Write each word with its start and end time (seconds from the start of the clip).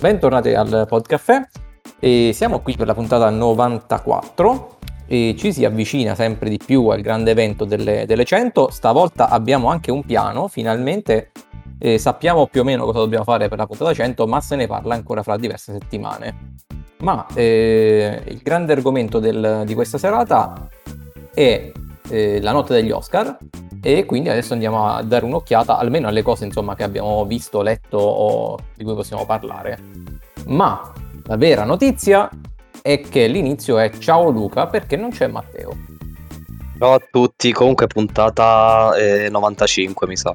Bentornati 0.00 0.54
al 0.54 0.86
Podcaffè 0.88 1.46
e 1.98 2.30
siamo 2.32 2.60
qui 2.60 2.74
per 2.74 2.86
la 2.86 2.94
puntata 2.94 3.28
94 3.28 4.78
e 5.06 5.34
ci 5.36 5.52
si 5.52 5.66
avvicina 5.66 6.14
sempre 6.14 6.48
di 6.48 6.56
più 6.56 6.86
al 6.88 7.02
grande 7.02 7.32
evento 7.32 7.66
delle, 7.66 8.06
delle 8.06 8.24
100. 8.24 8.70
Stavolta 8.70 9.28
abbiamo 9.28 9.68
anche 9.68 9.90
un 9.90 10.02
piano, 10.02 10.48
finalmente 10.48 11.32
eh, 11.78 11.98
sappiamo 11.98 12.46
più 12.46 12.62
o 12.62 12.64
meno 12.64 12.86
cosa 12.86 13.00
dobbiamo 13.00 13.24
fare 13.24 13.48
per 13.48 13.58
la 13.58 13.66
puntata 13.66 13.92
100, 13.92 14.26
ma 14.26 14.40
se 14.40 14.56
ne 14.56 14.66
parla 14.66 14.94
ancora 14.94 15.22
fra 15.22 15.36
diverse 15.36 15.72
settimane. 15.72 16.54
Ma 17.00 17.26
eh, 17.34 18.22
il 18.26 18.40
grande 18.42 18.72
argomento 18.72 19.18
del, 19.18 19.64
di 19.66 19.74
questa 19.74 19.98
serata 19.98 20.66
è 21.34 21.72
eh, 22.08 22.40
la 22.40 22.52
notte 22.52 22.72
degli 22.72 22.90
Oscar 22.90 23.36
e 23.82 24.04
quindi 24.04 24.28
adesso 24.28 24.52
andiamo 24.52 24.86
a 24.86 25.02
dare 25.02 25.24
un'occhiata 25.24 25.78
almeno 25.78 26.08
alle 26.08 26.22
cose 26.22 26.44
insomma, 26.44 26.74
che 26.74 26.82
abbiamo 26.82 27.24
visto, 27.24 27.62
letto 27.62 27.98
o 27.98 28.58
di 28.74 28.84
cui 28.84 28.94
possiamo 28.94 29.24
parlare. 29.24 29.78
Ma 30.46 30.92
la 31.24 31.36
vera 31.36 31.64
notizia 31.64 32.28
è 32.82 33.00
che 33.00 33.26
l'inizio 33.26 33.78
è 33.78 33.90
ciao 33.98 34.30
Luca 34.30 34.66
perché 34.66 34.96
non 34.96 35.10
c'è 35.10 35.26
Matteo. 35.26 35.76
Ciao 36.78 36.94
a 36.94 37.00
tutti, 37.10 37.52
comunque 37.52 37.86
puntata 37.86 38.94
eh, 38.96 39.28
95 39.28 40.06
mi 40.06 40.16
sa. 40.16 40.34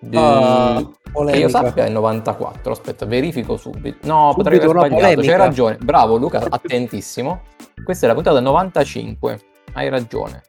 Uh, 0.00 0.92
che 1.26 1.36
io 1.36 1.48
sappia 1.48 1.84
è 1.84 1.88
94, 1.88 2.72
aspetta, 2.72 3.06
verifico 3.06 3.56
subito. 3.56 4.06
No, 4.06 4.32
subito 4.32 4.36
potrei 4.36 4.58
aver 4.58 4.70
sbagliato, 4.70 4.94
polemica. 4.94 5.28
c'hai 5.28 5.36
ragione. 5.36 5.78
Bravo 5.80 6.16
Luca, 6.16 6.46
attentissimo. 6.48 7.42
Questa 7.84 8.06
è 8.06 8.08
la 8.08 8.14
puntata 8.14 8.40
95, 8.40 9.40
hai 9.74 9.88
ragione. 9.88 10.42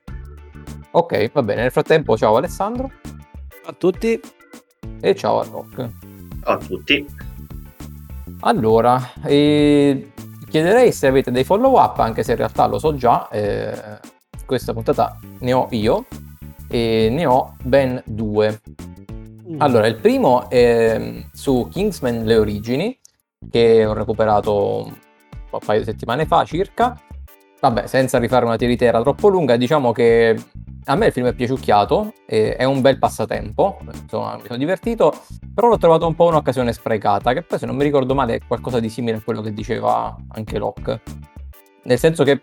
Ok, 0.96 1.32
va 1.32 1.42
bene, 1.42 1.62
nel 1.64 1.72
frattempo 1.72 2.16
ciao 2.16 2.36
Alessandro. 2.36 2.91
Ciao 3.02 3.72
a 3.72 3.74
tutti. 3.74 4.20
E 5.02 5.16
ciao 5.16 5.40
a 5.40 5.44
Rock. 5.44 5.90
Ciao 6.44 6.54
a 6.54 6.58
tutti. 6.58 7.05
Allora, 8.41 9.13
eh, 9.24 10.12
chiederei 10.48 10.91
se 10.91 11.08
avete 11.08 11.32
dei 11.32 11.44
follow 11.44 11.82
up, 11.82 11.98
anche 11.98 12.22
se 12.22 12.34
in 12.34 12.38
realtà 12.38 12.68
lo 12.68 12.77
so 12.77 12.94
già, 12.94 13.27
eh, 13.30 14.00
questa 14.46 14.72
puntata 14.72 15.18
ne 15.40 15.54
ho 15.54 15.68
io 15.72 16.05
e 16.68 17.10
ne 17.10 17.26
ho 17.26 17.55
ben 17.63 18.00
due. 18.05 18.62
Mm. 19.50 19.62
Allora, 19.62 19.88
il 19.88 19.96
primo 19.96 20.48
è 20.48 21.26
su 21.34 21.70
Kingsman 21.72 22.24
Le 22.24 22.35
Origini, 22.35 23.00
che 23.50 23.84
ho 23.84 23.94
recuperato 23.94 24.84
un 25.50 25.60
paio 25.66 25.80
di 25.80 25.85
settimane 25.85 26.28
fa 26.28 26.46
circa. 26.46 26.96
Vabbè, 27.64 27.88
senza 27.88 28.20
rifare 28.20 28.44
una 28.44 28.58
tiritera 28.58 29.02
troppo 29.02 29.30
lunga, 29.30 29.56
diciamo 29.56 29.94
che 29.94 30.38
a 30.84 30.96
me 30.96 31.06
il 31.06 31.12
film 31.14 31.28
è 31.28 31.34
piaciucchiato, 31.34 32.14
è 32.26 32.66
un 32.66 32.82
bel 32.82 33.00
passatempo, 33.00 33.78
insomma 34.02 34.36
mi 34.36 34.42
sono 34.46 34.58
divertito, 34.58 35.14
però 35.56 35.70
l'ho 35.70 35.78
trovato 35.78 36.06
un 36.06 36.14
po' 36.14 36.26
un'occasione 36.26 36.74
sprecata, 36.74 37.32
che 37.32 37.41
poi 37.41 37.58
se 37.58 37.66
non 37.66 37.78
mi 37.78 37.86
ricordo 37.86 38.14
male 38.16 38.36
è 38.36 38.40
qualcosa 38.46 38.82
di 38.82 38.90
simile 38.90 39.16
a 39.16 39.22
quello 39.22 39.40
che 39.40 39.54
diceva 39.54 40.14
anche 40.32 40.58
Locke. 40.58 41.04
Nel 41.84 41.98
senso 41.98 42.26
che 42.26 42.41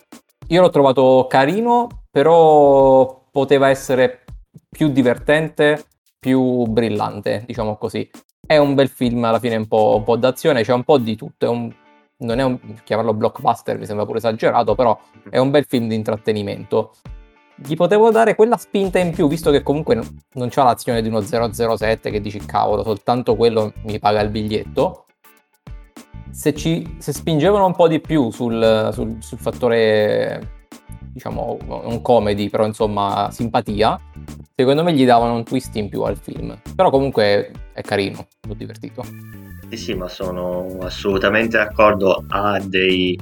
io 0.48 0.62
l'ho 0.62 0.70
trovato 0.70 1.26
carino, 1.28 1.86
però 2.10 3.26
poteva 3.30 3.68
essere 3.68 4.24
più 4.70 4.88
divertente, 4.88 5.84
più 6.18 6.64
brillante, 6.64 7.42
diciamo 7.46 7.76
così. 7.76 8.08
È 8.46 8.56
un 8.56 8.72
bel 8.72 8.88
film, 8.88 9.22
alla 9.24 9.38
fine 9.38 9.56
un 9.56 9.68
po', 9.68 9.96
un 9.98 10.02
po 10.02 10.16
d'azione, 10.16 10.62
c'è 10.62 10.72
un 10.72 10.84
po' 10.84 10.96
di 10.96 11.14
tutto, 11.14 11.44
è 11.44 11.48
un, 11.50 11.70
non 12.20 12.38
è 12.38 12.42
un, 12.42 12.58
chiamarlo 12.84 13.14
blockbuster 13.14 13.78
mi 13.78 13.86
sembra 13.86 14.06
pure 14.06 14.18
esagerato, 14.18 14.74
però 14.74 14.98
è 15.28 15.38
un 15.38 15.50
bel 15.50 15.64
film 15.66 15.88
di 15.88 15.94
intrattenimento 15.94 16.92
gli 17.62 17.74
potevo 17.76 18.10
dare 18.10 18.34
quella 18.34 18.56
spinta 18.56 18.98
in 18.98 19.12
più, 19.12 19.28
visto 19.28 19.50
che 19.50 19.62
comunque 19.62 20.00
non 20.32 20.48
c'ha 20.48 20.64
l'azione 20.64 21.02
di 21.02 21.08
uno 21.08 21.20
007 21.20 22.10
che 22.10 22.20
dici 22.20 22.38
cavolo, 22.38 22.82
soltanto 22.82 23.36
quello 23.36 23.72
mi 23.84 23.98
paga 23.98 24.20
il 24.20 24.30
biglietto. 24.30 25.04
Se, 26.30 26.54
ci, 26.54 26.96
se 26.98 27.12
spingevano 27.12 27.66
un 27.66 27.74
po' 27.74 27.88
di 27.88 28.00
più 28.00 28.30
sul, 28.30 28.90
sul, 28.92 29.16
sul 29.20 29.38
fattore, 29.38 30.64
diciamo, 31.12 31.58
un 31.66 32.00
comedy, 32.00 32.48
però 32.48 32.64
insomma 32.64 33.28
simpatia, 33.30 34.00
secondo 34.54 34.82
me 34.82 34.94
gli 34.94 35.04
davano 35.04 35.34
un 35.34 35.44
twist 35.44 35.76
in 35.76 35.90
più 35.90 36.00
al 36.02 36.16
film. 36.16 36.58
Però 36.74 36.88
comunque 36.88 37.50
è 37.74 37.82
carino, 37.82 38.26
l'ho 38.48 38.54
divertito. 38.54 39.04
Sì, 39.70 39.76
sì, 39.76 39.94
ma 39.94 40.08
sono 40.08 40.78
assolutamente 40.80 41.56
d'accordo. 41.56 42.24
Ha 42.28 42.60
dei, 42.60 43.18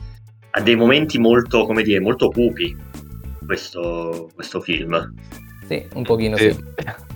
ha 0.51 0.61
dei 0.61 0.77
momenti 0.77 1.19
molto, 1.19 1.67
come 1.67 1.83
dire, 1.83 2.01
molto 2.01 2.31
cupi 2.31 2.75
questo, 3.45 4.31
questo 4.35 4.61
film. 4.61 5.15
Sì, 5.67 5.87
un 5.95 6.05
pochino 6.05 6.37
sì. 6.37 6.51
sì. 6.51 6.65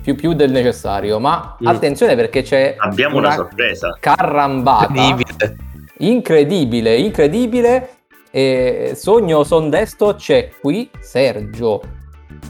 Più, 0.03 0.15
più, 0.15 0.33
del 0.33 0.51
necessario, 0.51 1.19
ma 1.19 1.57
mm. 1.61 1.65
attenzione 1.65 2.15
perché 2.15 2.43
c'è 2.43 2.75
Abbiamo 2.77 3.17
una, 3.17 3.27
una 3.27 3.35
sorpresa. 3.35 3.97
Carrambata. 3.99 4.93
Incredibile. 4.93 5.57
Incredibile, 5.97 6.97
incredibile. 6.97 7.89
E 8.29 8.93
sogno 8.95 9.43
sondesto 9.43 10.15
c'è 10.15 10.51
qui 10.61 10.89
Sergio. 10.99 11.81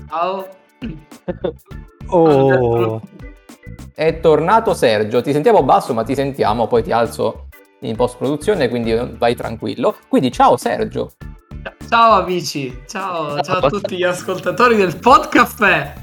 Ciao. 0.10 0.48
oh. 2.08 3.02
È 3.94 4.20
tornato 4.20 4.74
Sergio, 4.74 5.22
ti 5.22 5.32
sentiamo 5.32 5.64
basso 5.64 5.94
ma 5.94 6.04
ti 6.04 6.16
sentiamo, 6.16 6.68
poi 6.68 6.84
ti 6.84 6.92
alzo 6.92 7.48
in 7.82 7.96
post 7.96 8.18
produzione, 8.18 8.70
quindi 8.70 8.94
vai 9.18 9.36
tranquillo. 9.36 9.96
Quindi 10.08 10.32
ciao 10.32 10.58
Sergio. 10.58 11.12
Ciao 11.88 12.22
amici, 12.22 12.84
ciao, 12.88 13.40
ciao 13.42 13.58
a 13.58 13.70
tutti 13.70 13.96
gli 13.96 14.04
ascoltatori 14.04 14.76
del 14.76 14.98
Podcaffè. 14.98 15.94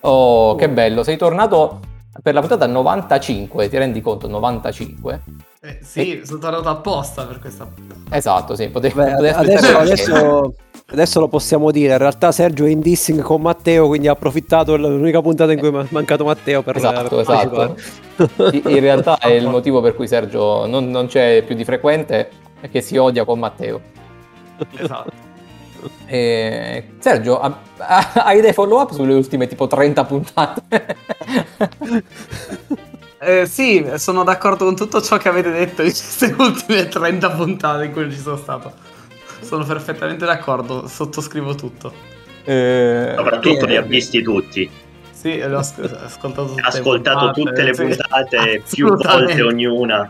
Oh, 0.00 0.54
che 0.54 0.68
bello, 0.68 1.02
sei 1.02 1.16
tornato 1.16 1.80
per 2.22 2.34
la 2.34 2.40
puntata 2.40 2.66
95, 2.66 3.68
ti 3.68 3.78
rendi 3.78 4.00
conto? 4.00 4.28
95? 4.28 5.22
Eh, 5.60 5.78
sì, 5.82 6.20
e... 6.20 6.26
sono 6.26 6.38
tornato 6.38 6.68
apposta 6.68 7.26
per 7.26 7.38
questa 7.38 7.64
puntata. 7.66 7.91
Esatto, 8.12 8.54
sì, 8.54 8.68
potevi, 8.68 8.94
Beh, 8.94 9.10
potevi 9.10 9.28
adesso, 9.28 9.78
adesso, 9.78 10.54
adesso, 10.86 11.20
lo 11.20 11.28
possiamo 11.28 11.70
dire, 11.70 11.92
in 11.92 11.98
realtà 11.98 12.30
Sergio 12.30 12.64
è 12.64 12.68
in 12.68 12.80
dissing 12.80 13.20
con 13.22 13.40
Matteo, 13.40 13.86
quindi 13.86 14.08
ha 14.08 14.12
approfittato 14.12 14.76
l'unica 14.76 15.22
puntata 15.22 15.52
in 15.52 15.58
cui 15.58 15.68
è 15.68 15.86
mancato 15.88 16.24
Matteo 16.24 16.62
per 16.62 16.76
Esatto, 16.76 17.08
per 17.08 17.20
esatto. 17.20 17.76
in 18.68 18.80
realtà 18.80 19.18
è 19.18 19.30
il 19.30 19.48
motivo 19.50 19.80
per 19.80 19.94
cui 19.94 20.06
Sergio 20.06 20.66
non, 20.66 20.90
non 20.90 21.06
c'è 21.06 21.42
più 21.46 21.54
di 21.54 21.64
frequente, 21.64 22.28
è 22.60 22.68
che 22.70 22.80
si 22.80 22.96
odia 22.96 23.24
con 23.24 23.38
Matteo. 23.38 23.80
Esatto. 24.76 25.30
E... 26.06 26.90
Sergio, 26.98 27.40
hai 27.78 28.40
dei 28.40 28.52
follow 28.52 28.80
up 28.80 28.92
sulle 28.92 29.14
ultime 29.14 29.48
tipo 29.48 29.66
30 29.66 30.04
puntate? 30.04 30.62
eh, 33.24 33.46
sì, 33.46 33.88
sono 33.96 34.24
d'accordo 34.24 34.64
con 34.64 34.74
tutto 34.74 35.00
ciò 35.00 35.16
che 35.16 35.28
avete 35.28 35.52
detto 35.52 35.82
in 35.82 35.90
queste 35.90 36.34
ultime 36.36 36.88
30 36.88 37.30
puntate 37.30 37.84
in 37.84 37.92
cui 37.92 38.10
ci 38.10 38.18
sono 38.18 38.36
stato. 38.36 38.72
Sono 39.40 39.64
perfettamente 39.64 40.24
d'accordo, 40.24 40.88
sottoscrivo 40.88 41.54
tutto. 41.54 41.92
Eh, 42.44 43.12
Soprattutto 43.16 43.66
li 43.66 43.76
ha 43.76 43.82
visti 43.82 44.22
tutti. 44.22 44.68
Sì, 45.12 45.38
l'ho 45.38 45.58
ascoltato 45.58 46.46
tutte, 46.48 46.62
ascoltato 46.62 47.26
le 47.26 47.32
tutte 47.32 47.62
le 47.62 47.72
puntate, 47.72 48.62
sì, 48.64 48.74
più 48.74 48.96
volte 48.96 49.40
ognuna. 49.40 50.08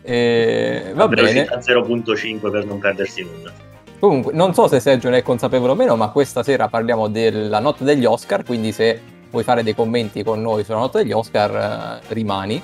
Eh, 0.00 0.92
va 0.94 1.08
bene. 1.08 1.44
0.5 1.44 2.50
per 2.50 2.64
non 2.64 2.78
perdersi 2.78 3.22
nulla. 3.22 3.52
Comunque, 3.98 4.32
non 4.32 4.54
so 4.54 4.66
se 4.66 4.80
Sergio 4.80 5.10
ne 5.10 5.18
è 5.18 5.22
consapevole 5.22 5.72
o 5.72 5.74
meno, 5.74 5.94
ma 5.96 6.08
questa 6.08 6.42
sera 6.42 6.68
parliamo 6.68 7.08
della 7.08 7.58
notte 7.58 7.84
degli 7.84 8.06
Oscar, 8.06 8.44
quindi 8.44 8.72
se 8.72 9.12
vuoi 9.34 9.44
fare 9.44 9.64
dei 9.64 9.74
commenti 9.74 10.22
con 10.22 10.40
noi 10.40 10.64
sulla 10.64 10.78
notte 10.78 10.98
degli 10.98 11.12
Oscar, 11.12 12.00
eh, 12.06 12.14
rimani. 12.14 12.62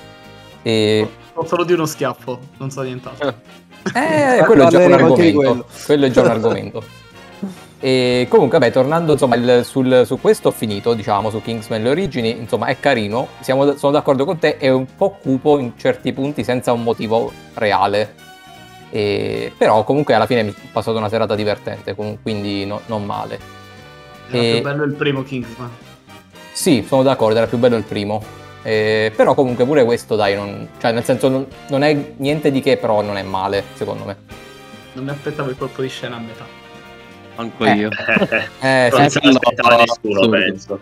E... 0.62 1.08
Ho 1.34 1.44
solo 1.44 1.64
di 1.64 1.72
uno 1.72 1.84
schiaffo, 1.84 2.38
non 2.58 2.70
so 2.70 2.82
nient'altro. 2.82 3.34
Eh, 3.94 4.44
quello 4.44 4.66
è 4.66 4.68
già 4.68 4.84
un 4.84 4.92
argomento. 4.92 5.38
Quello. 5.38 5.66
quello 5.86 6.04
è 6.04 6.10
già 6.10 6.20
un 6.20 6.28
argomento. 6.28 6.82
E 7.82 8.26
comunque, 8.28 8.58
beh, 8.58 8.72
tornando 8.72 9.12
insomma, 9.12 9.36
il, 9.36 9.64
sul, 9.64 10.02
su 10.04 10.20
questo 10.20 10.48
ho 10.48 10.50
finito, 10.50 10.92
diciamo, 10.92 11.30
su 11.30 11.40
Kingsman 11.40 11.82
le 11.82 11.88
origini, 11.88 12.36
insomma, 12.36 12.66
è 12.66 12.78
carino, 12.78 13.28
siamo, 13.40 13.74
sono 13.78 13.92
d'accordo 13.92 14.26
con 14.26 14.38
te, 14.38 14.58
è 14.58 14.68
un 14.68 14.84
po' 14.94 15.16
cupo 15.18 15.58
in 15.58 15.72
certi 15.78 16.12
punti 16.12 16.44
senza 16.44 16.72
un 16.72 16.82
motivo 16.82 17.32
reale. 17.54 18.14
E, 18.90 19.50
però 19.56 19.82
comunque 19.84 20.12
alla 20.12 20.26
fine 20.26 20.42
mi 20.42 20.50
è 20.50 20.54
passata 20.70 20.98
una 20.98 21.08
serata 21.08 21.34
divertente, 21.34 21.94
quindi 21.94 22.66
no, 22.66 22.82
non 22.84 23.06
male. 23.06 23.38
Era 24.28 24.42
e... 24.42 24.52
più 24.52 24.60
bello 24.60 24.84
il 24.84 24.92
primo 24.92 25.22
Kingsman. 25.22 25.70
Sì, 26.60 26.84
sono 26.86 27.02
d'accordo, 27.02 27.38
era 27.38 27.46
più 27.46 27.56
bello 27.56 27.78
il 27.78 27.84
primo. 27.84 28.22
Eh, 28.62 29.10
però 29.16 29.32
comunque 29.32 29.64
pure 29.64 29.82
questo 29.82 30.14
dai, 30.14 30.34
non, 30.34 30.68
cioè 30.78 30.92
nel 30.92 31.04
senso 31.04 31.30
non, 31.30 31.46
non, 31.70 31.82
è 31.82 32.12
niente 32.16 32.50
di 32.50 32.60
che, 32.60 32.76
però 32.76 33.00
non 33.00 33.16
è 33.16 33.22
male, 33.22 33.64
secondo 33.72 34.04
me. 34.04 34.16
Non 34.92 35.04
mi 35.04 35.10
aspettavo 35.10 35.48
il 35.48 35.56
colpo 35.56 35.80
di 35.80 35.88
scena 35.88 36.16
a 36.16 36.18
metà. 36.18 36.44
Anche 37.36 37.64
eh. 37.64 37.74
io. 37.76 37.88
eh, 38.60 38.90
non 38.94 39.08
se 39.08 39.20
l'aspettava 39.22 39.76
nessuno, 39.76 40.28
penso. 40.28 40.78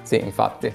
Sì, 0.00 0.16
infatti. 0.16 0.72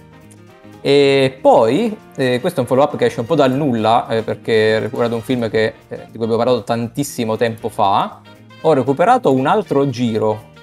E 0.82 1.40
poi, 1.42 1.98
eh, 2.16 2.40
questo 2.40 2.60
è 2.60 2.62
un 2.62 2.68
follow 2.68 2.84
up 2.84 2.96
che 2.96 3.06
esce 3.06 3.22
un 3.22 3.26
po' 3.26 3.34
dal 3.34 3.54
nulla, 3.54 4.08
eh, 4.08 4.22
perché 4.22 4.76
ho 4.76 4.80
recuperato 4.82 5.16
un 5.16 5.24
film 5.24 5.50
che, 5.50 5.74
eh, 5.88 5.96
di 6.12 6.16
cui 6.16 6.26
abbiamo 6.26 6.38
parlato 6.38 6.64
tantissimo 6.64 7.38
tempo 7.38 7.70
fa. 7.70 8.22
Ho 8.62 8.74
recuperato 8.74 9.34
un 9.34 9.48
altro 9.48 9.90
giro. 9.90 10.54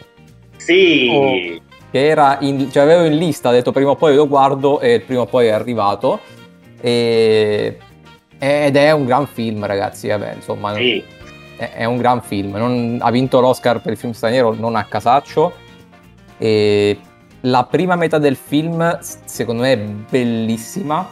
Sì! 0.58 1.08
Oh, 1.10 1.62
che 1.94 2.08
era 2.08 2.38
in, 2.40 2.72
cioè 2.72 2.82
avevo 2.82 3.04
in 3.04 3.16
lista, 3.16 3.50
ho 3.50 3.52
detto 3.52 3.70
prima 3.70 3.90
o 3.90 3.94
poi 3.94 4.16
lo 4.16 4.26
guardo 4.26 4.80
e 4.80 4.98
prima 4.98 5.20
o 5.20 5.26
poi 5.26 5.46
è 5.46 5.50
arrivato. 5.50 6.18
E 6.80 7.78
Ed 8.36 8.74
è 8.74 8.90
un 8.90 9.04
gran 9.04 9.28
film, 9.28 9.64
ragazzi. 9.64 10.08
Vabbè, 10.08 10.32
insomma, 10.34 10.74
Sì, 10.74 11.04
è, 11.56 11.70
è 11.70 11.84
un 11.84 11.96
gran 11.96 12.20
film. 12.20 12.56
Non- 12.56 12.98
ha 13.00 13.12
vinto 13.12 13.38
l'Oscar 13.38 13.80
per 13.80 13.92
il 13.92 13.98
film 13.98 14.12
straniero 14.12 14.54
non 14.54 14.74
a 14.74 14.82
casaccio. 14.82 15.52
E 16.36 16.98
la 17.42 17.62
prima 17.62 17.94
metà 17.94 18.18
del 18.18 18.34
film, 18.34 18.98
secondo 18.98 19.62
me, 19.62 19.72
è 19.74 19.76
bellissima. 19.76 21.08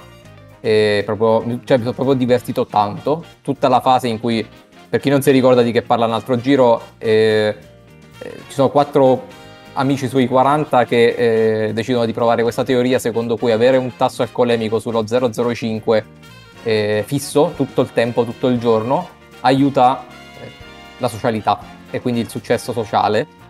E 0.61 1.03
proprio, 1.07 1.61
cioè, 1.63 1.77
mi 1.77 1.85
sono 1.85 1.95
proprio 1.95 2.17
divertito 2.17 2.67
tanto. 2.67 3.25
Tutta 3.41 3.69
la 3.69 3.81
fase 3.81 4.09
in 4.09 4.19
cui, 4.19 4.45
per 4.89 4.99
chi 4.99 5.11
non 5.11 5.23
si 5.23 5.31
ricorda 5.31 5.63
di 5.63 5.71
che 5.71 5.83
parla 5.83 6.07
un 6.07 6.13
altro 6.13 6.35
giro, 6.41 6.83
eh, 6.99 7.55
eh, 8.19 8.31
ci 8.49 8.53
sono 8.53 8.69
quattro 8.69 9.39
amici 9.75 10.09
sui 10.09 10.27
40 10.27 10.85
che 10.85 11.67
eh, 11.67 11.73
decidono 11.73 12.05
di 12.05 12.13
provare 12.13 12.43
questa 12.43 12.65
teoria 12.65 12.99
secondo 12.99 13.37
cui 13.37 13.53
avere 13.53 13.77
un 13.77 13.97
tasso 13.97 14.23
alcolemico 14.23 14.79
sullo 14.79 15.03
0,05 15.03 16.05
eh, 16.65 17.05
fisso 17.07 17.53
tutto 17.57 17.81
il 17.81 17.93
tempo, 17.93 18.25
tutto 18.25 18.49
il 18.49 18.59
giorno, 18.59 19.09
aiuta 19.41 20.05
eh, 20.41 20.51
la 20.99 21.09
socialità 21.09 21.59
e 21.91 22.01
quindi 22.01 22.21
il 22.21 22.29
successo 22.29 22.73
sociale 22.73 23.41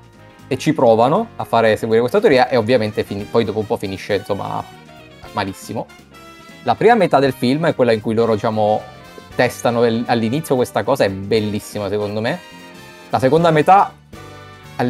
e 0.48 0.58
ci 0.58 0.72
provano 0.72 1.28
a 1.36 1.44
fare 1.44 1.76
seguire 1.76 2.00
questa 2.00 2.20
teoria 2.20 2.48
e 2.48 2.56
ovviamente 2.56 3.04
fini- 3.04 3.24
poi 3.24 3.44
dopo 3.44 3.58
un 3.58 3.66
po' 3.66 3.76
finisce 3.76 4.16
insomma 4.16 4.62
malissimo. 5.32 5.86
La 6.64 6.74
prima 6.74 6.94
metà 6.94 7.19
del 7.19 7.32
film 7.32 7.66
è 7.66 7.74
quella 7.74 7.92
in 7.92 8.00
cui 8.00 8.14
loro 8.14 8.34
diciamo 8.34 8.80
testano 9.34 9.82
all'inizio 9.82 10.54
questa 10.54 10.84
cosa, 10.84 11.04
è 11.04 11.10
bellissima 11.10 11.88
secondo 11.88 12.20
me. 12.20 12.38
La 13.10 13.19
seconda 13.19 13.50
metà 13.50 13.92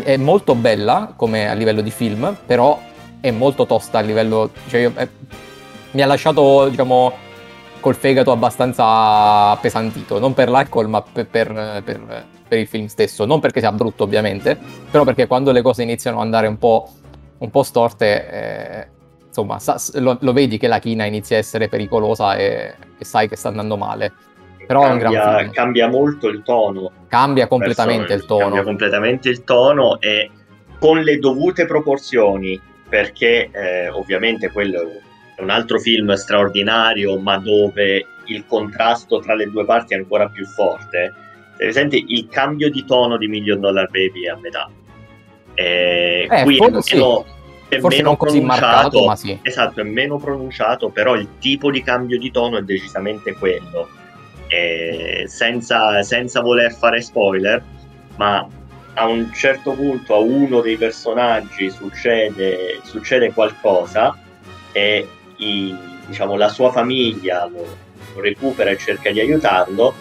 è 0.01 0.17
molto 0.17 0.55
bella 0.55 1.13
come 1.17 1.49
a 1.49 1.53
livello 1.53 1.81
di 1.81 1.91
film, 1.91 2.37
però 2.47 2.81
è 3.21 3.31
molto 3.31 3.67
tosta 3.67 3.99
a 3.99 4.01
livello... 4.03 4.51
Cioè 4.69 4.81
io- 4.81 4.93
eh, 4.97 5.09
mi 5.93 6.03
ha 6.03 6.07
lasciato 6.07 6.69
diciamo 6.69 7.13
col 7.81 7.95
fegato 7.95 8.31
abbastanza 8.31 9.51
appesantito, 9.51 10.19
non 10.19 10.35
per 10.35 10.49
l'alcol 10.49 10.89
ma 10.89 11.03
per, 11.03 11.27
per- 11.27 11.83
per- 11.85 12.25
per 12.53 12.61
il 12.61 12.67
film 12.67 12.87
stesso, 12.87 13.25
non 13.25 13.41
perché 13.41 13.61
sia 13.61 13.73
brutto 13.73 14.05
ovviamente, 14.05 14.59
però 14.91 15.05
perché 15.05 15.27
quando 15.27 15.53
le 15.53 15.63
cose 15.63 15.83
iniziano 15.83 16.19
ad 16.19 16.25
andare 16.25 16.47
un 16.47 16.59
po', 16.59 16.87
un 17.39 17.51
po' 17.51 17.63
storte, 17.63 18.31
eh, 18.31 18.89
insomma, 19.27 19.59
lo, 19.95 20.19
lo 20.21 20.33
vedi 20.35 20.59
che 20.59 20.69
la 20.69 20.79
china 20.79 21.07
inizia 21.07 21.37
a 21.37 21.39
essere 21.39 21.69
pericolosa 21.69 22.37
e, 22.37 22.75
e 22.99 23.05
sai 23.07 23.27
che 23.27 23.37
sta 23.37 23.49
andando 23.49 23.79
male. 23.79 24.13
Però 24.73 24.85
è 24.85 24.99
cambia, 24.99 25.51
cambia 25.51 25.89
molto 25.89 26.29
il 26.29 26.43
tono. 26.43 26.91
Cambia 27.09 27.47
completamente 27.47 28.13
il 28.15 28.19
verso- 28.21 28.37
Cambia 28.37 28.57
tono. 28.59 28.63
completamente 28.69 29.29
il 29.29 29.45
tono 29.45 30.01
e 30.01 30.31
con 30.79 31.01
le 31.01 31.19
dovute 31.19 31.67
proporzioni, 31.67 32.61
perché 32.89 33.51
eh, 33.53 33.89
ovviamente 33.91 34.51
quello 34.51 34.81
è 35.37 35.41
un 35.43 35.51
altro 35.51 35.79
film 35.79 36.13
straordinario, 36.15 37.19
ma 37.19 37.39
dove 37.39 38.07
il 38.27 38.45
contrasto 38.47 39.19
tra 39.21 39.35
le 39.35 39.47
due 39.51 39.65
parti 39.65 39.95
è 39.95 39.97
ancora 39.97 40.29
più 40.29 40.45
forte. 40.47 41.15
Per 41.57 41.67
esempio, 41.69 42.03
il 42.07 42.29
cambio 42.29 42.71
di 42.71 42.85
tono 42.85 43.17
di 43.17 43.29
Million 43.29 43.61
Dollar 43.61 43.89
Baby 43.91 44.25
è 44.25 44.29
a 44.31 44.39
metà. 44.41 44.69
Eh, 45.55 46.27
Eh, 46.31 46.43
qui 46.45 46.55
è 46.55 46.59
forse 46.59 46.81
sì. 46.83 46.95
meno, 46.97 47.25
è 47.69 47.79
Forse 47.79 47.97
meno 47.97 48.09
non 48.09 48.17
così 48.17 48.39
pronunciato, 48.41 48.67
marcato, 48.73 49.05
ma 49.05 49.17
sì. 49.17 49.39
Esatto, 49.43 49.81
è 49.81 49.85
meno 49.85 50.19
pronunciato, 50.19 50.89
però 50.91 51.15
il 51.15 51.29
tipo 51.39 51.71
di 51.71 51.83
cambio 51.83 52.19
di 52.19 52.31
tono 52.31 52.59
è 52.59 52.63
decisamente 52.63 53.35
quello. 53.35 53.89
Eh, 54.55 55.25
senza, 55.29 56.03
senza 56.03 56.43
voler 56.43 56.75
fare 56.75 57.01
spoiler, 57.01 57.63
ma 58.17 58.47
a 58.95 59.07
un 59.07 59.33
certo 59.33 59.73
punto 59.73 60.15
a 60.15 60.19
uno 60.19 60.61
dei 60.61 60.77
personaggi 60.77 61.71
succede, 61.71 62.81
succede 62.83 63.33
qualcosa 63.33 64.15
e 64.73 65.09
i- 65.37 65.75
diciamo, 66.07 66.37
la 66.37 66.51
sua 66.51 66.71
famiglia 66.71 67.47
lo, 67.47 67.65
lo 68.15 68.21
recupera 68.21 68.69
e 68.69 68.77
cerca 68.77 69.11
di 69.11 69.21
aiutarlo 69.21 69.95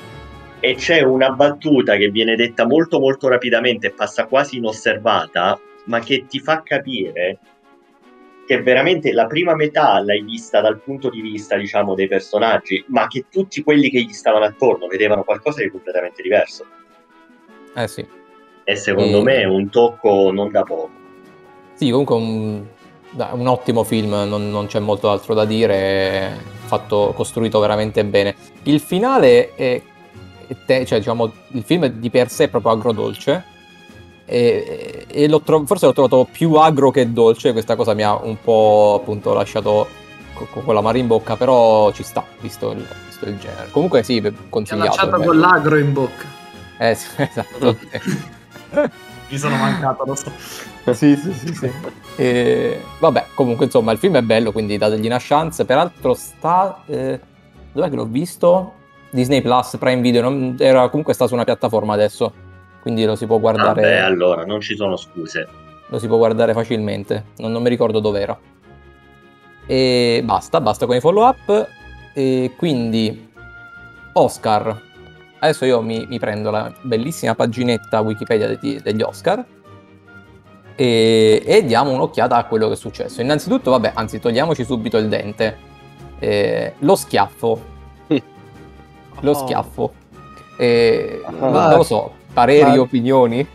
e 0.60 0.76
c'è 0.76 1.02
una 1.02 1.30
battuta 1.30 1.96
che 1.96 2.10
viene 2.10 2.36
detta 2.36 2.66
molto 2.68 3.00
molto 3.00 3.30
rapidamente 3.30 3.88
e 3.88 3.92
passa 3.92 4.26
quasi 4.26 4.58
inosservata, 4.58 5.58
ma 5.86 6.00
che 6.00 6.26
ti 6.28 6.40
fa 6.40 6.62
capire 6.62 7.38
che 8.52 8.62
veramente 8.62 9.14
la 9.14 9.28
prima 9.28 9.56
metà 9.56 10.04
l'hai 10.04 10.22
vista 10.24 10.60
dal 10.60 10.82
punto 10.82 11.10
di 11.10 11.22
vista, 11.22 11.56
diciamo, 11.56 11.96
dei 11.96 12.10
personaggi, 12.10 12.84
ma 12.88 13.08
che 13.08 13.28
tutti 13.32 13.64
quelli 13.64 13.90
che 13.90 14.02
gli 14.02 14.12
stavano 14.12 14.44
attorno 14.44 14.88
vedevano 14.88 15.24
qualcosa 15.24 15.62
di 15.62 15.70
completamente 15.70 16.22
diverso. 16.22 16.66
Eh 17.74 17.88
sì. 17.88 18.06
E 18.66 18.76
secondo 18.76 19.20
E- 19.20 19.24
me 19.24 19.36
è 19.36 19.46
un 19.46 19.70
tocco 19.70 20.32
non 20.34 20.52
da 20.52 20.64
poco. 20.64 20.90
Sì, 21.76 21.92
comunque 21.92 22.16
un, 22.16 22.66
un 23.32 23.48
ottimo 23.48 23.86
film, 23.86 24.10
non, 24.28 24.50
non 24.50 24.66
c'è 24.66 24.80
molto 24.80 25.10
altro 25.10 25.34
da 25.34 25.46
dire, 25.46 26.38
fatto, 26.66 27.14
costruito 27.16 27.58
veramente 27.62 28.04
bene. 28.04 28.36
Il 28.64 28.82
finale 28.82 29.56
è, 29.56 29.82
è 30.48 30.56
te- 30.66 30.86
cioè 30.86 30.98
diciamo, 30.98 31.32
il 31.54 31.64
film 31.64 31.86
di 31.86 32.10
per 32.10 32.30
sé 32.30 32.44
è 32.44 32.50
proprio 32.50 32.74
agrodolce 32.74 33.46
e, 34.26 35.06
e 35.10 35.28
l'ho 35.28 35.42
tro- 35.42 35.66
forse 35.66 35.86
l'ho 35.86 35.94
trovato 35.94 36.28
più 36.32 36.54
agro 36.56 36.92
che 36.92 37.12
dolce, 37.12 37.52
questa 37.52 37.76
cosa 37.76 37.94
mi 37.94 38.04
ha 38.04 38.16
un 38.16 38.38
po' 38.42 39.00
appunto 39.02 39.34
lasciato 39.34 39.88
co- 40.34 40.48
co- 40.52 40.62
con 40.62 40.74
la 40.74 40.82
mano 40.82 40.98
in 40.98 41.08
bocca, 41.08 41.36
però 41.36 41.92
ci 41.92 42.04
sta, 42.04 42.24
visto 42.40 42.72
il, 42.72 42.86
visto 43.08 43.26
il 43.28 43.38
genere. 43.38 43.70
Comunque 43.72 44.04
sì, 44.04 44.22
Ti 44.22 44.28
ha 44.28 44.34
consigliato. 44.50 44.86
lasciato 44.88 45.22
con 45.24 45.40
l'agro 45.40 45.78
in 45.78 45.94
bocca. 45.94 46.26
Eh 46.78 46.96
sì, 46.96 47.08
esatto. 47.22 47.78
Mi 49.30 49.38
sono 49.38 49.56
mancato, 49.56 50.04
lo 50.06 50.16
so. 50.16 50.30
sì, 50.94 51.16
sì, 51.16 51.32
sì, 51.34 51.54
sì. 51.54 51.72
E, 52.18 52.82
vabbè, 53.00 53.28
comunque 53.34 53.66
insomma 53.66 53.94
il 53.94 53.98
film 53.98 54.18
è 54.18 54.22
bello, 54.22 54.52
quindi 54.52 54.78
dategli 54.78 55.06
una 55.06 55.20
chance. 55.20 55.64
Peraltro 55.64 56.14
sta... 56.14 56.84
eh, 56.86 57.18
dov'è 57.72 57.90
che 57.90 57.96
l'ho 57.96 58.06
visto? 58.06 58.74
Disney 59.10 59.42
Plus, 59.42 59.78
Prime 59.80 60.02
Video, 60.02 60.22
non- 60.22 60.56
era, 60.60 60.90
comunque 60.90 61.14
sta 61.14 61.28
su 61.28 61.34
una 61.34 61.46
piattaforma 61.46 61.94
adesso, 61.94 62.34
quindi 62.82 63.06
lo 63.06 63.16
si 63.16 63.26
può 63.26 63.40
guardare, 63.40 63.82
Vabbè, 63.82 63.98
allora 63.98 64.44
non 64.46 64.60
ci 64.62 64.76
sono 64.76 64.96
scuse. 64.98 65.48
lo 65.88 66.00
si 66.00 66.08
può 66.08 66.18
guardare 66.18 66.54
facilmente, 66.54 67.26
non, 67.38 67.52
non 67.52 67.62
mi 67.62 67.70
ricordo 67.70 68.00
dov'era. 68.00 68.38
E 69.66 70.22
basta, 70.24 70.60
basta 70.60 70.86
con 70.86 70.96
i 70.96 71.00
follow 71.00 71.28
up. 71.28 71.68
E 72.14 72.52
quindi 72.58 73.30
Oscar. 74.14 74.82
Adesso 75.40 75.66
io 75.66 75.82
mi, 75.82 76.06
mi 76.10 76.20
prendo 76.20 76.52
la 76.52 76.72
bellissima 76.82 77.34
paginetta 77.36 78.02
Wikipedia 78.02 78.48
de- 78.48 78.82
degli 78.84 79.02
Oscar 79.02 79.44
e, 80.76 81.42
e 81.46 81.66
diamo 81.66 81.92
un'occhiata 81.92 82.36
a 82.36 82.46
quello 82.46 82.68
che 82.68 82.74
è 82.74 82.78
successo. 82.78 83.22
Innanzitutto, 83.22 83.72
vabbè, 83.72 83.92
anzi, 83.96 84.20
togliamoci 84.20 84.64
subito 84.64 84.98
il 84.98 85.08
dente. 85.08 85.58
Eh, 86.20 86.74
lo 86.80 86.96
schiaffo. 86.96 87.70
Lo 89.22 89.32
Oh. 89.32 89.34
schiaffo. 89.34 89.94
Eh, 90.58 91.22
non 91.40 91.70
lo 91.76 91.84
so, 91.84 92.12
pareri, 92.34 92.72
Ma- 92.72 92.82
opinioni? 92.82 93.48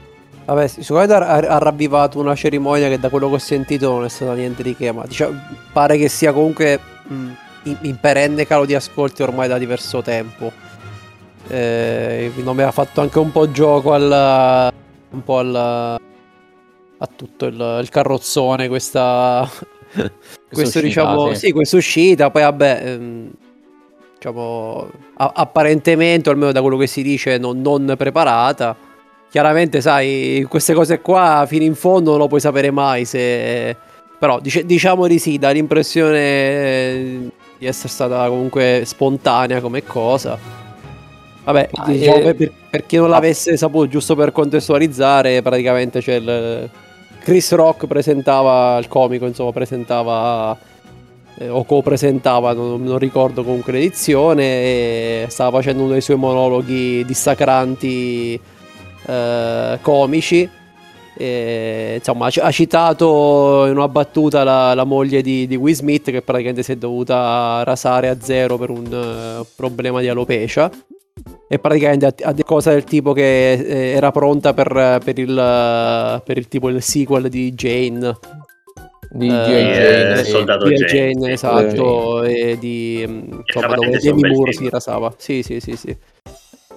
Vabbè, 0.46 0.68
sicuramente 0.68 1.14
ha, 1.14 1.58
ravvivato 1.58 2.20
una 2.20 2.36
cerimonia 2.36 2.88
che 2.88 3.00
da 3.00 3.08
quello 3.08 3.28
che 3.28 3.34
ho 3.34 3.38
sentito 3.38 3.90
non 3.90 4.04
è 4.04 4.08
stata 4.08 4.32
niente 4.34 4.62
di 4.62 4.76
che, 4.76 4.92
ma 4.92 5.04
diciamo, 5.04 5.36
pare 5.72 5.98
che 5.98 6.08
sia 6.08 6.32
comunque 6.32 6.78
mh, 7.02 7.30
in, 7.64 7.76
in 7.80 7.98
perenne 7.98 8.46
calo 8.46 8.64
di 8.64 8.74
ascolti 8.74 9.22
ormai 9.22 9.48
da 9.48 9.58
diverso 9.58 10.02
tempo. 10.02 10.52
Eh, 11.48 12.30
non 12.36 12.54
mi 12.54 12.62
ha 12.62 12.70
fatto 12.70 13.00
anche 13.00 13.18
un 13.18 13.32
po' 13.32 13.50
gioco 13.50 13.92
al, 13.92 14.72
un 15.10 15.24
po' 15.24 15.38
al, 15.38 15.54
a 16.98 17.08
tutto 17.14 17.46
il, 17.46 17.78
il 17.82 17.88
carrozzone 17.88 18.68
questa 18.68 19.48
questo 19.90 20.78
uscita, 20.78 20.80
diciamo 20.80 21.34
sì. 21.34 21.46
sì. 21.46 21.52
questa 21.52 21.76
uscita 21.76 22.30
poi 22.30 22.42
vabbè 22.42 22.82
ehm, 22.84 23.30
diciamo 24.26 24.90
a- 25.18 25.32
apparentemente 25.34 26.28
o 26.28 26.32
almeno 26.32 26.52
da 26.52 26.60
quello 26.60 26.76
che 26.76 26.86
si 26.86 27.02
dice 27.02 27.38
non, 27.38 27.60
non 27.60 27.94
preparata. 27.96 28.76
Chiaramente 29.30 29.80
sai 29.80 30.46
queste 30.48 30.72
cose 30.72 31.00
qua 31.00 31.44
fino 31.46 31.64
in 31.64 31.74
fondo 31.74 32.10
non 32.10 32.20
lo 32.20 32.26
puoi 32.26 32.40
sapere 32.40 32.70
mai 32.70 33.04
se 33.04 33.76
però 34.18 34.40
dice- 34.40 34.64
diciamo 34.64 35.06
di 35.06 35.18
sì 35.18 35.38
dà 35.38 35.50
l'impressione 35.50 36.18
eh, 36.18 37.18
di 37.58 37.66
essere 37.66 37.88
stata 37.88 38.26
comunque 38.28 38.82
spontanea 38.84 39.60
come 39.60 39.84
cosa. 39.84 40.38
Vabbè 41.44 41.68
Ma, 41.76 41.84
diciamo, 41.86 42.16
eh, 42.16 42.34
per, 42.34 42.52
per 42.70 42.86
chi 42.86 42.96
non 42.96 43.08
l'avesse 43.08 43.56
saputo 43.56 43.86
giusto 43.86 44.16
per 44.16 44.32
contestualizzare 44.32 45.42
praticamente 45.42 46.00
c'è 46.00 46.14
il 46.14 46.68
Chris 47.20 47.52
Rock 47.52 47.86
presentava 47.86 48.78
il 48.78 48.88
comico 48.88 49.26
insomma 49.26 49.52
presentava 49.52 50.58
eh, 51.38 51.48
o 51.48 51.64
co-presentava, 51.64 52.52
non, 52.52 52.82
non 52.82 52.98
ricordo 52.98 53.42
comunque 53.42 53.72
l'edizione, 53.72 54.42
e 54.42 55.26
stava 55.28 55.58
facendo 55.58 55.82
uno 55.82 55.92
dei 55.92 56.00
suoi 56.00 56.16
monologhi 56.16 57.04
dissacranti 57.04 58.40
eh, 59.06 59.78
comici. 59.80 60.48
E, 61.18 61.94
insomma, 61.96 62.26
ha 62.26 62.50
citato 62.50 63.64
in 63.66 63.76
una 63.76 63.88
battuta 63.88 64.44
la, 64.44 64.74
la 64.74 64.84
moglie 64.84 65.22
di, 65.22 65.46
di 65.46 65.56
Will 65.56 65.74
Smith 65.74 66.10
che 66.10 66.20
praticamente 66.20 66.62
si 66.62 66.72
è 66.72 66.76
dovuta 66.76 67.62
rasare 67.64 68.08
a 68.08 68.20
zero 68.20 68.58
per 68.58 68.68
un 68.70 68.84
eh, 68.84 69.46
problema 69.54 70.00
di 70.00 70.08
alopecia. 70.08 70.70
E 71.48 71.58
praticamente 71.58 72.06
ha, 72.06 72.32
detto 72.32 72.42
cose 72.42 72.70
del 72.70 72.84
tipo 72.84 73.12
che 73.12 73.52
eh, 73.52 73.92
era 73.94 74.10
pronta 74.10 74.52
per, 74.52 75.00
per 75.02 75.18
il, 75.18 76.22
per 76.24 76.36
il 76.36 76.48
tipo 76.48 76.68
il 76.68 76.82
sequel 76.82 77.28
di 77.28 77.52
Jane. 77.54 78.18
Di 79.10 79.26
Eh, 79.28 79.30
G.I. 79.30 79.70
eh, 79.72 79.72
Jane, 79.72 80.24
sì. 80.24 80.30
Soldato 80.30 80.64
G.I. 80.66 80.74
Jane, 80.74 81.12
Jane, 81.12 81.24
sì. 81.26 81.30
esatto, 81.32 82.22
e 82.24 82.56
di 82.58 83.04
mm, 83.06 83.32
insomma, 83.46 83.74
dove 83.74 83.98
Demi 83.98 84.22
Moore 84.24 84.52
si 84.52 84.68
rasava. 84.68 85.14
Sì, 85.16 85.42
sì, 85.42 85.60
sì, 85.60 85.76
sì. 85.76 85.96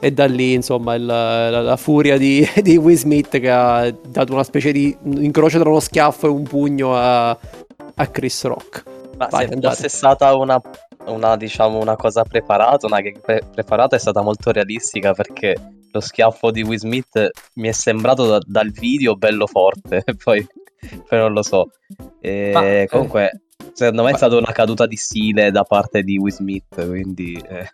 E 0.01 0.11
da 0.11 0.25
lì, 0.25 0.53
insomma, 0.53 0.95
il- 0.95 1.05
la, 1.05 1.49
la 1.61 1.77
furia 1.77 2.17
di, 2.17 2.47
di 2.61 2.77
Will 2.77 2.95
Smith 2.95 3.39
che 3.39 3.49
ha 3.49 3.91
dato 3.91 4.33
una 4.33 4.43
specie 4.43 4.71
di 4.71 4.95
incrocio 5.03 5.59
tra 5.59 5.69
uno 5.69 5.79
schiaffo 5.81 6.27
e 6.27 6.29
un 6.29 6.43
pugno 6.43 6.95
a, 6.95 7.29
a 7.31 8.07
Chris 8.07 8.43
Rock. 8.45 8.83
Ma 9.17 9.27
Vai, 9.29 9.47
se 9.47 9.53
andate. 9.53 9.75
fosse 9.75 9.89
stata 9.89 10.33
una, 10.35 10.61
una, 11.07 11.35
diciamo, 11.35 11.79
una 11.79 11.97
cosa 11.97 12.23
preparata, 12.23 12.85
una 12.85 13.01
gag 13.01 13.19
pre- 13.19 13.41
preparata, 13.51 13.97
è 13.97 13.99
stata 13.99 14.21
molto 14.21 14.51
realistica 14.51 15.11
perché 15.13 15.55
lo 15.91 15.99
schiaffo 15.99 16.51
di 16.51 16.61
Will 16.61 16.77
Smith 16.77 17.29
mi 17.55 17.67
è 17.67 17.71
sembrato 17.73 18.25
da- 18.25 18.39
dal 18.45 18.69
video 18.71 19.15
bello 19.15 19.45
forte, 19.47 20.03
poi, 20.23 20.47
poi 21.07 21.19
non 21.19 21.33
lo 21.33 21.43
so. 21.43 21.71
E 22.19 22.51
Ma, 22.53 22.81
eh, 22.81 22.87
comunque, 22.89 23.41
secondo 23.73 24.03
me 24.03 24.11
è 24.11 24.15
stata 24.15 24.35
una 24.35 24.51
caduta 24.51 24.85
di 24.85 24.95
stile 24.95 25.51
da 25.51 25.63
parte 25.63 26.03
di 26.03 26.17
Will 26.17 26.33
Smith, 26.33 26.87
quindi... 26.87 27.41
eh, 27.49 27.71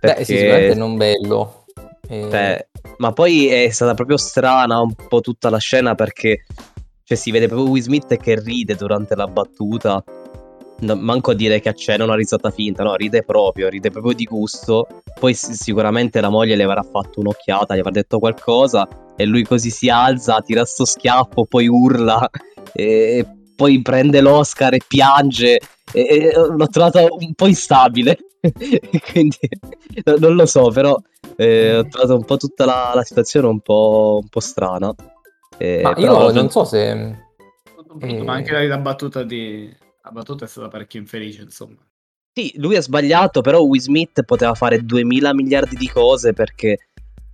Beh, 0.00 0.24
sì, 0.24 0.36
sicuramente 0.36 0.74
non 0.74 0.96
bello. 0.96 1.64
Eh, 2.08 2.28
cioè, 2.30 2.68
ma 2.98 3.12
poi 3.12 3.48
è 3.48 3.68
stata 3.70 3.94
proprio 3.94 4.16
strana 4.16 4.80
un 4.80 4.94
po' 4.94 5.20
tutta 5.20 5.50
la 5.50 5.58
scena 5.58 5.94
perché 5.94 6.44
cioè, 7.04 7.16
si 7.16 7.30
vede 7.30 7.46
proprio 7.48 7.68
Will 7.68 7.82
Smith 7.82 8.16
che 8.16 8.40
ride 8.40 8.74
durante 8.74 9.14
la 9.14 9.26
battuta. 9.26 10.02
No, 10.80 10.96
manco 10.96 11.32
a 11.32 11.34
dire 11.34 11.60
che 11.60 11.68
accena 11.68 12.04
una 12.04 12.14
risata 12.14 12.50
finta, 12.50 12.82
no, 12.82 12.94
ride 12.94 13.22
proprio, 13.22 13.68
ride 13.68 13.90
proprio 13.90 14.14
di 14.14 14.24
gusto. 14.24 14.86
Poi 15.18 15.34
si- 15.34 15.54
sicuramente 15.54 16.20
la 16.20 16.30
moglie 16.30 16.56
le 16.56 16.64
avrà 16.64 16.82
fatto 16.82 17.20
un'occhiata, 17.20 17.74
gli 17.74 17.80
avrà 17.80 17.90
detto 17.90 18.18
qualcosa 18.18 18.88
e 19.16 19.26
lui 19.26 19.44
così 19.44 19.70
si 19.70 19.90
alza, 19.90 20.40
tira 20.40 20.64
sto 20.64 20.84
schiaffo, 20.86 21.44
poi 21.44 21.68
urla 21.68 22.28
e 22.72 23.26
poi 23.54 23.82
prende 23.82 24.20
l'Oscar 24.20 24.74
e 24.74 24.80
piange. 24.86 25.60
E, 25.92 26.00
e 26.00 26.32
l'ho 26.34 26.68
trovato 26.68 27.06
un 27.18 27.34
po' 27.34 27.46
instabile, 27.46 28.16
quindi 29.12 29.36
no- 30.04 30.16
non 30.18 30.34
lo 30.34 30.46
so, 30.46 30.70
però 30.70 30.96
eh, 31.36 31.76
ho 31.76 31.88
trovato 31.88 32.14
un 32.16 32.24
po' 32.24 32.36
tutta 32.36 32.64
la, 32.64 32.92
la 32.94 33.02
situazione 33.02 33.48
un 33.48 33.60
po', 33.60 34.20
un 34.22 34.28
po' 34.28 34.40
strana. 34.40 34.94
Eh, 35.58 35.80
ma 35.82 35.92
però 35.92 36.28
io 36.28 36.32
non 36.32 36.50
so 36.50 36.64
se... 36.64 36.90
Eh. 38.00 38.22
Ma 38.22 38.34
anche 38.34 38.66
la 38.66 38.78
battuta 38.78 39.24
di... 39.24 39.70
La 40.10 40.16
battuta 40.18 40.44
è 40.44 40.48
stata 40.48 40.66
parecchio 40.66 40.98
infelice, 40.98 41.42
insomma. 41.42 41.76
Sì, 42.32 42.52
lui 42.56 42.74
ha 42.74 42.82
sbagliato, 42.82 43.42
però 43.42 43.60
Will 43.60 43.80
Smith 43.80 44.24
poteva 44.24 44.54
fare 44.54 44.84
2000 44.84 45.32
miliardi 45.34 45.76
di 45.76 45.88
cose 45.88 46.32
perché 46.32 46.78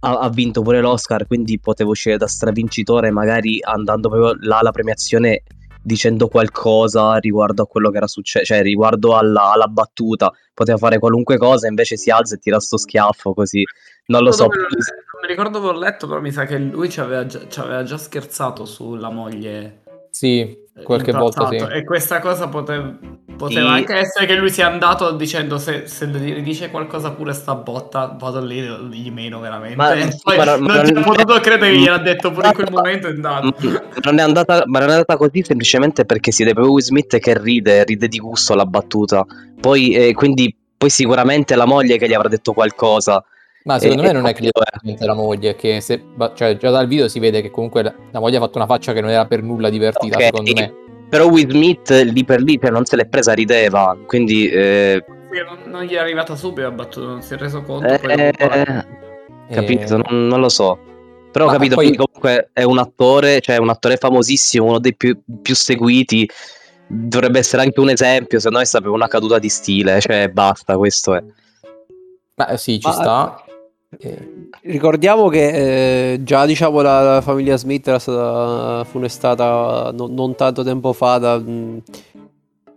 ha, 0.01 0.19
ha 0.19 0.29
vinto 0.29 0.61
pure 0.61 0.83
l'Oscar, 0.83 1.27
quindi 1.27 1.59
poteva 1.59 1.89
uscire 1.89 2.19
da 2.19 2.27
stravincitore 2.27 3.11
magari 3.11 3.59
andando 3.63 4.11
proprio 4.11 4.37
là 4.47 4.59
alla 4.59 4.73
premiazione 4.73 5.43
dicendo 5.83 6.29
qualcosa 6.29 7.17
riguardo 7.17 7.63
a 7.63 7.67
quello 7.67 7.91
che 7.91 7.97
era 7.97 8.07
successo, 8.07 8.45
cioè 8.45 8.61
riguardo 8.61 9.17
alla, 9.17 9.53
alla 9.53 9.69
battuta. 9.69 10.31
Poteva 10.53 10.77
fare 10.77 10.99
qualunque 10.99 11.39
cosa, 11.39 11.67
invece 11.67 11.97
si 11.97 12.11
alza 12.11 12.35
e 12.35 12.39
tira 12.39 12.61
sto 12.61 12.77
schiaffo 12.77 13.33
così. 13.33 13.63
Non 14.07 14.23
lo 14.23 14.33
so. 14.33 14.49
Non 14.49 15.23
mi 15.23 15.29
ricordo 15.29 15.61
dove 15.61 15.71
ho 15.71 15.79
letto, 15.79 16.07
però 16.07 16.21
mi 16.21 16.31
sa 16.33 16.45
che 16.45 16.59
lui 16.59 16.91
ci 16.91 17.01
aveva 17.01 17.25
già, 17.25 17.49
ci 17.49 17.59
aveva 17.59 17.83
già 17.85 17.97
scherzato 17.97 18.67
sulla 18.67 19.11
moglie. 19.11 19.83
Sì, 20.11 20.65
qualche 20.83 21.11
in 21.11 21.19
volta 21.19 21.49
sì. 21.49 21.57
E 21.57 21.85
questa 21.85 22.19
cosa 22.21 22.49
pote- 22.49 22.99
poteva 23.37 23.69
Sì. 23.69 23.75
anche 23.75 23.95
essere 23.95 24.27
che 24.27 24.35
lui 24.35 24.51
sia 24.51 24.67
andato 24.67 25.13
dicendo 25.13 25.59
se, 25.59 25.87
se 25.87 26.07
gli 26.07 26.43
dice 26.43 26.71
qualcosa 26.71 27.11
pure 27.13 27.33
sta 27.33 27.55
botta, 27.55 28.15
vado 28.19 28.41
lì 28.45 28.61
gli 28.91 29.11
meno 29.11 29.41
veramente. 29.41 29.77
Ma- 29.77 29.93
E 29.95 30.17
poi 30.23 30.37
ma 30.37 30.45
no- 30.45 30.59
ma 30.59 30.75
non 30.77 30.85
ci 30.87 30.91
ho 30.93 30.95
non- 30.95 31.03
potuto 31.05 31.41
credere 31.41 31.73
che 31.73 31.79
gliel'ha 31.79 31.99
detto 31.99 32.31
pure 32.31 32.49
in 32.49 32.53
quel 32.55 32.71
momento 32.71 33.07
è 33.09 33.11
andato. 33.11 33.55
Ma 33.61 33.81
non 34.05 34.19
è 34.19 34.23
andata, 34.23 34.63
ma 34.67 34.79
non 34.81 34.89
è 34.89 34.93
andata 34.93 35.17
così 35.17 35.43
semplicemente 35.43 36.05
perché 36.05 36.31
si 36.31 36.43
vede 36.43 36.55
proprio 36.55 36.75
Will 36.75 36.85
Smith 36.85 37.19
che 37.19 37.39
ride, 37.41 37.85
ride 37.85 38.09
di 38.09 38.19
gusto 38.19 38.53
alla 38.53 38.67
battuta. 38.67 39.25
Poi, 39.61 39.93
eh, 39.95 40.13
quindi, 40.15 40.55
poi 40.77 40.91
sicuramente 40.91 41.57
la 41.57 41.65
moglie 41.67 41.97
che 41.99 42.09
gli 42.09 42.15
avrà 42.15 42.29
detto 42.29 42.53
qualcosa. 42.53 43.23
Ma 43.67 43.81
secondo 43.81 44.03
E- 44.03 44.07
me 44.07 44.13
non 44.13 44.27
è 44.27 44.33
che 44.33 44.49
detto 44.81 45.07
la 45.07 45.15
moglie, 45.15 45.57
che 45.57 45.81
se, 45.81 46.01
cioè, 46.35 46.57
già 46.57 46.71
dal 46.71 46.87
video 46.87 47.09
si 47.09 47.19
vede 47.19 47.43
che 47.43 47.51
comunque 47.51 47.83
la, 47.83 47.93
la 48.13 48.21
moglie 48.21 48.37
ha 48.37 48.41
fatto 48.41 48.59
una 48.59 48.67
faccia 48.67 48.93
che 48.93 49.01
non 49.01 49.11
era 49.11 49.27
per 49.27 49.43
nulla 49.43 49.69
divertita, 49.71 50.17
Ok, 50.19 50.23
secondo 50.23 50.53
me. 50.55 50.75
Però 51.09 51.27
Will 51.27 51.51
Smith 51.51 51.91
lì 51.91 52.25
per 52.25 52.41
lì 52.43 52.59
cioè, 52.61 52.71
non 52.71 52.85
se 52.85 52.95
l'è 52.95 53.07
presa, 53.07 53.33
rideva. 53.33 53.97
Quindi, 54.07 54.49
eh, 54.49 55.05
non, 55.45 55.59
non 55.71 55.83
gli 55.83 55.95
è 55.95 55.99
arrivata 55.99 56.37
subito 56.37 56.63
la 56.63 56.71
battuta, 56.71 57.07
non 57.07 57.23
si 57.23 57.35
è 57.35 57.37
reso 57.39 57.63
conto. 57.63 57.87
eh, 57.89 57.99
poi 57.99 58.17
dopo- 58.31 58.85
capito, 59.51 59.95
Eh, 59.97 60.03
non, 60.11 60.27
non 60.29 60.41
lo 60.41 60.49
so. 60.49 60.79
Però 61.33 61.47
ho 61.47 61.51
capito, 61.51 61.75
poi- 61.75 61.97
comunque 61.97 62.51
è 62.53 62.63
un 62.63 62.79
attore, 62.79 63.41
cioè 63.41 63.57
un 63.57 63.69
attore 63.69 63.97
famosissimo, 63.97 64.65
uno 64.65 64.79
dei 64.79 64.95
più, 64.95 65.21
più 65.43 65.57
seguiti. 65.57 66.29
Dovrebbe 66.87 67.41
essere 67.41 67.63
anche 67.63 67.81
un 67.81 67.91
esempio, 67.91 68.39
se 68.39 68.49
no 68.49 68.61
è 68.61 68.65
proprio 68.71 68.93
una 68.93 69.09
caduta 69.09 69.41
di 69.41 69.49
stile, 69.49 70.01
cioè 70.01 70.29
basta, 70.29 70.77
questo 70.77 71.17
è. 71.17 71.23
Ma 72.37 72.49
eh, 72.49 72.59
sì, 72.59 72.79
ci 72.79 72.87
Ma- 72.87 72.93
sta. 72.95 73.45
Eh, 73.99 74.49
Ricordiamo 74.63 75.29
che 75.29 76.13
eh, 76.15 76.23
già 76.23 76.45
diciamo 76.45 76.81
la, 76.81 77.15
la 77.15 77.21
famiglia 77.21 77.57
Smith 77.57 77.87
era 77.87 77.99
stata 77.99 78.85
funestata 78.85 79.93
non, 79.95 80.13
non 80.13 80.35
tanto 80.35 80.65
tempo 80.65 80.93
fa 80.93 81.19
da, 81.19 81.39
mh, 81.39 81.83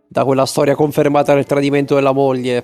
da 0.07 0.23
quella 0.23 0.45
storia 0.45 0.75
confermata 0.75 1.33
del 1.33 1.45
tradimento 1.45 1.95
della 1.95 2.11
moglie. 2.11 2.63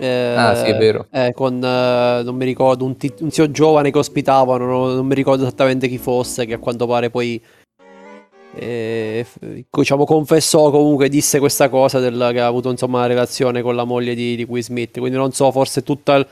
Eh, 0.00 0.34
Ah, 0.36 0.54
sì, 0.54 0.70
è 0.70 0.76
vero. 0.76 1.06
eh, 1.10 1.32
con 1.34 1.62
eh, 1.62 2.22
non 2.22 2.36
mi 2.36 2.44
ricordo 2.44 2.84
un, 2.84 2.96
ti- 2.96 3.12
un 3.20 3.30
zio 3.30 3.50
giovane 3.50 3.90
che 3.90 3.98
ospitavano, 3.98 4.64
non, 4.64 4.94
non 4.94 5.06
mi 5.06 5.14
ricordo 5.14 5.42
esattamente 5.42 5.88
chi 5.88 5.98
fosse, 5.98 6.46
che 6.46 6.54
a 6.54 6.58
quanto 6.58 6.86
pare 6.86 7.10
poi 7.10 7.40
f- 8.54 9.38
diciamo 9.70 10.04
confessò 10.04 10.70
comunque 10.70 11.08
disse 11.08 11.38
questa 11.38 11.68
cosa 11.68 11.98
del, 12.00 12.30
che 12.32 12.40
ha 12.40 12.46
avuto 12.46 12.70
insomma 12.70 12.98
una 12.98 13.06
relazione 13.06 13.60
con 13.60 13.74
la 13.76 13.84
moglie 13.84 14.14
di, 14.14 14.36
di 14.36 14.44
Will 14.48 14.62
Smith. 14.62 14.98
Quindi 14.98 15.16
non 15.18 15.32
so, 15.32 15.50
forse 15.50 15.82
tutta 15.82 16.24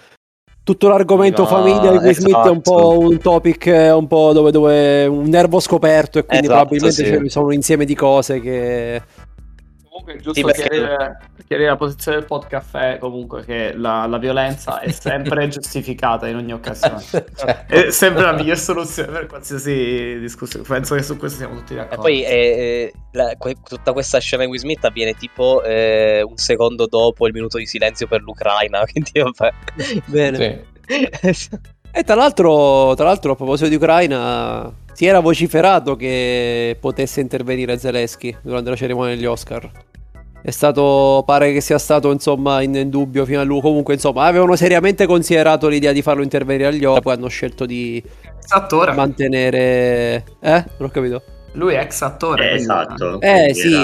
tutto 0.66 0.88
l'argomento 0.88 1.42
No, 1.42 1.46
famiglia 1.46 1.92
di 1.92 1.98
Will 1.98 2.12
Smith 2.12 2.34
è 2.34 2.48
un 2.48 2.60
esatto. 2.60 2.74
po' 2.74 2.98
un 2.98 3.18
topic, 3.18 3.66
eh, 3.66 3.92
un 3.92 4.08
po' 4.08 4.32
dove, 4.32 4.50
dove 4.50 5.06
un 5.06 5.28
nervo 5.28 5.60
scoperto 5.60 6.18
e 6.18 6.24
quindi 6.24 6.46
Esatto, 6.46 6.66
probabilmente 6.66 7.04
sì. 7.04 7.22
ci 7.22 7.28
sono 7.28 7.46
un 7.46 7.52
insieme 7.52 7.84
di 7.84 7.94
cose 7.94 8.40
che... 8.40 9.00
Comunque 10.06 10.12
è 10.14 10.16
Sì, 10.18 10.22
giusto 10.22 10.46
perché- 10.46 10.68
chiarire, 10.68 11.18
chiarire 11.46 11.68
la 11.68 11.76
posizione 11.76 12.18
del 12.18 12.26
podcast 12.26 12.76
è 12.76 12.98
comunque 12.98 13.44
che 13.44 13.72
la, 13.74 14.06
la 14.06 14.18
violenza 14.18 14.78
è 14.80 14.90
sempre 14.92 15.48
giustificata 15.48 16.28
in 16.28 16.36
ogni 16.36 16.52
occasione. 16.52 17.02
cioè, 17.36 17.64
È 17.66 17.90
sempre 17.90 18.22
la 18.22 18.32
miglior 18.32 18.56
soluzione 18.56 19.10
per 19.10 19.26
qualsiasi 19.26 20.18
discussione. 20.20 20.64
Penso 20.66 20.94
che 20.94 21.02
su 21.02 21.16
questo 21.16 21.38
siamo 21.38 21.56
tutti 21.56 21.72
E 21.72 21.76
d'accordo. 21.76 22.02
poi 22.02 22.22
eh, 22.24 22.92
la- 23.12 23.34
que- 23.36 23.56
tutta 23.68 23.92
questa 23.92 24.18
scena 24.20 24.44
di 24.44 24.48
Will 24.50 24.60
Smith 24.60 24.84
avviene 24.84 25.14
tipo 25.14 25.62
eh, 25.64 26.22
un 26.22 26.36
secondo 26.36 26.86
dopo 26.86 27.26
il 27.26 27.32
minuto 27.32 27.58
di 27.58 27.66
silenzio 27.66 28.06
per 28.06 28.20
l'Ucraina, 28.20 28.84
quindi 28.90 29.10
vabbè. 29.20 29.52
Bene. 30.06 30.64
E 31.90 32.02
tra 32.04 32.14
l'altro, 32.14 32.94
tra 32.94 33.06
l'altro, 33.06 33.32
a 33.32 33.36
proposito 33.36 33.68
di 33.68 33.74
Ucraina, 33.74 34.70
si 34.92 35.06
era 35.06 35.20
vociferato 35.20 35.96
che 35.96 36.76
potesse 36.78 37.20
intervenire 37.20 37.78
Zelensky 37.78 38.36
durante 38.42 38.70
la 38.70 38.76
cerimonia 38.76 39.14
degli 39.14 39.24
Oscar. 39.24 39.68
È 40.46 40.52
stato, 40.52 41.24
pare 41.26 41.52
che 41.52 41.60
sia 41.60 41.76
stato 41.76 42.12
insomma 42.12 42.62
in, 42.62 42.72
in 42.76 42.88
dubbio 42.88 43.24
fino 43.24 43.40
a 43.40 43.42
lui. 43.42 43.60
Comunque, 43.60 43.94
insomma, 43.94 44.26
avevano 44.26 44.54
seriamente 44.54 45.04
considerato 45.04 45.66
l'idea 45.66 45.90
di 45.90 46.02
farlo 46.02 46.22
intervenire 46.22 46.68
agli 46.68 46.84
Oscar, 46.84 47.02
poi 47.02 47.14
hanno 47.14 47.26
scelto 47.26 47.66
di 47.66 48.00
attore. 48.50 48.92
mantenere. 48.92 50.24
Eh? 50.38 50.64
Non 50.78 50.88
ho 50.88 50.88
capito. 50.88 51.22
Lui 51.54 51.74
è 51.74 51.80
ex 51.80 52.00
attore. 52.02 52.52
Eh, 52.52 52.54
esatto. 52.54 53.20
Eh 53.20 53.52
sì, 53.54 53.74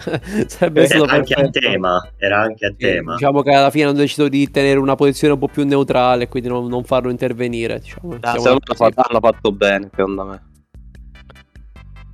sarebbe 0.48 0.84
era 0.84 0.88
stato 0.88 1.04
anche 1.04 1.34
a 1.34 1.40
perfetto. 1.42 1.68
tema, 1.68 2.10
era 2.16 2.40
anche 2.40 2.64
a 2.64 2.74
tema. 2.74 3.12
Diciamo 3.12 3.42
che 3.42 3.50
alla 3.50 3.68
fine 3.68 3.84
hanno 3.84 3.92
deciso 3.92 4.26
di 4.28 4.50
tenere 4.50 4.78
una 4.78 4.94
posizione 4.94 5.34
un 5.34 5.38
po' 5.38 5.48
più 5.48 5.66
neutrale, 5.66 6.28
quindi 6.28 6.48
non, 6.48 6.66
non 6.66 6.82
farlo 6.84 7.10
intervenire. 7.10 7.78
Diciamo. 7.78 8.16
Ah, 8.22 8.30
hanno 8.30 8.58
fatto- 8.74 9.02
hanno 9.06 9.20
fatto 9.20 9.52
bene, 9.52 9.90
secondo 9.90 10.24
me. 10.24 10.45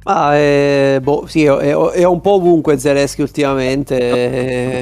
Ma 0.05 0.37
eh, 0.37 0.99
boh, 1.03 1.27
sì, 1.27 1.45
è, 1.45 1.53
è 1.75 2.05
un 2.05 2.21
po' 2.21 2.33
ovunque 2.33 2.79
Zelensky 2.79 3.23
ultimamente. 3.23 3.99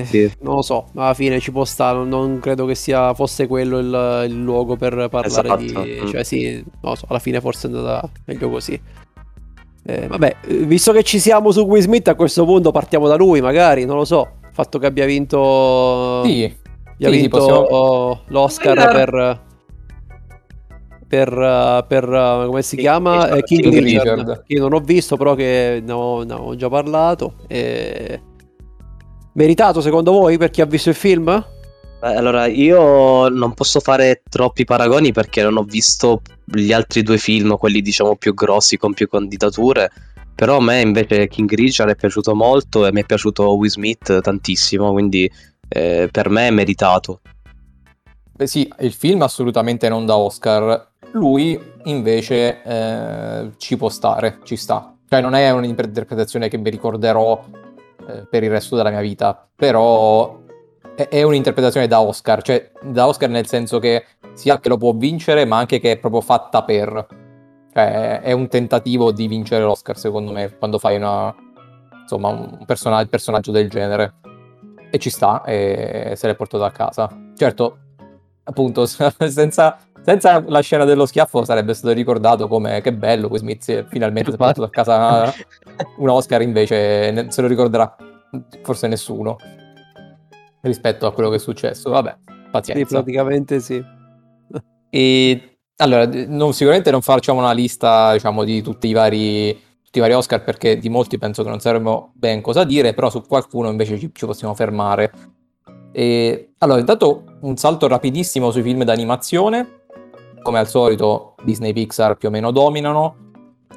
eh, 0.00 0.04
Sì. 0.06 0.32
Non 0.40 0.56
lo 0.56 0.62
so, 0.62 0.86
alla 0.94 1.12
fine 1.14 1.38
ci 1.40 1.50
può 1.52 1.64
stare. 1.64 1.96
non- 1.98 2.08
Non 2.08 2.38
credo 2.40 2.64
che 2.66 2.74
sia, 2.74 3.12
fosse 3.14 3.46
quello 3.46 3.78
il, 3.78 4.24
il 4.28 4.40
luogo 4.42 4.76
per 4.76 5.08
parlare 5.10 5.26
Esatto, 5.26 5.82
di. 5.82 6.00
mm. 6.02 6.06
Cioè, 6.06 6.22
sì, 6.24 6.54
non 6.54 6.92
lo 6.92 6.94
so, 6.94 7.04
alla 7.08 7.18
fine 7.18 7.40
forse 7.40 7.68
è 7.68 7.70
andata 7.70 8.08
meglio 8.26 8.48
così. 8.50 8.80
Eh, 9.82 10.06
vabbè, 10.06 10.36
visto 10.66 10.92
che 10.92 11.02
ci 11.02 11.18
siamo 11.18 11.50
su 11.52 11.62
Will 11.62 11.82
Smith, 11.82 12.08
a 12.08 12.14
questo 12.14 12.44
punto 12.44 12.70
partiamo 12.70 13.08
da 13.08 13.16
lui, 13.16 13.40
magari, 13.40 13.84
non 13.84 13.96
lo 13.96 14.04
so. 14.04 14.28
Il 14.42 14.54
fatto 14.54 14.78
che 14.78 14.86
abbia 14.86 15.06
vinto. 15.06 16.22
sì, 16.24 16.44
abbia 16.44 17.08
sì, 17.08 17.14
sì, 17.14 17.20
vinto 17.20 17.36
possiamo- 17.38 18.20
l'Oscar 18.28 18.78
Spoiler! 18.78 19.10
per. 19.10 19.40
Per, 21.10 21.28
uh, 21.28 21.84
per, 21.88 22.08
uh, 22.08 22.46
come 22.46 22.62
si 22.62 22.76
King 22.76 22.86
chiama? 22.86 23.30
Eh, 23.30 23.42
King, 23.42 23.62
King 23.62 23.78
Richard, 23.78 24.18
Richard. 24.20 24.44
che 24.46 24.52
io 24.52 24.60
non 24.60 24.74
ho 24.74 24.78
visto, 24.78 25.16
però 25.16 25.34
che 25.34 25.82
ne 25.84 25.92
ho, 25.92 26.22
ne 26.22 26.34
ho 26.34 26.54
già 26.54 26.68
parlato. 26.68 27.34
E... 27.48 28.22
Meritato 29.32 29.80
secondo 29.80 30.12
voi 30.12 30.38
per 30.38 30.50
chi 30.50 30.60
ha 30.60 30.66
visto 30.66 30.88
il 30.88 30.94
film? 30.94 31.28
Eh, 31.28 32.14
Allora, 32.14 32.46
io 32.46 33.28
non 33.28 33.54
posso 33.54 33.80
fare 33.80 34.22
troppi 34.28 34.64
paragoni 34.64 35.10
perché 35.10 35.42
non 35.42 35.56
ho 35.56 35.64
visto 35.64 36.22
gli 36.44 36.72
altri 36.72 37.02
due 37.02 37.18
film, 37.18 37.56
quelli 37.56 37.82
diciamo 37.82 38.14
più 38.14 38.32
grossi 38.32 38.76
con 38.76 38.94
più 38.94 39.08
candidature, 39.08 39.90
Però 40.36 40.58
a 40.58 40.62
me 40.62 40.80
invece 40.80 41.26
King 41.26 41.52
Richard 41.52 41.90
è 41.90 41.96
piaciuto 41.96 42.36
molto 42.36 42.86
e 42.86 42.92
mi 42.92 43.00
è 43.00 43.04
piaciuto 43.04 43.56
Will 43.56 43.68
Smith 43.68 44.20
tantissimo, 44.20 44.92
quindi 44.92 45.28
eh, 45.68 46.08
per 46.08 46.30
me 46.30 46.46
è 46.46 46.50
meritato. 46.50 47.20
Beh 48.32 48.46
sì, 48.46 48.72
il 48.78 48.92
film 48.92 49.22
assolutamente 49.22 49.88
non 49.88 50.06
da 50.06 50.16
Oscar. 50.16 50.88
Lui 51.12 51.60
invece 51.84 52.62
eh, 52.62 53.50
ci 53.56 53.76
può 53.76 53.88
stare, 53.88 54.38
ci 54.44 54.56
sta. 54.56 54.94
Cioè 55.08 55.20
non 55.20 55.34
è 55.34 55.50
un'interpretazione 55.50 56.48
che 56.48 56.56
mi 56.56 56.70
ricorderò 56.70 57.44
eh, 58.06 58.26
per 58.28 58.44
il 58.44 58.50
resto 58.50 58.76
della 58.76 58.90
mia 58.90 59.00
vita, 59.00 59.48
però 59.56 60.38
è, 60.94 61.08
è 61.08 61.22
un'interpretazione 61.22 61.88
da 61.88 62.00
Oscar, 62.00 62.42
cioè 62.42 62.70
da 62.82 63.06
Oscar 63.06 63.28
nel 63.28 63.46
senso 63.46 63.78
che 63.78 64.04
sia 64.34 64.60
che 64.60 64.68
lo 64.68 64.76
può 64.76 64.92
vincere, 64.92 65.44
ma 65.44 65.58
anche 65.58 65.80
che 65.80 65.92
è 65.92 65.98
proprio 65.98 66.20
fatta 66.20 66.62
per. 66.62 67.06
Cioè 67.72 68.20
è 68.20 68.32
un 68.32 68.48
tentativo 68.48 69.12
di 69.12 69.28
vincere 69.28 69.62
l'Oscar, 69.62 69.96
secondo 69.96 70.32
me, 70.32 70.56
quando 70.56 70.78
fai 70.78 70.96
una, 70.96 71.34
insomma, 72.02 72.28
un 72.28 72.64
personaggio, 72.66 73.08
personaggio 73.08 73.52
del 73.52 73.68
genere. 73.68 74.14
E 74.90 74.98
ci 74.98 75.10
sta, 75.10 75.44
e 75.44 76.14
se 76.16 76.26
l'è 76.26 76.34
portato 76.34 76.64
a 76.64 76.70
casa. 76.72 77.08
Certo, 77.36 77.78
appunto, 78.42 78.86
senza, 78.86 79.78
senza 80.02 80.42
la 80.46 80.60
scena 80.60 80.84
dello 80.84 81.06
schiaffo 81.06 81.44
sarebbe 81.44 81.74
stato 81.74 81.92
ricordato 81.94 82.48
come 82.48 82.80
che 82.80 82.92
bello, 82.92 83.28
Will 83.28 83.38
Smith 83.40 83.86
finalmente 83.88 84.30
si 84.30 84.36
è 84.36 84.38
portato 84.38 84.62
a 84.64 84.70
casa 84.70 85.32
un 85.98 86.08
Oscar, 86.08 86.42
invece 86.42 87.10
ne- 87.10 87.30
se 87.30 87.40
lo 87.42 87.48
ricorderà 87.48 87.94
forse 88.62 88.86
nessuno 88.88 89.36
rispetto 90.62 91.06
a 91.06 91.12
quello 91.12 91.30
che 91.30 91.36
è 91.36 91.38
successo. 91.38 91.90
Vabbè, 91.90 92.16
Sì, 92.26 92.32
pazienza. 92.50 92.94
praticamente 92.96 93.60
sì. 93.60 93.82
E 94.90 95.56
allora, 95.76 96.08
non- 96.26 96.52
sicuramente 96.52 96.90
non 96.90 97.00
facciamo 97.02 97.38
una 97.38 97.52
lista, 97.52 98.12
diciamo, 98.12 98.44
di 98.44 98.60
tutti 98.62 98.88
i 98.88 98.92
vari, 98.92 99.52
tutti 99.82 99.98
i 99.98 100.00
vari 100.00 100.12
Oscar 100.12 100.42
perché 100.42 100.76
di 100.78 100.88
molti 100.88 101.16
penso 101.18 101.42
che 101.42 101.48
non 101.48 101.60
sapremo 101.60 102.12
ben 102.14 102.40
cosa 102.42 102.64
dire, 102.64 102.92
però 102.92 103.08
su 103.10 103.22
qualcuno 103.22 103.70
invece 103.70 103.98
ci, 103.98 104.10
ci 104.12 104.26
possiamo 104.26 104.54
fermare. 104.54 105.12
E, 105.92 106.52
allora, 106.58 106.78
intanto 106.80 107.24
un 107.40 107.56
salto 107.56 107.86
rapidissimo 107.88 108.50
sui 108.50 108.62
film 108.62 108.84
d'animazione. 108.84 109.78
Come 110.42 110.58
al 110.58 110.68
solito, 110.68 111.34
Disney 111.42 111.72
Pixar 111.72 112.16
più 112.16 112.28
o 112.28 112.30
meno 112.30 112.50
dominano. 112.50 113.16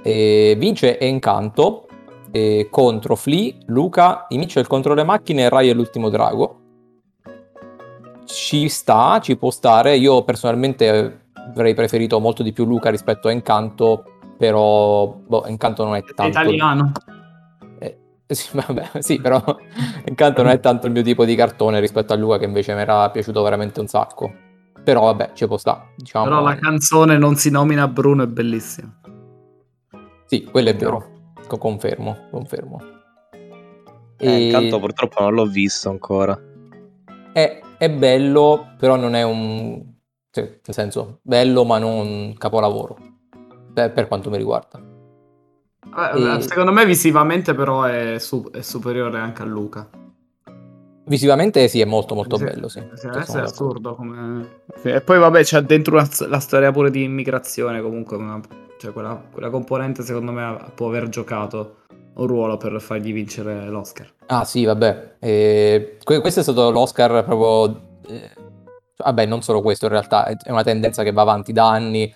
E 0.01 0.55
vince 0.57 0.99
Encanto 0.99 1.87
e 2.31 2.67
contro 2.71 3.15
Flea, 3.15 3.53
Luca, 3.67 4.25
I 4.29 4.37
Mitchell 4.37 4.65
contro 4.65 4.95
le 4.95 5.03
macchine 5.03 5.49
Rai 5.49 5.69
e 5.69 5.73
l'ultimo 5.73 6.09
drago. 6.09 6.59
Ci 8.25 8.69
sta, 8.69 9.19
ci 9.21 9.37
può 9.37 9.51
stare. 9.51 9.95
Io 9.97 10.23
personalmente 10.23 11.21
avrei 11.33 11.73
preferito 11.73 12.19
molto 12.19 12.41
di 12.41 12.51
più 12.51 12.65
Luca 12.65 12.89
rispetto 12.89 13.27
a 13.27 13.31
Encanto, 13.31 14.03
però 14.37 15.07
boh, 15.07 15.45
Encanto 15.45 15.83
non 15.83 15.95
è 15.95 15.99
È 15.99 16.13
tanto... 16.13 16.39
italiano. 16.39 16.91
Eh, 17.79 17.97
sì, 18.25 18.49
vabbè, 18.53 18.89
sì, 19.01 19.21
però 19.21 19.41
Encanto 20.03 20.41
non 20.41 20.51
è 20.51 20.59
tanto 20.59 20.87
il 20.87 20.93
mio 20.93 21.03
tipo 21.03 21.25
di 21.25 21.35
cartone 21.35 21.79
rispetto 21.79 22.13
a 22.13 22.15
Luca 22.15 22.39
che 22.39 22.45
invece 22.45 22.73
mi 22.73 22.81
era 22.81 23.09
piaciuto 23.11 23.43
veramente 23.43 23.79
un 23.79 23.87
sacco. 23.87 24.42
Però 24.83 25.01
vabbè, 25.05 25.31
ci 25.33 25.47
può 25.47 25.57
stare, 25.57 25.93
diciamo. 25.95 26.25
Però 26.25 26.41
la 26.41 26.55
canzone 26.55 27.17
non 27.17 27.35
si 27.35 27.49
nomina 27.49 27.87
Bruno 27.87 28.23
è 28.23 28.27
bellissima. 28.27 28.99
Sì, 30.25 30.43
quello 30.43 30.69
è 30.69 30.75
vero. 30.75 31.11
Co- 31.47 31.57
Confermo, 31.57 32.27
confermo. 32.31 32.81
Eh, 34.17 34.27
E- 34.27 34.45
intanto 34.45 34.79
purtroppo 34.79 35.21
non 35.21 35.33
l'ho 35.33 35.45
visto 35.45 35.89
ancora. 35.89 36.37
È, 37.31 37.61
è 37.77 37.89
bello, 37.89 38.73
però 38.77 38.95
non 38.95 39.13
è 39.15 39.23
un... 39.23 39.83
cioè, 40.31 40.43
nel 40.43 40.75
senso, 40.75 41.19
bello 41.21 41.63
ma 41.65 41.77
non 41.77 42.07
un 42.07 42.33
capolavoro. 42.37 42.97
Per, 43.73 43.91
per 43.91 44.07
quanto 44.07 44.29
mi 44.29 44.37
riguarda. 44.37 44.79
Eh, 46.13 46.37
E- 46.37 46.41
Secondo 46.41 46.71
me 46.71 46.85
visivamente 46.85 47.53
però 47.53 47.83
è, 47.83 48.17
su- 48.19 48.49
è 48.51 48.61
superiore 48.61 49.17
anche 49.19 49.41
a 49.41 49.45
Luca. 49.45 49.87
Visivamente 51.05 51.67
sì, 51.67 51.81
è 51.81 51.85
molto 51.85 52.15
molto 52.15 52.37
Sì, 52.37 52.43
bello, 52.45 52.69
sì. 52.69 52.81
sì, 52.93 53.07
è 53.07 53.39
assurdo 53.39 53.95
come... 53.95 54.61
Sì, 54.81 54.89
E 54.89 55.01
poi 55.01 55.19
vabbè 55.19 55.43
c'è 55.43 55.61
dentro 55.61 55.95
una- 55.95 56.07
la 56.27 56.39
storia 56.39 56.71
pure 56.71 56.89
di 56.89 57.03
immigrazione 57.03 57.81
comunque, 57.81 58.15
una- 58.15 58.39
cioè 58.79 58.93
quella, 58.93 59.21
quella 59.31 59.49
componente 59.49 60.03
secondo 60.03 60.31
me 60.31 60.57
può 60.75 60.87
aver 60.87 61.09
giocato 61.09 61.77
un 62.15 62.27
ruolo 62.27 62.57
per 62.57 62.79
fargli 62.79 63.11
vincere 63.11 63.67
l'Oscar. 63.69 64.13
Ah 64.27 64.45
sì, 64.45 64.63
vabbè. 64.63 65.15
Eh, 65.19 65.97
que- 66.03 66.21
questo 66.21 66.39
è 66.39 66.43
stato 66.43 66.71
l'Oscar 66.71 67.23
proprio... 67.25 67.81
eh, 68.07 68.29
vabbè, 68.97 69.25
non 69.25 69.41
solo 69.41 69.61
questo 69.61 69.85
in 69.85 69.91
realtà, 69.91 70.25
è 70.27 70.35
è 70.41 70.51
una 70.51 70.63
tendenza 70.63 71.03
che 71.03 71.11
va 71.11 71.21
avanti 71.23 71.51
da 71.51 71.69
anni. 71.69 72.13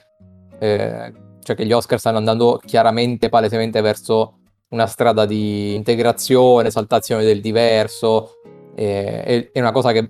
eh, 0.60 1.14
cioè 1.44 1.56
che 1.56 1.66
gli 1.66 1.72
Oscar 1.72 1.98
stanno 2.00 2.18
andando 2.18 2.60
chiaramente, 2.66 3.30
palesemente 3.30 3.80
verso 3.82 4.40
una 4.70 4.86
strada 4.86 5.26
di 5.26 5.76
integrazione, 5.76 6.68
esaltazione 6.68 7.24
del 7.24 7.40
diverso. 7.40 8.37
Eh, 8.78 9.24
è, 9.24 9.52
è 9.54 9.60
una 9.60 9.72
cosa 9.72 9.92
che 9.92 10.08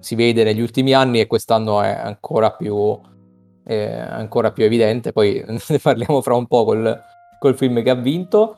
si 0.00 0.16
vede 0.16 0.42
negli 0.42 0.60
ultimi 0.60 0.92
anni 0.92 1.20
e 1.20 1.28
quest'anno 1.28 1.80
è 1.82 1.90
ancora 1.90 2.50
più, 2.50 2.98
eh, 3.64 3.92
ancora 3.92 4.50
più 4.50 4.64
evidente. 4.64 5.12
Poi 5.12 5.44
ne 5.46 5.78
parliamo 5.78 6.20
fra 6.20 6.34
un 6.34 6.48
po' 6.48 6.64
col, 6.64 7.00
col 7.38 7.56
film 7.56 7.80
che 7.80 7.90
ha 7.90 7.94
vinto. 7.94 8.56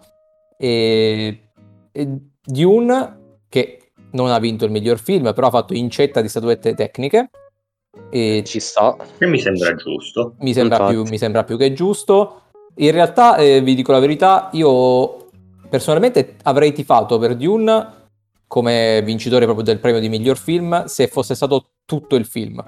E, 0.56 1.50
e 1.92 2.08
Dune, 2.42 3.38
che 3.50 3.92
non 4.12 4.30
ha 4.30 4.38
vinto 4.38 4.64
il 4.64 4.70
miglior 4.70 4.98
film, 4.98 5.34
però 5.34 5.48
ha 5.48 5.50
fatto 5.50 5.74
incetta 5.74 6.22
di 6.22 6.28
statuette 6.28 6.74
tecniche. 6.74 7.28
E 8.08 8.42
Ci 8.46 8.60
sta. 8.60 8.96
Che 9.18 9.26
mi 9.26 9.40
sembra 9.40 9.74
giusto. 9.74 10.36
mi 10.38 10.54
sembra, 10.54 10.86
più, 10.86 11.02
mi 11.02 11.18
sembra 11.18 11.44
più 11.44 11.58
che 11.58 11.74
giusto. 11.74 12.44
In 12.76 12.92
realtà, 12.92 13.36
eh, 13.36 13.60
vi 13.60 13.74
dico 13.74 13.92
la 13.92 13.98
verità, 13.98 14.48
io 14.52 15.28
personalmente 15.68 16.36
avrei 16.44 16.72
tifato 16.72 17.18
per 17.18 17.36
Dune 17.36 17.98
come 18.50 19.00
vincitore 19.02 19.44
proprio 19.44 19.64
del 19.64 19.78
premio 19.78 20.00
di 20.00 20.08
miglior 20.08 20.36
film 20.36 20.86
se 20.86 21.06
fosse 21.06 21.36
stato 21.36 21.74
tutto 21.84 22.16
il 22.16 22.26
film 22.26 22.60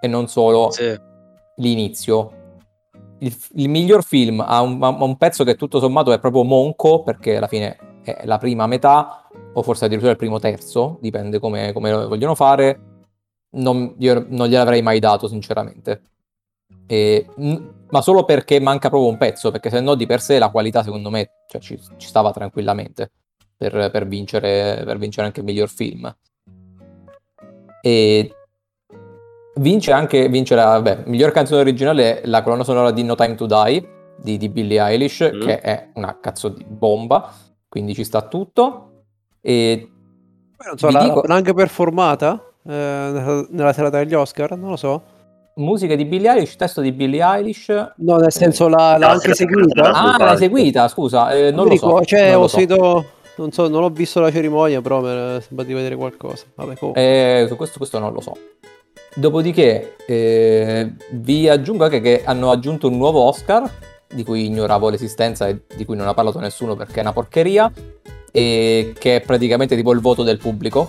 e 0.00 0.08
non 0.08 0.26
solo 0.26 0.72
Sì. 0.72 0.92
l'inizio. 1.58 2.32
Il, 3.20 3.32
il 3.54 3.68
miglior 3.68 4.02
film 4.02 4.44
ha 4.44 4.60
un, 4.60 4.82
ha 4.82 4.88
un 4.88 5.16
pezzo 5.16 5.44
che 5.44 5.54
tutto 5.54 5.78
sommato 5.78 6.10
è 6.10 6.18
proprio 6.18 6.42
monco 6.42 7.04
perché 7.04 7.36
alla 7.36 7.46
fine 7.46 8.00
è 8.02 8.22
la 8.24 8.38
prima 8.38 8.66
metà 8.66 9.28
o 9.52 9.62
forse 9.62 9.84
addirittura 9.84 10.10
il 10.10 10.18
primo 10.18 10.40
terzo, 10.40 10.98
dipende 11.00 11.38
come, 11.38 11.72
come 11.72 11.92
lo 11.92 12.08
vogliono 12.08 12.34
fare. 12.34 12.80
Non, 13.50 13.94
io 13.98 14.26
non 14.30 14.48
gliel'avrei 14.48 14.82
mai 14.82 14.98
dato 14.98 15.28
sinceramente. 15.28 16.02
E, 16.88 17.26
n- 17.36 17.86
ma 17.90 18.00
solo 18.02 18.24
perché 18.24 18.58
manca 18.58 18.88
proprio 18.88 19.08
un 19.08 19.18
pezzo, 19.18 19.52
perché 19.52 19.70
se 19.70 19.78
no 19.80 19.94
di 19.94 20.04
per 20.06 20.20
sé 20.20 20.40
la 20.40 20.50
qualità 20.50 20.82
secondo 20.82 21.10
me 21.10 21.30
cioè, 21.46 21.60
ci, 21.60 21.78
ci 21.96 22.08
stava 22.08 22.32
tranquillamente 22.32 23.12
per, 23.58 23.90
per 23.90 24.06
vincere, 24.06 24.82
per 24.86 24.96
vincere 24.96 25.26
anche 25.26 25.40
il 25.40 25.46
miglior 25.46 25.68
film. 25.68 26.10
E 27.82 28.32
vince 29.56 29.92
anche 29.92 30.28
vince 30.28 30.54
la 30.54 30.64
vabbè, 30.80 31.02
miglior 31.06 31.32
canzone 31.32 31.60
originale 31.60 32.22
la 32.24 32.42
colonna 32.42 32.62
sonora 32.64 32.92
di 32.92 33.02
No 33.02 33.14
Time 33.16 33.34
to 33.34 33.46
Die 33.46 33.88
di, 34.20 34.36
di 34.36 34.48
Billie 34.48 34.80
Eilish, 34.80 35.30
Mm. 35.34 35.40
che 35.40 35.60
è 35.60 35.88
una 35.94 36.18
cazzo 36.20 36.48
di 36.48 36.64
bomba, 36.66 37.32
quindi 37.68 37.94
ci 37.94 38.04
sta 38.04 38.22
tutto. 38.22 38.84
E 39.40 39.90
Poi 40.56 40.66
non 40.66 40.78
so, 40.78 40.90
l'ha, 40.90 41.02
dico- 41.02 41.22
l'ha 41.26 41.34
anche 41.34 41.54
performata 41.54 42.40
eh, 42.66 43.46
nella, 43.50 43.72
serata 43.72 43.98
degli 43.98 44.14
Oscar? 44.14 44.56
Non 44.56 44.70
lo 44.70 44.76
so. 44.76 45.02
musica 45.58 45.96
di 45.96 46.04
Billie 46.04 46.30
Eilish, 46.30 46.54
testo 46.54 46.80
di 46.80 46.92
Billie 46.92 47.20
Eilish. 47.24 47.68
No, 47.96 48.16
nel 48.18 48.30
senso 48.30 48.68
l'ha, 48.68 48.96
l'ha 48.96 49.10
anche 49.10 49.34
seguita. 49.34 49.90
Ah, 49.90 50.14
palco. 50.16 50.36
seguita, 50.36 50.86
scusa, 50.86 51.32
eh, 51.32 51.50
non 51.50 51.64
mi 51.64 51.70
lo 51.70 51.76
so. 51.76 51.86
ricordo, 51.86 52.04
cioè, 52.04 52.30
non 52.30 52.38
lo 52.38 52.38
ho 52.44 52.46
so. 52.48 52.56
sentito. 52.58 53.06
Non 53.38 53.52
so, 53.52 53.68
non 53.68 53.84
ho 53.84 53.90
visto 53.90 54.18
la 54.18 54.32
cerimonia, 54.32 54.80
però 54.80 55.00
mi 55.00 55.40
sembra 55.40 55.64
di 55.64 55.72
vedere 55.72 55.94
qualcosa. 55.94 56.44
Vabbè, 56.56 56.76
comunque. 56.76 57.42
Eh, 57.42 57.46
su 57.46 57.54
questo, 57.54 57.78
questo 57.78 58.00
non 58.00 58.12
lo 58.12 58.20
so. 58.20 58.36
Dopodiché 59.14 59.94
eh, 60.06 60.92
vi 61.12 61.48
aggiungo 61.48 61.84
anche 61.84 62.00
che 62.00 62.22
hanno 62.24 62.50
aggiunto 62.50 62.88
un 62.88 62.96
nuovo 62.96 63.22
Oscar, 63.22 63.70
di 64.12 64.24
cui 64.24 64.46
ignoravo 64.46 64.88
l'esistenza 64.88 65.46
e 65.46 65.60
di 65.76 65.84
cui 65.84 65.96
non 65.96 66.08
ha 66.08 66.14
parlato 66.14 66.40
nessuno 66.40 66.74
perché 66.74 66.98
è 66.98 67.02
una 67.02 67.12
porcheria, 67.12 67.72
e 68.32 68.92
che 68.98 69.16
è 69.16 69.20
praticamente 69.20 69.76
tipo 69.76 69.92
il 69.92 70.00
voto 70.00 70.24
del 70.24 70.38
pubblico. 70.38 70.88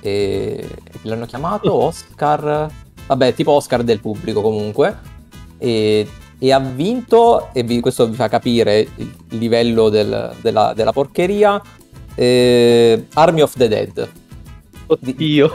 E 0.00 0.68
l'hanno 1.02 1.24
chiamato 1.24 1.72
Oscar, 1.84 2.70
vabbè, 3.06 3.32
tipo 3.32 3.52
Oscar 3.52 3.82
del 3.82 4.00
pubblico 4.00 4.42
comunque. 4.42 4.98
E, 5.56 6.06
e 6.44 6.52
ha 6.52 6.58
vinto, 6.58 7.48
e 7.54 7.62
vi- 7.62 7.80
questo 7.80 8.06
vi 8.06 8.14
fa 8.14 8.28
capire 8.28 8.86
il 8.96 9.10
livello 9.28 9.88
del- 9.88 10.34
della, 10.42 10.72
della 10.74 10.92
porcheria, 10.92 11.60
eh, 12.14 13.06
Army 13.14 13.40
of 13.40 13.54
the 13.56 13.66
Dead. 13.68 14.08
Oddio. 14.86 15.54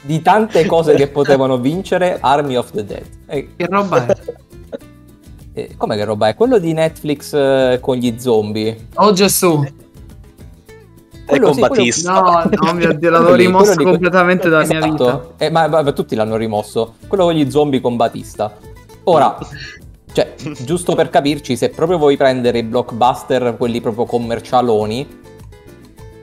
Di 0.00 0.22
tante 0.22 0.64
cose 0.64 0.94
che 0.94 1.08
potevano 1.08 1.58
vincere, 1.58 2.16
Army 2.20 2.56
of 2.56 2.70
the 2.70 2.82
Dead. 2.84 3.04
E, 3.26 3.48
Che 3.56 3.66
roba 3.66 4.06
è? 4.06 4.16
e 5.52 5.74
com'è 5.76 5.96
che 5.96 6.04
roba 6.04 6.28
è? 6.28 6.34
Quello 6.34 6.58
di 6.58 6.72
Netflix 6.72 7.34
eh, 7.34 7.78
con 7.82 7.96
gli 7.96 8.18
zombie. 8.18 8.88
Oh 8.94 9.12
Gesù! 9.12 9.62
È 9.62 9.72
Quello 11.26 11.50
con 11.52 11.54
sì, 11.54 11.60
quello-. 11.60 12.20
No, 12.20 12.50
no 12.50 12.72
mio 12.72 12.92
Dio, 12.94 13.10
l'avevo 13.10 13.30
Quello 13.30 13.34
lì, 13.36 13.44
rimosso 13.44 13.64
quello 13.74 13.82
di- 13.84 13.90
completamente 13.90 14.48
dalla 14.48 14.64
mia 14.66 14.80
vita. 14.80 15.04
Esatto. 15.04 15.34
Eh, 15.36 15.50
ma, 15.50 15.68
ma- 15.68 15.82
ma 15.82 15.92
tutti 15.92 16.14
l'hanno 16.14 16.36
rimosso. 16.36 16.94
Quello 17.06 17.24
con 17.24 17.34
gli 17.34 17.50
zombie 17.50 17.80
con 17.82 17.96
Batista. 17.96 18.56
Ora, 19.04 19.36
cioè, 20.12 20.34
giusto 20.60 20.94
per 20.94 21.08
capirci, 21.08 21.56
se 21.56 21.70
proprio 21.70 21.98
vuoi 21.98 22.16
prendere 22.16 22.58
i 22.58 22.62
blockbuster, 22.62 23.56
quelli 23.56 23.80
proprio 23.80 24.04
commercialoni, 24.04 25.20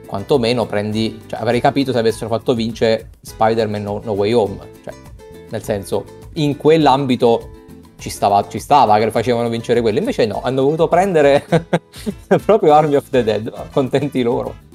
quantomeno 0.06 0.65
prendi, 0.65 1.21
cioè 1.28 1.39
avrei 1.39 1.60
capito 1.60 1.91
se 1.91 1.99
avessero 1.99 2.30
fatto 2.30 2.54
vincere 2.54 3.10
Spider-Man 3.21 3.82
no, 3.82 4.02
no 4.04 4.12
Way 4.13 4.34
Home, 4.34 4.58
cioè, 4.84 4.93
nel 5.49 5.63
senso, 5.63 6.04
in 6.34 6.58
quell'ambito 6.58 7.58
ci 7.97 8.10
stava, 8.10 8.47
ci 8.47 8.60
stava 8.60 8.97
che 8.97 9.12
facevano 9.12 9.49
vincere 9.49 9.82
quello, 9.82 9.99
invece 9.99 10.25
no, 10.25 10.41
hanno 10.43 10.63
voluto 10.63 10.88
prendere 10.88 11.45
proprio 12.45 12.73
Army 12.73 12.95
of 12.95 13.10
the 13.10 13.23
Dead, 13.23 13.71
contenti 13.71 14.21
loro. 14.21 14.67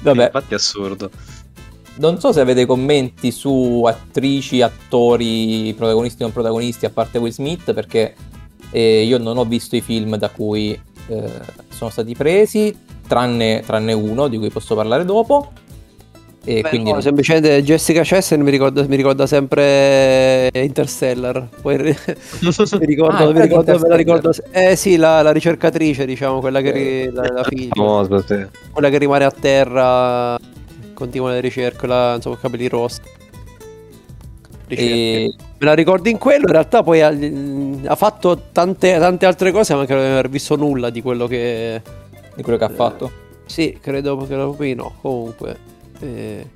Vabbè, 0.00 0.24
Infatti 0.24 0.52
è 0.52 0.56
assurdo. 0.56 1.10
Non 1.98 2.20
so 2.20 2.32
se 2.32 2.40
avete 2.40 2.66
commenti 2.66 3.30
su 3.30 3.82
attrici, 3.86 4.62
attori, 4.62 5.72
protagonisti 5.76 6.22
non 6.22 6.32
protagonisti, 6.32 6.86
a 6.86 6.90
parte 6.90 7.18
Will 7.18 7.32
Smith, 7.32 7.72
perché 7.72 8.14
eh, 8.70 9.02
io 9.04 9.18
non 9.18 9.36
ho 9.38 9.44
visto 9.44 9.76
i 9.76 9.80
film 9.80 10.16
da 10.16 10.28
cui 10.28 10.78
eh, 11.08 11.30
sono 11.68 11.90
stati 11.90 12.14
presi, 12.14 12.74
tranne, 13.06 13.62
tranne 13.64 13.92
uno 13.92 14.28
di 14.28 14.38
cui 14.38 14.50
posso 14.50 14.74
parlare 14.74 15.04
dopo. 15.04 15.52
E 16.48 16.60
Beh, 16.60 16.68
quindi 16.68 16.92
no, 16.92 17.00
semplicemente 17.00 17.60
Jessica 17.64 18.02
Chastain 18.04 18.40
mi 18.40 18.52
ricorda, 18.52 18.86
mi 18.86 18.94
ricorda 18.94 19.26
sempre 19.26 20.48
Interstellar. 20.52 21.48
Poi 21.60 21.76
mi 21.82 22.86
ricordo, 22.86 23.24
Ah, 23.28 23.32
mi 23.32 23.40
ricordo, 23.40 23.76
me 23.80 23.88
la 23.88 23.96
ricordo. 23.96 24.32
Eh 24.52 24.76
sì, 24.76 24.96
la, 24.96 25.22
la 25.22 25.32
ricercatrice, 25.32 26.06
diciamo, 26.06 26.38
quella 26.38 26.60
che, 26.60 26.70
ri- 26.70 27.10
la, 27.10 27.22
la 27.32 27.42
figlia, 27.42 27.70
Famoso, 27.74 28.22
sì. 28.24 28.46
quella 28.70 28.90
che 28.90 28.98
rimane 28.98 29.24
a 29.24 29.30
terra, 29.32 30.38
continua 30.96 31.30
le 31.30 31.40
ricerche, 31.40 31.86
la, 31.86 32.14
insomma, 32.16 32.38
capelli 32.38 32.68
rossi. 32.68 33.00
E- 34.68 35.34
Me 35.58 35.64
la 35.66 35.74
ricordo 35.74 36.08
in 36.08 36.18
quello, 36.18 36.46
in 36.46 36.52
realtà 36.52 36.82
poi 36.82 37.00
ha, 37.00 37.08
ha 37.08 37.94
fatto 37.94 38.48
tante, 38.52 38.98
tante 38.98 39.24
altre 39.24 39.52
cose, 39.52 39.74
ma 39.74 39.84
credo 39.86 40.00
di 40.00 40.06
non 40.08 40.16
aver 40.18 40.28
visto 40.28 40.56
nulla 40.56 40.90
di 40.90 41.00
quello 41.00 41.26
che... 41.26 41.80
di 42.34 42.42
quello 42.42 42.58
che 42.58 42.64
ha 42.64 42.68
fatto. 42.68 43.10
Sì, 43.46 43.78
credo 43.80 44.16
che 44.26 44.34
proprio 44.34 44.74
no. 44.74 44.94
Comunque, 45.00 45.56
eh, 46.00 46.46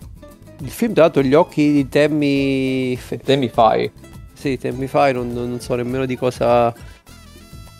il 0.58 0.70
film, 0.70 0.92
tra 0.92 1.04
l'altro, 1.04 1.22
gli 1.22 1.34
occhi 1.34 1.72
di 1.72 1.88
Tammy. 1.88 2.96
Fe- 2.96 3.18
Te 3.18 3.36
mi 3.36 3.48
fai. 3.48 3.90
sì, 4.34 4.58
Tammy 4.58 4.86
Fai, 4.86 5.12
non, 5.14 5.32
non 5.32 5.60
so 5.60 5.74
nemmeno 5.76 6.04
di 6.04 6.16
cosa. 6.16 6.74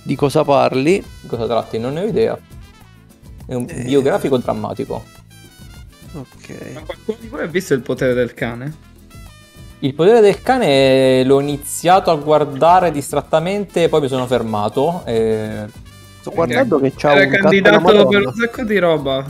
Di 0.02 0.14
cosa 0.14 0.44
parli. 0.44 1.04
Di 1.20 1.28
cosa 1.28 1.46
tratti? 1.46 1.78
Non 1.78 1.94
ne 1.94 2.00
ho 2.02 2.06
idea. 2.06 2.38
È 3.44 3.52
un 3.54 3.66
Eh. 3.68 3.82
biografico 3.82 4.38
drammatico. 4.38 5.04
Ok. 6.12 6.72
Ma 6.74 6.80
qualcuno 6.80 7.16
di 7.20 7.28
voi 7.28 7.42
ha 7.42 7.46
visto 7.46 7.74
il 7.74 7.80
potere 7.80 8.14
del 8.14 8.34
cane? 8.34 8.88
Il 9.82 9.94
potere 9.94 10.20
del 10.20 10.42
cane 10.42 11.24
l'ho 11.24 11.40
iniziato 11.40 12.10
a 12.10 12.16
guardare 12.16 12.90
distrattamente, 12.90 13.88
poi 13.88 14.00
mi 14.02 14.08
sono 14.08 14.26
fermato. 14.26 15.02
e- 15.06 15.64
Sto 16.20 16.32
guardando 16.32 16.78
che 16.80 16.92
c'ha 16.94 17.12
Era 17.14 17.24
un 17.24 17.30
candidato 17.42 18.06
per 18.08 18.26
un 18.26 18.34
sacco 18.34 18.62
di 18.64 18.78
roba. 18.78 19.24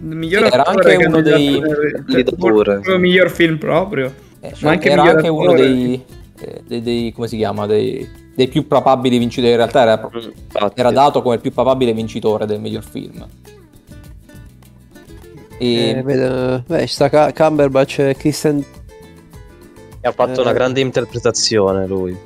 Miglior 0.00 0.46
Sì, 0.46 0.52
era 0.52 0.64
anche 0.66 0.94
uno 0.96 1.20
dei- 1.22 1.60
per- 1.60 2.04
per- 2.82 2.98
miglior 2.98 3.30
film 3.30 3.58
proprio. 3.58 4.12
eh, 4.40 4.52
Ma 4.60 4.70
anche 4.72 4.90
era 4.90 5.02
anche 5.02 5.28
uno 5.28 5.50
attore. 5.52 5.60
dei, 5.66 6.04
eh, 6.40 6.62
dei, 6.66 6.82
dei- 6.82 7.12
come 7.12 7.28
si 7.28 7.36
chiama? 7.36 7.66
Dei, 7.66 8.06
dei 8.34 8.48
più 8.48 8.66
probabili 8.66 9.18
vincitori. 9.18 9.52
In 9.52 9.56
realtà 9.56 9.82
era, 9.82 10.10
Infatti. 10.12 10.80
era 10.80 10.90
dato 10.90 11.22
come 11.22 11.36
il 11.36 11.40
più 11.40 11.52
probabile 11.52 11.92
vincitore 11.94 12.44
del 12.44 12.60
miglior 12.60 12.82
film. 12.82 13.24
E 15.58 15.88
Eh, 15.90 16.02
vedo- 16.02 16.62
beh, 16.66 16.80
ci 16.86 16.94
sta 16.94 17.08
Ca- 17.08 17.32
Cumberbatch 17.32 17.98
e 18.00 18.14
Kristen. 18.16 18.64
ha 20.02 20.12
fatto 20.12 20.40
eh. 20.40 20.42
una 20.42 20.52
grande 20.52 20.80
interpretazione 20.80 21.86
lui. 21.86 22.16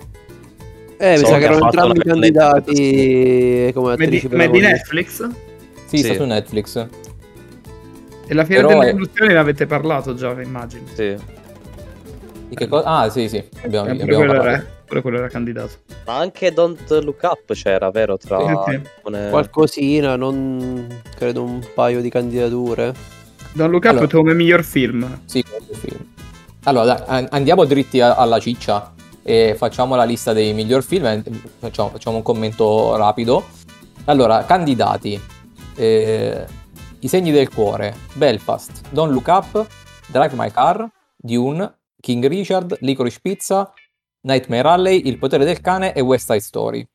Eh, 0.99 1.13
mi 1.13 1.19
So 1.19 1.27
sa 1.27 1.39
che 1.39 1.45
erano 1.45 1.65
entrambi 1.65 2.01
candidati 2.01 3.71
come 3.73 3.93
attrici 3.93 4.29
ma 4.29 4.45
è 4.45 4.51
di. 4.51 4.61
Netflix? 4.61 5.27
sì, 5.87 5.97
Sì. 5.99 6.05
sta 6.05 6.15
su 6.15 6.25
Netflix. 6.25 6.87
E 8.27 8.35
la 8.35 8.45
fiera 8.45 8.67
Però 8.67 8.81
delle 8.81 8.91
è- 9.13 9.27
ne 9.27 9.37
avete 9.39 9.67
parlato 9.67 10.15
già, 10.15 10.31
immagino. 10.43 10.85
Sì. 10.93 11.17
Di 12.49 12.55
che 12.55 12.67
cosa? 12.69 12.85
Ah, 12.87 13.09
sì, 13.11 13.29
sì, 13.29 13.43
abbiamo, 13.63 13.87
Eh, 13.89 13.91
abbiamo 13.93 14.13
quello 14.15 14.33
parlato. 14.33 14.49
era, 14.49 14.67
pure 14.85 15.01
quello 15.03 15.17
era 15.19 15.29
candidato. 15.29 15.71
Ma 16.05 16.17
anche 16.19 16.53
Don't 16.53 16.91
Look 17.03 17.23
Up 17.23 17.53
c'era, 17.55 17.91
vero? 17.91 18.17
Tra 18.19 18.39
Sì, 18.39 18.45
sì. 18.45 18.81
alcune- 19.01 19.31
Qualcosina, 19.31 20.17
non 20.17 20.87
credo 21.17 21.43
un 21.45 21.61
paio 21.75 22.01
di 22.03 22.11
candidature. 22.11 22.93
Don 23.53 23.71
Look 23.71 23.85
Up 23.85 23.91
Allora. 23.91 24.07
come 24.07 24.35
miglior 24.35 24.65
film. 24.65 25.21
Sì, 25.25 25.43
come 25.43 25.65
film. 25.79 26.07
Allora, 26.65 26.85
dai, 26.95 27.03
an- 27.07 27.29
andiamo 27.31 27.65
dritti 27.65 28.01
a- 28.01 28.15
alla 28.15 28.39
ciccia 28.39 28.93
e 29.23 29.55
facciamo 29.57 29.95
la 29.97 30.05
lista 30.05 30.33
dei 30.33 30.53
miglior 30.53 30.83
film 30.83 31.23
facciamo, 31.59 31.91
facciamo 31.91 32.17
un 32.17 32.23
commento 32.23 32.97
rapido. 32.97 33.45
Allora, 34.05 34.45
candidati. 34.45 35.21
Eh, 35.77 36.47
I 37.03 37.09
segni 37.09 37.31
del 37.33 37.49
cuore, 37.49 37.95
Belfast, 38.15 38.83
Don't 38.91 39.13
Look 39.13 39.27
Up, 39.29 39.67
Drive 40.07 40.35
My 40.37 40.51
Car, 40.51 40.87
Dune, 41.17 41.79
King 41.99 42.27
Richard, 42.27 42.77
Licorice 42.81 43.19
Pizza, 43.23 43.73
Nightmare 44.23 44.69
Alley, 44.69 45.07
Il 45.07 45.17
potere 45.19 45.45
del 45.47 45.61
cane 45.63 45.95
e 45.95 46.01
West 46.03 46.27
Side 46.27 46.41
Story. 46.41 46.87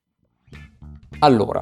Allora, 1.20 1.60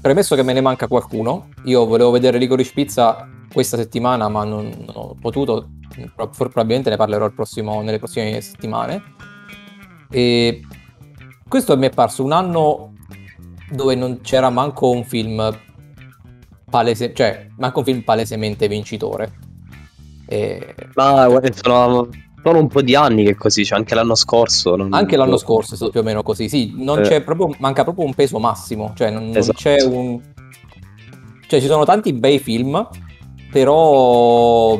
premesso 0.00 0.34
che 0.34 0.42
me 0.42 0.52
ne 0.52 0.60
manca 0.60 0.88
qualcuno, 0.88 1.48
io 1.64 1.86
volevo 1.86 2.10
vedere 2.10 2.36
Licorice 2.38 2.72
Pizza 2.74 3.26
questa 3.54 3.78
settimana, 3.78 4.28
ma 4.28 4.44
non, 4.44 4.66
non 4.84 4.92
ho 4.94 5.16
potuto. 5.18 5.70
Pro- 6.14 6.28
probabilmente 6.28 6.90
ne 6.90 6.96
parlerò 6.96 7.24
il 7.24 7.32
prossimo- 7.32 7.80
nelle 7.80 7.98
prossime 7.98 8.38
settimane. 8.42 9.00
E 10.10 10.60
questo 11.48 11.76
mi 11.78 11.86
è 11.86 11.90
parso 11.90 12.22
un 12.24 12.32
anno 12.32 12.92
dove 13.70 13.94
non 13.94 14.20
c'era 14.20 14.50
manco 14.50 14.90
un 14.90 15.04
film 15.04 15.56
palese, 16.68 17.14
cioè 17.14 17.46
manco 17.56 17.78
un 17.78 17.84
film 17.84 18.00
palesemente 18.02 18.66
vincitore. 18.68 19.32
E 20.26 20.74
Ma 20.94 21.26
guarda, 21.28 21.52
sono, 21.52 22.08
sono 22.42 22.58
un 22.58 22.66
po' 22.68 22.82
di 22.82 22.94
anni 22.96 23.24
che 23.24 23.30
è 23.30 23.34
così, 23.34 23.64
cioè 23.64 23.78
anche 23.78 23.94
l'anno 23.94 24.14
scorso. 24.16 24.74
non- 24.74 24.92
anche 24.92 25.16
l'anno 25.16 25.36
scorso 25.36 25.74
è 25.74 25.76
stato 25.76 25.90
più 25.92 26.00
o 26.00 26.02
meno 26.02 26.22
così. 26.22 26.48
Sì, 26.48 26.72
non 26.76 26.98
Eh. 26.98 27.02
c'è 27.02 27.22
proprio, 27.22 27.54
manca 27.60 27.84
proprio 27.84 28.04
un 28.04 28.14
peso 28.14 28.38
massimo, 28.40 28.92
cioè 28.96 29.10
non, 29.10 29.26
non 29.26 29.36
Esatto. 29.36 29.58
c'è 29.58 29.82
un. 29.82 30.20
Cioè, 31.46 31.60
ci 31.60 31.66
sono 31.66 31.84
tanti 31.84 32.12
bei 32.14 32.38
film, 32.38 32.88
però. 33.54 34.76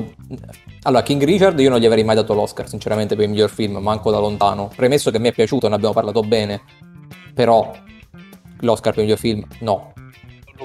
Allora, 0.82 1.02
King 1.04 1.22
Richard 1.22 1.58
io 1.60 1.70
non 1.70 1.78
gli 1.78 1.86
avrei 1.86 2.02
mai 2.02 2.16
dato 2.16 2.34
l'Oscar, 2.34 2.68
sinceramente, 2.68 3.14
per 3.14 3.24
il 3.24 3.30
miglior 3.30 3.48
film, 3.48 3.76
manco 3.76 4.10
da 4.10 4.18
lontano. 4.18 4.68
Premesso 4.74 5.12
che 5.12 5.20
mi 5.20 5.28
è 5.28 5.32
piaciuto, 5.32 5.68
ne 5.68 5.76
abbiamo 5.76 5.94
parlato 5.94 6.22
bene, 6.22 6.60
però 7.32 7.72
l'Oscar 8.60 8.92
per 8.92 9.04
il 9.04 9.08
miglior 9.08 9.18
film, 9.18 9.46
no. 9.60 9.92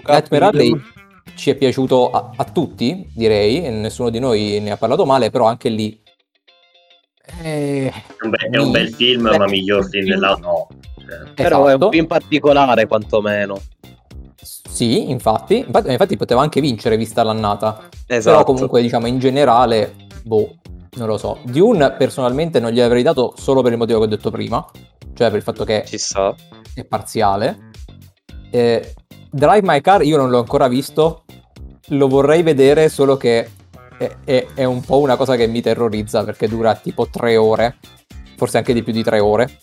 Nightmare 0.06 0.45
Alley 0.45 0.82
ci 1.36 1.52
è 1.52 1.56
piaciuto 1.56 2.10
a, 2.10 2.32
a 2.36 2.43
tutti, 2.45 3.08
direi, 3.13 3.63
e 3.63 3.69
nessuno 3.69 4.10
di 4.10 4.17
noi 4.17 4.60
ne 4.60 4.72
ha 4.72 4.78
parlato 4.78 5.06
male, 5.06 5.30
però 5.30 5.45
anche 5.45 5.69
lì... 5.69 6.02
Eh, 7.41 7.93
È 8.50 8.58
un, 8.58 8.72
bel 8.72 8.91
film, 8.91 9.22
ma 9.22 9.45
miglior 9.45 9.88
film 9.88 10.08
dell'anno 10.08 10.48
no. 10.48 10.67
Cioè, 11.10 11.34
Però 11.36 11.65
è 11.65 11.69
esatto. 11.69 11.86
un 11.86 11.91
film 11.91 12.08
particolare, 12.08 12.88
quantomeno. 12.88 13.62
Sì, 14.69 15.10
infatti, 15.10 15.58
infatti, 15.58 15.91
infatti 15.91 16.15
poteva 16.15 16.41
anche 16.41 16.62
vincere 16.62 16.95
vista 16.95 17.23
l'annata. 17.23 17.89
Esatto. 18.05 18.36
Però 18.36 18.43
comunque 18.45 18.82
diciamo 18.82 19.08
in 19.08 19.19
generale, 19.19 19.95
boh, 20.23 20.55
non 20.95 21.08
lo 21.08 21.17
so. 21.17 21.39
Dune 21.43 21.91
personalmente 21.91 22.60
non 22.60 22.71
gli 22.71 22.79
avrei 22.79 23.03
dato 23.03 23.34
solo 23.36 23.62
per 23.62 23.71
il 23.73 23.77
motivo 23.77 23.99
che 23.99 24.05
ho 24.05 24.10
detto 24.10 24.32
prima, 24.32 24.65
cioè 25.13 25.27
per 25.27 25.38
il 25.38 25.43
fatto 25.43 25.63
che 25.65 25.84
è 26.73 26.84
parziale. 26.86 27.71
Eh, 28.51 28.93
Drive 29.32 29.62
My 29.63 29.82
Car 29.82 30.03
io 30.03 30.17
non 30.17 30.29
l'ho 30.29 30.39
ancora 30.39 30.67
visto, 30.67 31.23
lo 31.89 32.08
vorrei 32.08 32.41
vedere 32.41 32.89
solo 32.89 33.17
che 33.17 33.49
è, 33.97 34.15
è- 34.23 34.47
è 34.53 34.63
un 34.63 34.82
po' 34.82 34.99
una 34.99 35.15
cosa 35.17 35.36
che 35.36 35.47
mi 35.47 35.62
terrorizza 35.62 36.23
perché 36.23 36.47
dura 36.47 36.73
tipo 36.75 37.08
tre 37.08 37.36
ore, 37.38 37.77
forse 38.38 38.58
anche 38.58 38.73
di 38.73 38.82
più 38.84 38.93
di 38.93 39.03
tre 39.03 39.19
ore. 39.19 39.60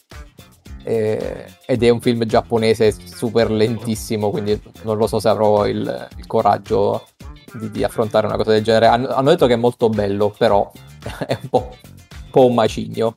Eh, 0.88 1.44
ed 1.66 1.82
è 1.82 1.88
un 1.88 2.00
film 2.00 2.24
giapponese 2.26 2.92
super 2.92 3.50
lentissimo, 3.50 4.30
quindi 4.30 4.60
non 4.82 4.96
lo 4.96 5.08
so 5.08 5.18
se 5.18 5.28
avrò 5.28 5.66
il, 5.66 6.08
il 6.16 6.26
coraggio 6.28 7.08
di, 7.54 7.72
di 7.72 7.82
affrontare 7.82 8.28
una 8.28 8.36
cosa 8.36 8.52
del 8.52 8.62
genere. 8.62 8.86
Hanno, 8.86 9.08
hanno 9.08 9.30
detto 9.30 9.46
che 9.46 9.54
è 9.54 9.56
molto 9.56 9.88
bello, 9.88 10.32
però 10.36 10.70
è 11.26 11.36
un 11.42 11.48
po', 11.48 11.70
un 11.70 12.30
po' 12.30 12.46
un 12.46 12.54
macigno. 12.54 13.16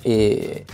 E 0.00 0.64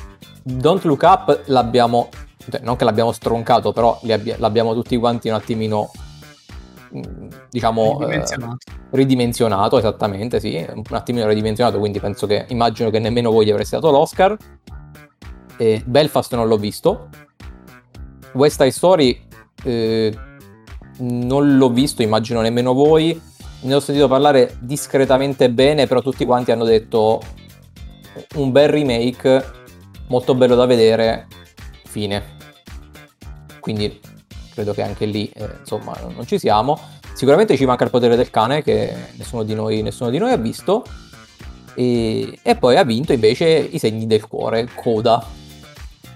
Don't 0.45 0.85
Look 0.85 1.03
Up 1.03 1.43
l'abbiamo, 1.47 2.09
cioè, 2.49 2.61
non 2.63 2.77
che 2.77 2.85
l'abbiamo 2.85 3.11
stroncato, 3.11 3.73
però 3.73 3.99
li 4.03 4.13
abbia- 4.13 4.37
l'abbiamo 4.39 4.75
tutti 4.75 4.97
quanti 4.97 5.29
un 5.29 5.35
attimino, 5.35 5.91
mm, 6.97 7.29
diciamo, 7.51 7.99
eh, 8.03 8.05
Ridimensionato. 8.05 8.57
ridimensionato, 8.91 9.79
esattamente, 9.79 10.39
sì, 10.39 10.65
un 10.73 10.83
attimino 10.91 11.27
ridimensionato, 11.27 11.81
quindi 11.81 11.99
penso 11.99 12.29
che, 12.29 12.47
immagino 12.51 12.91
che 12.91 13.01
nemmeno 13.01 13.33
voi 13.33 13.47
gli 13.47 13.51
avreste 13.51 13.75
dato 13.75 13.91
l'Oscar. 13.91 14.37
E 15.63 15.81
Belfast 15.87 16.35
non 16.35 16.49
l'ho 16.49 16.57
visto. 16.57 17.09
West 18.33 18.61
Side 18.61 18.73
Story 18.73 19.27
eh, 19.63 20.13
non 20.99 21.57
l'ho 21.57 21.71
visto, 21.71 22.03
immagino 22.03 22.41
nemmeno 22.41 22.73
voi. 22.73 23.21
Ne 23.61 23.73
ho 23.73 23.79
sentito 23.79 24.09
parlare 24.09 24.57
discretamente 24.59 25.51
bene, 25.51 25.87
però 25.87 26.03
tutti 26.03 26.25
quanti 26.25 26.51
hanno 26.51 26.65
detto 26.65 27.23
un 28.35 28.51
bel 28.51 28.71
remake, 28.71 29.45
molto 30.09 30.35
bello 30.35 30.57
da 30.57 30.67
vedere, 30.67 31.29
fine. 31.85 32.25
Quindi 33.61 34.01
credo 34.55 34.73
che 34.73 34.83
anche 34.83 35.07
lì, 35.07 35.29
eh, 35.29 35.49
insomma, 35.61 35.97
non 36.13 36.27
ci 36.27 36.41
siamo. 36.41 36.77
Sicuramente 37.15 37.57
ci 37.57 37.67
manca 37.67 37.85
il 37.85 37.91
potere 37.91 38.17
del 38.17 38.31
cane 38.31 38.65
che 38.65 38.93
nessuno 39.13 39.45
di 39.45 39.55
noi, 39.55 39.81
nessuno 39.83 40.11
di 40.11 40.19
noi 40.19 40.33
ha 40.33 40.37
visto. 40.39 40.85
E, 41.77 42.37
e 42.43 42.57
poi 42.57 42.77
ha 42.77 42.83
vinto 42.83 43.13
invece 43.13 43.47
i 43.47 43.79
segni 43.79 44.09
del 44.09 44.27
cuore, 44.27 44.69
Coda. 44.75 45.39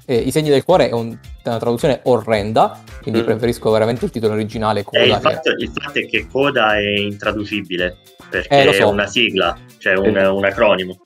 Eh, 0.09 0.16
I 0.16 0.31
segni 0.31 0.51
del 0.51 0.62
cuore 0.64 0.88
è 0.88 0.92
un- 0.92 1.19
una 1.45 1.59
traduzione 1.59 2.01
orrenda, 2.05 2.81
quindi 3.03 3.21
Mm. 3.21 3.25
preferisco 3.25 3.71
veramente 3.71 4.05
il 4.05 4.11
titolo 4.12 4.35
originale 4.35 4.81
E 4.81 4.85
Coda. 4.85 5.03
il, 5.05 5.12
che- 5.14 5.21
fatto, 5.21 5.51
il 5.51 5.73
fatto 5.75 5.99
è 5.99 6.07
che 6.07 6.27
Coda 6.31 6.77
è 6.77 6.87
intraducibile 6.97 7.97
perché 8.31 8.61
Eh, 8.61 8.64
lo 8.64 8.71
è 8.71 8.75
so. 8.75 8.88
una 8.88 9.07
sigla, 9.07 9.57
cioè 9.79 9.95
un, 9.97 10.16
un 10.16 10.45
acronimo. 10.45 11.01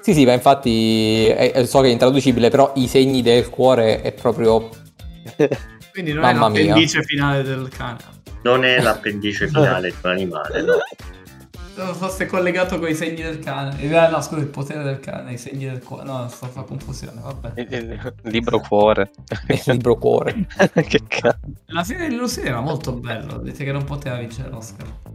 Sì, 0.00 0.12
sì, 0.14 0.24
ma 0.24 0.32
infatti 0.34 1.26
eh, 1.26 1.52
eh, 1.54 1.66
so 1.66 1.80
che 1.80 1.88
è 1.88 1.90
intraducibile, 1.90 2.48
però 2.50 2.72
i 2.76 2.86
segni 2.86 3.22
del 3.22 3.48
cuore 3.50 4.02
è 4.02 4.12
proprio... 4.12 4.68
Quindi 5.92 6.12
non 6.12 6.22
Mamma 6.22 6.46
è 6.46 6.50
mia. 6.50 6.64
l'appendice 6.66 7.02
finale 7.04 7.42
del 7.42 7.68
cane. 7.76 7.98
Non 8.42 8.64
è 8.64 8.80
l'appendice 8.80 9.46
finale 9.50 9.88
di 9.90 9.96
un 10.02 10.10
animale, 10.10 10.62
no. 10.62 10.74
Se 11.74 11.82
fosse 11.94 12.26
collegato 12.26 12.78
con 12.78 12.88
i 12.88 12.94
segni 12.94 13.22
del 13.22 13.40
cane. 13.40 13.74
No, 14.08 14.20
scusa, 14.20 14.40
il 14.40 14.46
potere 14.46 14.84
del 14.84 15.00
cane, 15.00 15.32
i 15.32 15.38
segni 15.38 15.64
del 15.64 15.82
cuore. 15.82 16.04
No, 16.04 16.28
sto 16.28 16.44
a 16.44 16.48
fare 16.48 16.66
confusione, 16.66 17.20
vabbè. 17.20 17.52
Il, 17.60 17.72
il 17.72 18.30
libro 18.30 18.60
cuore. 18.60 19.10
il 19.48 19.62
libro 19.66 19.96
cuore. 19.96 20.46
che 20.72 21.02
cazzo. 21.08 21.38
La 21.66 21.82
fine 21.82 22.08
di 22.08 22.14
Lucy 22.14 22.42
era 22.42 22.60
molto 22.60 22.92
bello, 22.92 23.38
dite 23.38 23.64
che 23.64 23.72
non 23.72 23.82
poteva 23.82 24.16
vincere 24.16 24.50
l'Oscar. 24.50 24.86
A 24.86 25.10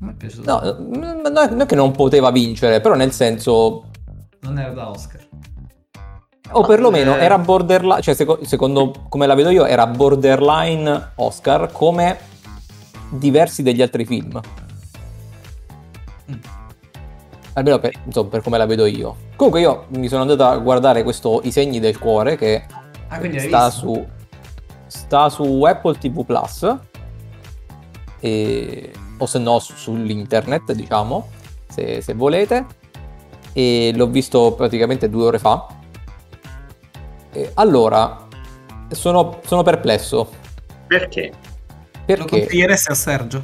me 0.00 0.10
è 0.10 0.14
piaciuto. 0.14 0.50
No, 0.50 0.76
n- 0.78 1.20
non 1.22 1.36
è 1.38 1.48
non 1.48 1.60
è 1.62 1.66
che 1.66 1.74
non 1.74 1.90
poteva 1.92 2.30
vincere, 2.30 2.80
però 2.82 2.94
nel 2.94 3.12
senso... 3.12 3.84
Non 4.40 4.58
era 4.58 4.72
da 4.72 4.90
Oscar. 4.90 5.26
O 6.50 6.66
perlomeno 6.66 7.16
Eh. 7.16 7.20
era 7.24 7.38
borderline, 7.38 8.02
cioè 8.02 8.14
seco- 8.14 8.44
secondo 8.44 9.06
come 9.08 9.26
la 9.26 9.34
vedo 9.34 9.48
io 9.50 9.64
era 9.64 9.86
borderline 9.86 11.12
Oscar 11.16 11.70
come 11.72 12.18
diversi 13.10 13.62
degli 13.62 13.80
altri 13.82 14.04
film. 14.04 14.38
Mm. 16.30 16.34
Almeno 17.54 17.78
per, 17.80 17.92
insomma, 18.04 18.28
per 18.28 18.42
come 18.42 18.58
la 18.58 18.66
vedo 18.66 18.86
io. 18.86 19.16
Comunque 19.36 19.60
io 19.60 19.86
mi 19.88 20.08
sono 20.08 20.22
andato 20.22 20.44
a 20.44 20.56
guardare 20.58 21.02
questo 21.02 21.40
I 21.44 21.50
segni 21.50 21.80
del 21.80 21.98
cuore 21.98 22.36
che 22.36 22.64
Ah, 23.08 23.20
sta 23.38 23.70
su, 23.70 24.06
sta 24.86 25.28
su 25.30 25.62
Apple 25.62 25.96
TV 25.98 26.24
Plus 26.26 26.76
e- 28.20 28.92
o 29.16 29.26
se 29.26 29.38
no 29.38 29.58
su- 29.58 29.74
sull'internet 29.74 30.72
diciamo 30.72 31.28
se, 31.68 32.00
se 32.02 32.12
volete 32.14 32.66
e 33.54 33.92
l'ho 33.94 34.06
visto 34.08 34.52
praticamente 34.52 35.08
due 35.08 35.24
ore 35.24 35.38
fa 35.38 35.66
E 37.32 37.50
allora 37.54 38.26
sono, 38.90 39.40
sono 39.44 39.62
perplesso 39.62 40.30
Perché? 40.86 41.30
Lo 41.30 42.04
perché 42.04 42.40
consiglieresti 42.40 42.90
a 42.92 42.94
Sergio? 42.94 43.42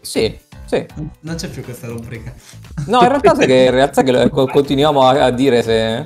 sì 0.00 0.38
sì 0.68 0.86
Non 1.20 1.34
c'è 1.36 1.48
più 1.48 1.64
questa 1.64 1.86
rubrica. 1.88 2.32
no 2.86 3.00
in 3.00 3.08
realtà 3.08 3.34
che, 3.34 3.64
in 3.64 3.70
realtà 3.70 4.02
che 4.02 4.28
continuiamo 4.30 5.02
a, 5.02 5.24
a 5.24 5.30
dire 5.30 5.62
se 5.62 5.96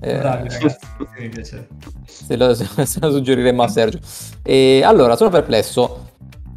eh, 0.00 0.18
Bravi 0.18 0.48
ragazzi, 0.48 0.68
sì, 0.68 1.22
mi 1.22 1.28
piace. 1.28 1.68
se 2.04 2.36
lo, 2.36 2.54
se 2.54 2.98
lo 3.00 3.10
suggeriremmo 3.10 3.62
a 3.62 3.68
Sergio. 3.68 3.98
E 4.42 4.82
allora, 4.84 5.16
sono 5.16 5.30
perplesso. 5.30 6.10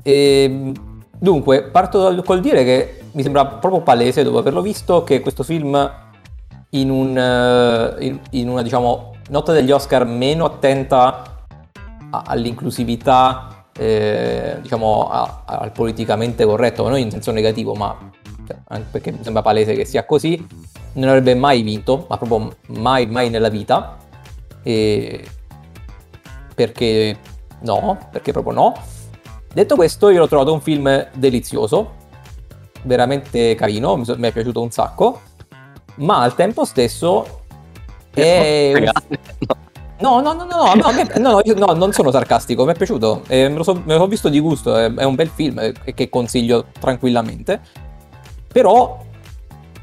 E, 0.04 0.72
dunque, 1.18 1.64
parto 1.64 2.22
col 2.26 2.42
dire 2.42 2.64
che 2.64 3.02
mi 3.14 3.24
sembra 3.24 3.46
proprio 3.46 3.82
palese, 3.82 4.24
dopo 4.24 4.40
averlo 4.40 4.62
visto, 4.62 5.04
che 5.04 5.22
questo 5.22 5.44
film 5.44 5.92
in, 6.72 6.90
un, 6.90 7.18
eh, 7.18 8.06
in, 8.06 8.20
in 8.32 8.50
una, 8.50 8.62
diciamo, 8.62 9.16
notte 9.30 9.54
degli 9.54 9.72
Oscar 9.72 10.06
meno 10.06 10.46
attenta 10.46 11.24
all'inclusività, 12.12 13.59
eh, 13.80 14.58
diciamo, 14.62 15.08
a- 15.10 15.44
al 15.46 15.72
politicamente 15.72 16.44
corretto, 16.44 16.84
ma 16.84 16.90
non 16.90 17.00
in 17.00 17.10
senso 17.10 17.32
negativo, 17.32 17.74
ma 17.76 17.98
cioè, 18.46 18.82
perché 18.92 19.12
mi 19.12 19.20
sembra 19.24 19.42
palese 19.42 19.74
che 19.74 19.86
sia 19.86 20.06
così, 20.06 20.46
non 20.94 21.08
avrebbe 21.08 21.34
mai 21.34 21.62
vinto, 21.62 22.06
ma 22.10 22.18
proprio 22.18 22.56
mai, 22.68 23.06
mai 23.06 23.30
nella 23.30 23.48
vita. 23.48 23.98
E 24.64 25.26
perché 26.54 27.18
no, 27.62 27.98
perché 28.12 28.34
proprio 28.34 28.54
no. 28.54 28.74
Detto 29.54 29.76
questo, 29.76 30.10
io 30.10 30.20
l'ho 30.20 30.28
trovato 30.28 30.52
un 30.52 30.60
film 30.60 31.08
delizioso, 31.14 31.96
veramente 32.84 33.56
carino, 33.56 33.96
mi, 33.96 34.04
so- 34.04 34.18
mi 34.18 34.28
è 34.28 34.32
piaciuto 34.34 34.62
un 34.62 34.72
sacco, 34.72 35.22
ma 35.96 36.22
al 36.22 36.36
tempo 36.36 36.66
stesso 36.66 37.44
è... 38.14 38.74
un- 38.76 38.92
No, 40.02 40.22
no, 40.22 40.34
no, 40.34 40.46
no, 40.46 40.74
no, 40.76 40.92
me- 40.94 41.20
no, 41.20 41.32
no, 41.32 41.42
io- 41.44 41.56
no, 41.56 41.74
non 41.74 41.92
sono 41.92 42.10
sarcastico, 42.10 42.64
mi 42.64 42.72
è 42.72 42.76
piaciuto, 42.76 43.24
eh, 43.28 43.50
me, 43.50 43.56
lo 43.56 43.64
so- 43.64 43.82
me 43.84 43.94
sono 43.94 44.08
visto 44.08 44.30
di 44.30 44.40
gusto, 44.40 44.78
è, 44.78 44.94
è 44.94 45.04
un 45.04 45.16
bel 45.16 45.28
film 45.28 45.60
eh, 45.60 45.74
che 45.94 46.08
consiglio 46.10 46.68
tranquillamente, 46.80 47.60
però, 48.48 48.98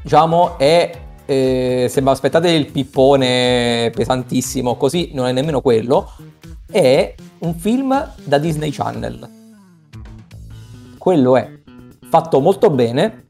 diciamo, 0.01 0.57
è, 0.57 0.91
eh, 1.23 1.87
se 1.87 2.01
vi 2.01 2.09
aspettate 2.09 2.49
il 2.49 2.71
pippone 2.71 3.91
pesantissimo, 3.93 4.75
così 4.75 5.11
non 5.13 5.27
è 5.27 5.31
nemmeno 5.31 5.61
quello, 5.61 6.11
è 6.71 7.13
un 7.39 7.53
film 7.53 8.13
da 8.23 8.37
Disney 8.39 8.71
Channel. 8.71 9.29
Quello 10.97 11.37
è 11.37 11.49
fatto 12.09 12.39
molto 12.39 12.71
bene, 12.71 13.26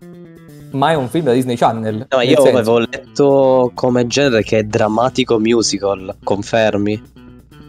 ma 0.72 0.92
è 0.92 0.96
un 0.96 1.10
film 1.10 1.26
da 1.26 1.34
Disney 1.34 1.56
Channel. 1.56 2.08
No, 2.10 2.22
io 2.22 2.42
senso- 2.42 2.58
avevo 2.58 2.80
letto 2.80 3.72
come 3.74 4.08
genere 4.08 4.44
che 4.44 4.60
è 4.60 4.64
drammatico 4.64 5.40
musical, 5.40 6.16
confermi? 6.24 7.02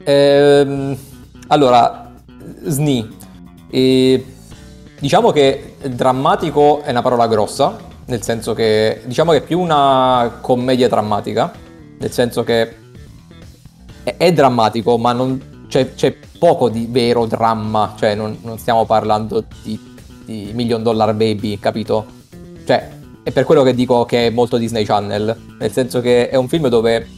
Ehm, 0.05 0.97
allora, 1.49 2.13
SNI. 2.65 3.17
E 3.71 4.25
diciamo 4.99 5.31
che 5.31 5.77
drammatico 5.83 6.83
è 6.83 6.91
una 6.91 7.03
parola 7.03 7.29
grossa, 7.29 7.77
nel 8.07 8.23
senso 8.23 8.55
che 8.55 9.03
diciamo 9.05 9.33
che 9.33 9.39
è 9.39 9.43
più 9.43 9.61
una 9.61 10.39
commedia 10.41 10.89
drammatica, 10.89 11.53
nel 11.99 12.11
senso 12.11 12.43
che 12.43 12.75
è, 14.03 14.17
è 14.17 14.33
drammatico, 14.33 14.97
ma 14.97 15.13
non, 15.13 15.67
c'è, 15.69 15.95
c'è 15.95 16.17
poco 16.39 16.69
di 16.69 16.87
vero 16.91 17.27
dramma, 17.27 17.95
cioè 17.99 18.15
non, 18.15 18.39
non 18.43 18.59
stiamo 18.59 18.87
parlando 18.87 19.45
di, 19.63 19.79
di 20.25 20.51
Million 20.55 20.83
Dollar 20.83 21.15
Baby, 21.15 21.59
capito? 21.59 22.17
Cioè, 22.69 22.87
è 23.23 23.33
per 23.33 23.45
quello 23.45 23.63
che 23.63 23.75
dico 23.75 24.05
che 24.05 24.27
è 24.27 24.31
molto 24.31 24.59
Disney 24.59 24.85
Channel, 24.85 25.35
nel 25.59 25.73
senso 25.73 26.03
che 26.03 26.29
è 26.29 26.37
un 26.37 26.49
film 26.49 26.69
dove 26.69 27.09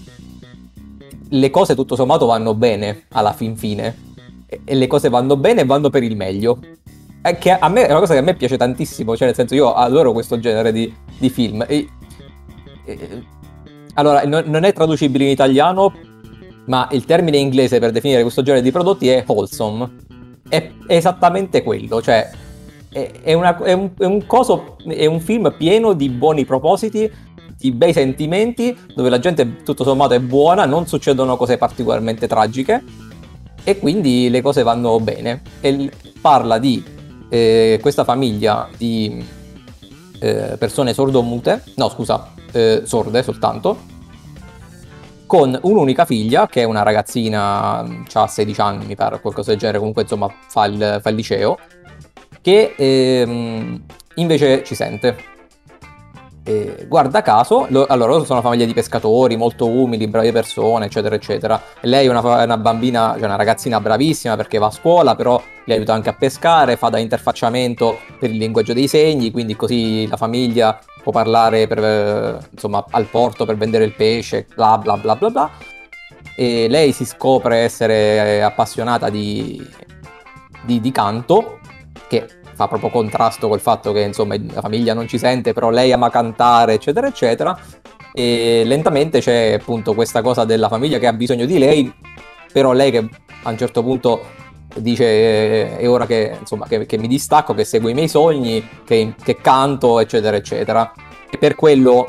le 1.29 1.51
cose 1.51 1.75
tutto 1.75 1.97
sommato 1.97 2.25
vanno 2.25 2.55
bene 2.55 3.07
alla 3.09 3.33
fin 3.33 3.57
fine 3.57 4.15
e, 4.47 4.77
le 4.77 4.87
cose 4.87 5.09
vanno 5.09 5.37
bene 5.37 5.63
e 5.63 5.65
vanno 5.65 5.91
per 5.91 6.05
il 6.05 6.15
meglio. 6.15 6.61
È, 7.21 7.37
che 7.37 7.51
a 7.51 7.69
me 7.69 7.85
è 7.85 7.91
una 7.91 7.99
cosa 7.99 8.13
che 8.13 8.21
a 8.21 8.23
me 8.23 8.35
piace 8.35 8.57
tantissimo, 8.57 9.17
cioè 9.17 9.27
nel 9.27 9.35
senso 9.35 9.57
io 9.57 9.75
adoro 9.75 10.13
questo 10.13 10.39
genere 10.39 10.71
di, 10.71 10.95
di 11.19 11.29
film. 11.31 11.65
E- 11.67 11.89
e- 12.85 13.25
allora, 13.95 14.23
non, 14.27 14.45
non 14.47 14.63
è 14.63 14.73
traducibile 14.73 15.25
in 15.25 15.31
italiano, 15.31 15.93
ma 16.67 16.87
il 16.93 17.05
termine 17.05 17.39
inglese 17.39 17.81
per 17.81 17.91
definire 17.91 18.23
questo 18.23 18.43
genere 18.43 18.63
di 18.63 18.71
prodotti 18.71 19.09
è 19.09 19.25
wholesome. 19.27 19.97
È, 20.49 20.71
è 20.87 20.95
esattamente 20.95 21.65
quello, 21.65 22.01
cioè 22.01 22.31
è, 22.91 23.33
una- 23.35 23.57
è 23.63 23.73
un, 23.73 23.91
è 23.97 24.05
un 24.05 24.27
coso, 24.27 24.77
è 24.87 25.07
un 25.07 25.21
film 25.21 25.55
pieno 25.57 25.93
di 25.93 26.09
buoni 26.09 26.45
propositi, 26.45 27.11
di 27.57 27.73
bei 27.73 27.93
sentimenti, 27.93 28.77
dove 28.95 29.11
la 29.11 29.19
gente 29.19 29.63
tutto 29.63 29.85
sommato 29.85 30.15
è 30.15 30.21
buona, 30.21 30.65
non 30.65 30.87
succedono 30.87 31.37
cose 31.37 31.59
particolarmente 31.59 32.27
tragiche 32.27 32.83
e 33.63 33.79
quindi 33.79 34.31
le 34.31 34.41
cose 34.41 34.63
vanno 34.63 34.99
bene. 34.99 35.43
E 35.61 35.91
parla 36.21 36.59
di 36.59 36.83
eh, 37.29 37.79
questa 37.81 38.05
famiglia 38.05 38.69
di 38.77 39.25
eh, 40.21 40.57
persone 40.59 40.93
sordomute, 40.93 41.63
no 41.77 41.89
scusa, 41.91 42.33
eh, 42.53 42.83
sorde 42.85 43.23
soltanto, 43.23 43.89
con 45.27 45.57
un'unica 45.63 46.05
figlia 46.05 46.49
che 46.49 46.63
è 46.63 46.65
una 46.65 46.83
ragazzina, 46.83 47.79
ha 48.13 48.27
16 48.27 48.61
anni 48.61 48.87
mi 48.87 48.97
pare, 48.97 49.21
qualcosa 49.21 49.51
del 49.51 49.61
genere, 49.61 49.79
comunque 49.79 50.03
insomma 50.03 50.29
fa 50.49 50.65
il, 50.65 50.99
fa 51.01 51.09
il 51.11 51.15
liceo, 51.15 51.57
che 52.43 52.75
ehm, 52.77 53.83
invece 54.15 54.65
ci 54.65 54.75
sente. 54.75 55.29
E 56.43 56.87
guarda 56.89 57.21
caso, 57.21 57.67
lo- 57.69 57.87
allora 57.87 58.13
loro 58.13 58.25
sono 58.25 58.41
una 58.41 58.49
famiglia 58.49 58.67
di 58.67 58.73
pescatori 58.73 59.37
molto 59.37 59.69
umili, 59.69 60.09
brave 60.09 60.33
persone, 60.33 60.87
eccetera, 60.87 61.15
eccetera. 61.15 61.63
E 61.81 61.87
lei 61.87 62.07
è 62.07 62.11
una, 62.11 62.21
una 62.45 62.57
bambina, 62.57 63.13
cioè 63.17 63.27
una 63.27 63.37
ragazzina 63.37 63.79
bravissima 63.79 64.37
perché 64.37 64.59
va 64.59 64.67
a 64.67 64.71
scuola, 64.71 65.15
però 65.15 65.41
li 65.65 65.73
aiuta 65.73 65.93
anche 65.93 66.09
a 66.09 66.15
pescare, 66.15 66.77
fa 66.77 66.89
da 66.89 66.99
interfacciamento 66.99 67.99
per 68.19 68.31
il 68.31 68.39
linguaggio 68.39 68.73
dei 68.73 68.89
segni, 68.89 69.31
quindi 69.31 69.55
così 69.55 70.09
la 70.09 70.17
famiglia 70.17 70.79
può 71.03 71.13
parlare 71.13 71.67
per, 71.67 72.49
insomma, 72.51 72.85
al 72.91 73.05
porto 73.05 73.45
per 73.45 73.57
vendere 73.57 73.85
il 73.85 73.93
pesce, 73.95 74.47
bla 74.55 74.79
bla 74.79 74.97
bla 74.97 75.17
bla 75.17 75.31
bla. 75.31 75.51
E 76.35 76.69
lei 76.69 76.93
si 76.93 77.05
scopre 77.05 77.59
essere 77.59 78.43
appassionata 78.43 79.11
di, 79.11 79.65
di, 80.63 80.81
di 80.81 80.91
canto, 80.91 81.60
che 82.11 82.27
fa 82.55 82.67
proprio 82.67 82.91
contrasto 82.91 83.47
col 83.47 83.61
fatto 83.61 83.93
che 83.93 84.01
insomma 84.01 84.35
la 84.53 84.61
famiglia 84.61 84.93
non 84.93 85.07
ci 85.07 85.17
sente, 85.17 85.53
però 85.53 85.71
lei 85.71 85.93
ama 85.93 86.11
cantare, 86.11 86.75
eccetera, 86.75 87.07
eccetera. 87.07 87.57
E 88.13 88.65
lentamente 88.67 89.21
c'è 89.21 89.53
appunto 89.61 89.95
questa 89.95 90.21
cosa 90.21 90.45
della 90.45 90.69
famiglia 90.69 90.99
che 90.99 91.07
ha 91.07 91.13
bisogno 91.13 91.47
di 91.47 91.59
lei 91.59 91.95
però 92.53 92.73
lei 92.73 92.91
che 92.91 93.09
a 93.43 93.51
un 93.51 93.57
certo 93.57 93.83
punto 93.83 94.21
dice 94.77 95.05
eh, 95.05 95.77
è 95.79 95.89
ora 95.89 96.07
che, 96.07 96.37
insomma, 96.39 96.67
che, 96.67 96.87
che 96.87 96.99
mi 96.99 97.09
distacco, 97.09 97.55
che 97.55 97.65
seguo 97.65 97.89
i 97.89 97.95
miei 97.95 98.09
sogni, 98.09 98.67
che, 98.85 99.15
che 99.23 99.37
canto, 99.37 100.01
eccetera, 100.01 100.37
eccetera. 100.37 100.93
E 101.31 101.39
per 101.39 101.55
quello 101.55 102.07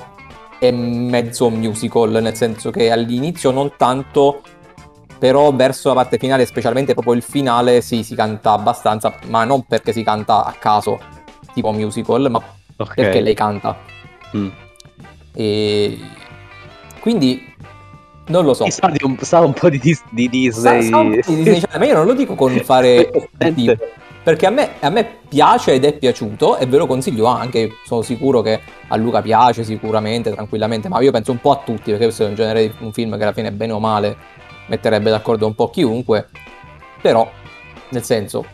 è 0.59 0.71
mezzo 0.71 1.49
musical, 1.49 2.11
nel 2.21 2.35
senso 2.35 2.69
che 2.69 2.91
all'inizio 2.91 3.51
non 3.51 3.73
tanto, 3.77 4.41
però 5.21 5.51
verso 5.53 5.89
la 5.89 5.93
parte 5.93 6.17
finale, 6.17 6.47
specialmente 6.47 6.93
proprio 6.93 7.13
il 7.13 7.21
finale, 7.21 7.81
sì, 7.81 8.01
si 8.01 8.15
canta 8.15 8.53
abbastanza, 8.53 9.13
ma 9.27 9.43
non 9.43 9.65
perché 9.67 9.93
si 9.93 10.01
canta 10.01 10.43
a 10.43 10.51
caso, 10.57 10.99
tipo 11.53 11.71
musical, 11.71 12.27
ma 12.31 12.41
Ok. 12.77 12.95
perché 12.95 13.21
lei 13.21 13.35
canta. 13.35 13.77
Mm. 14.35 14.47
E 15.35 15.99
quindi 16.99 17.53
non 18.29 18.45
lo 18.45 18.55
so. 18.55 18.67
Sa, 18.71 18.91
un, 19.03 19.17
sa 19.21 19.41
un 19.41 19.53
po' 19.53 19.69
di, 19.69 19.77
Dis- 19.77 20.01
di 20.09 20.27
Sa- 20.51 20.73
Disney. 20.73 20.89
sa 20.89 20.97
un 20.97 21.11
po' 21.11 21.31
di 21.31 21.35
Disney 21.35 21.59
Channel, 21.59 21.79
ma 21.79 21.85
io 21.85 21.93
non 21.93 22.05
lo 22.07 22.13
dico 22.13 22.33
con 22.33 22.49
fare 22.63 23.11
cattivo, 23.37 23.75
perché 24.23 24.47
a 24.47 24.49
me, 24.49 24.69
a 24.79 24.89
me 24.89 25.19
piace 25.29 25.73
ed 25.73 25.85
è 25.85 25.93
piaciuto 25.93 26.57
e 26.57 26.65
ve 26.65 26.77
lo 26.77 26.87
consiglio 26.87 27.25
anche, 27.27 27.69
sono 27.85 28.01
sicuro 28.01 28.41
che 28.41 28.59
a 28.87 28.95
Luca 28.95 29.21
piace 29.21 29.63
sicuramente, 29.63 30.31
tranquillamente, 30.31 30.89
ma 30.89 30.99
io 30.99 31.11
penso 31.11 31.29
un 31.31 31.39
po' 31.39 31.51
a 31.51 31.61
tutti, 31.63 31.91
perché 31.91 32.05
questo 32.05 32.23
è 32.25 32.27
un 32.27 32.33
genere 32.33 32.61
di 32.63 32.73
un 32.79 32.91
film 32.91 33.15
che 33.17 33.21
alla 33.21 33.33
fine 33.33 33.51
bene 33.51 33.73
o 33.73 33.79
male 33.79 34.17
metterebbe 34.71 35.09
d'accordo 35.09 35.45
un 35.45 35.53
po' 35.53 35.69
chiunque, 35.69 36.29
però 37.01 37.29
nel 37.89 38.03
senso 38.03 38.45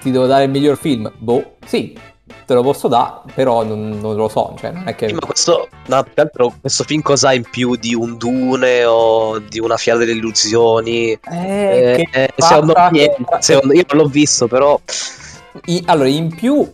ti 0.00 0.10
devo 0.10 0.24
dare 0.24 0.44
il 0.44 0.50
miglior 0.50 0.78
film? 0.78 1.12
Boh, 1.18 1.56
sì, 1.66 1.94
te 2.46 2.54
lo 2.54 2.62
posso 2.62 2.88
dare, 2.88 3.20
però 3.34 3.62
non, 3.64 3.98
non 4.00 4.16
lo 4.16 4.28
so, 4.28 4.54
cioè 4.58 4.70
non 4.70 4.88
è 4.88 4.94
che... 4.94 5.08
Sì, 5.08 5.12
ma 5.12 5.20
questo, 5.26 5.68
no, 5.88 6.02
più 6.04 6.14
che 6.14 6.20
altro, 6.22 6.54
questo 6.58 6.84
film 6.84 7.02
cosa 7.02 7.28
ha 7.28 7.34
in 7.34 7.44
più 7.50 7.76
di 7.76 7.94
un 7.94 8.16
Dune 8.16 8.86
o 8.86 9.38
di 9.40 9.58
una 9.60 9.76
fiala 9.76 9.98
delle 10.00 10.12
illusioni? 10.12 11.10
Eh, 11.10 11.18
Eh, 11.20 12.08
che 12.10 12.24
eh, 12.24 12.30
secondo 12.34 12.72
me, 12.74 12.88
niente. 12.92 13.36
Secondo- 13.40 13.74
io 13.74 13.84
non 13.92 14.02
l'ho 14.04 14.08
visto, 14.08 14.48
però 14.48 14.80
I- 15.66 15.82
allora, 15.86 16.08
in 16.08 16.34
più, 16.34 16.66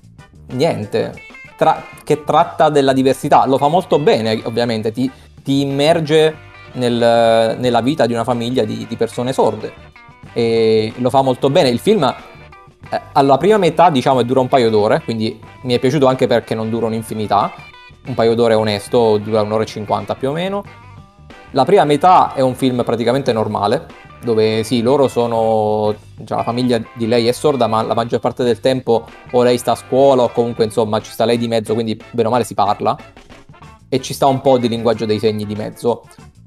niente, 0.52 1.12
tra- 1.56 1.84
che 2.04 2.22
tratta 2.22 2.70
della 2.70 2.92
diversità, 2.92 3.44
lo 3.46 3.58
fa 3.58 3.66
molto 3.66 3.98
bene, 3.98 4.40
ovviamente, 4.44 4.92
ti, 4.92 5.10
ti 5.42 5.62
immerge 5.62 6.48
nel- 6.72 7.56
nella 7.58 7.80
vita 7.80 8.06
di 8.06 8.12
una 8.12 8.24
famiglia 8.24 8.64
di, 8.64 8.86
di 8.88 8.96
persone 8.96 9.32
sorde. 9.32 9.72
E 10.32 10.92
lo 10.96 11.10
fa 11.10 11.22
molto 11.22 11.50
bene. 11.50 11.68
Il 11.68 11.78
film, 11.78 12.02
eh, 12.90 13.00
alla 13.12 13.36
prima 13.36 13.56
metà, 13.56 13.90
diciamo, 13.90 14.22
dura 14.22 14.40
un 14.40 14.48
paio 14.48 14.70
d'ore, 14.70 15.02
quindi 15.02 15.40
mi 15.62 15.74
è 15.74 15.78
piaciuto 15.78 16.06
anche 16.06 16.26
perché 16.26 16.54
non 16.54 16.70
dura 16.70 16.86
un'infinità. 16.86 17.52
Un 18.06 18.14
paio 18.14 18.34
d'ore 18.34 18.54
onesto, 18.54 19.18
dura 19.18 19.42
un'ora 19.42 19.62
e 19.62 19.66
cinquanta 19.66 20.14
più 20.14 20.30
o 20.30 20.32
meno. 20.32 20.64
La 21.52 21.64
prima 21.64 21.84
metà 21.84 22.32
è 22.32 22.40
un 22.40 22.54
film 22.54 22.82
praticamente 22.84 23.32
normale, 23.32 23.86
dove 24.22 24.62
sì, 24.62 24.82
loro 24.82 25.08
sono, 25.08 25.94
cioè, 26.24 26.38
la 26.38 26.44
famiglia 26.44 26.80
di 26.94 27.06
lei 27.08 27.26
è 27.26 27.32
sorda, 27.32 27.66
ma 27.66 27.82
la 27.82 27.94
maggior 27.94 28.20
parte 28.20 28.44
del 28.44 28.60
tempo 28.60 29.04
o 29.32 29.42
lei 29.42 29.58
sta 29.58 29.72
a 29.72 29.74
scuola 29.74 30.22
o 30.22 30.30
comunque 30.30 30.64
insomma 30.64 31.00
ci 31.00 31.10
sta 31.10 31.24
lei 31.24 31.38
di 31.38 31.48
mezzo, 31.48 31.74
quindi 31.74 32.00
bene 32.12 32.28
o 32.28 32.30
male 32.30 32.44
si 32.44 32.54
parla 32.54 32.96
e 33.88 34.00
ci 34.00 34.14
sta 34.14 34.26
un 34.26 34.40
po' 34.40 34.58
di 34.58 34.68
linguaggio 34.68 35.06
dei 35.06 35.18
segni 35.18 35.44
di 35.44 35.56
mezzo. 35.56 36.04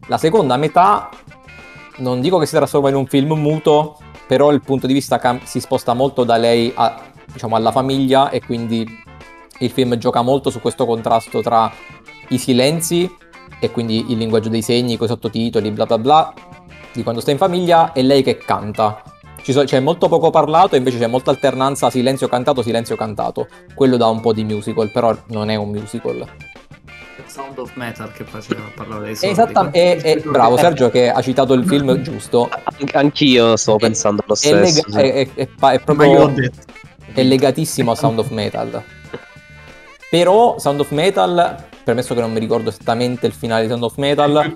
La 0.08 0.18
seconda 0.18 0.58
metà, 0.58 1.10
non 1.98 2.20
dico 2.22 2.38
che 2.38 2.46
si 2.46 2.56
trasforma 2.56 2.89
in 2.89 2.96
un 2.96 3.06
film 3.08 3.34
muto, 3.34 3.98
però 4.28 4.52
il 4.52 4.62
punto 4.62 4.88
di 4.88 4.94
vista 4.94 5.18
cam- 5.18 5.44
si 5.44 5.60
sposta 5.60 5.94
molto 5.94 6.24
da 6.24 6.38
lei 6.38 6.72
a- 6.76 7.02
diciamo, 7.32 7.56
alla 7.56 7.72
famiglia 7.72 8.30
e 8.30 8.42
quindi 8.42 8.86
il 9.60 9.70
film 9.72 9.96
gioca 9.96 10.22
molto 10.22 10.50
su 10.50 10.60
questo 10.60 10.86
contrasto 10.86 11.42
tra 11.42 11.72
i 12.30 12.38
silenzi 12.38 13.10
e 13.60 13.72
quindi 13.72 14.12
il 14.12 14.18
linguaggio 14.18 14.50
dei 14.50 14.62
segni, 14.62 14.98
con 14.98 15.06
i 15.08 15.10
sottotitoli, 15.10 15.72
bla 15.72 15.86
bla 15.86 15.98
bla, 15.98 16.34
di 16.92 17.02
quando 17.04 17.22
sta 17.22 17.32
in 17.32 17.38
famiglia 17.38 17.94
e 17.94 18.02
lei 18.02 18.24
che 18.24 18.38
canta. 18.38 19.02
So- 19.42 19.63
c'è 19.63 19.80
molto 19.80 20.08
poco 20.08 20.30
parlato 20.30 20.76
invece 20.76 21.00
c'è 21.00 21.08
molta 21.08 21.30
alternanza 21.32 21.89
silenzio 21.89 22.28
cantato, 22.28 22.62
silenzio 22.62 22.96
cantato. 22.96 23.48
Quello 23.76 23.98
dà 23.98 24.08
un 24.08 24.20
po' 24.20 24.34
di 24.34 24.44
musical, 24.44 24.92
però 24.92 25.16
non 25.28 25.50
è 25.50 25.56
un 25.56 25.70
musical. 25.70 26.26
Sound 27.28 27.58
of 27.58 27.71
Metal 27.76 28.12
che 28.12 28.23
faceva 28.23 28.62
parlare 28.76 29.06
dei 29.06 29.15
soldi. 29.15 29.34
Esattamente, 29.34 30.02
e, 30.04 30.12
e- 30.12 30.19
bravo 30.21 30.58
Sergio 30.58 30.89
che 30.89 31.10
ha 31.10 31.21
citato 31.21 31.54
il 31.54 31.65
film 31.65 32.02
giusto. 32.02 32.49
an- 32.49 32.88
anch'io 32.93 33.56
sto 33.56 33.76
È- 33.76 33.80
pensando 33.80 34.23
lo 34.26 34.34
È, 34.34 34.38
stesso. 34.38 34.56
lega- 34.56 34.84
sì. 34.89 34.97
è- 34.97 35.30
è- 35.34 35.47
è 35.73 35.80
proprio 35.80 36.34
è 37.13 37.21
legatissimo 37.23 37.91
a 37.91 37.95
Sound 37.95 38.19
of 38.19 38.30
Metal. 38.30 38.84
Però 40.10 40.60
Sound 40.60 40.80
of 40.80 40.91
Metal, 40.91 41.56
permesso 41.84 42.13
che 42.13 42.21
non 42.21 42.32
mi 42.32 42.39
ricordo 42.39 42.69
esattamente 42.69 43.26
il 43.26 43.34
finale 43.34 43.63
di 43.63 43.69
Sound 43.69 43.84
of 43.84 43.95
Metal, 43.97 44.54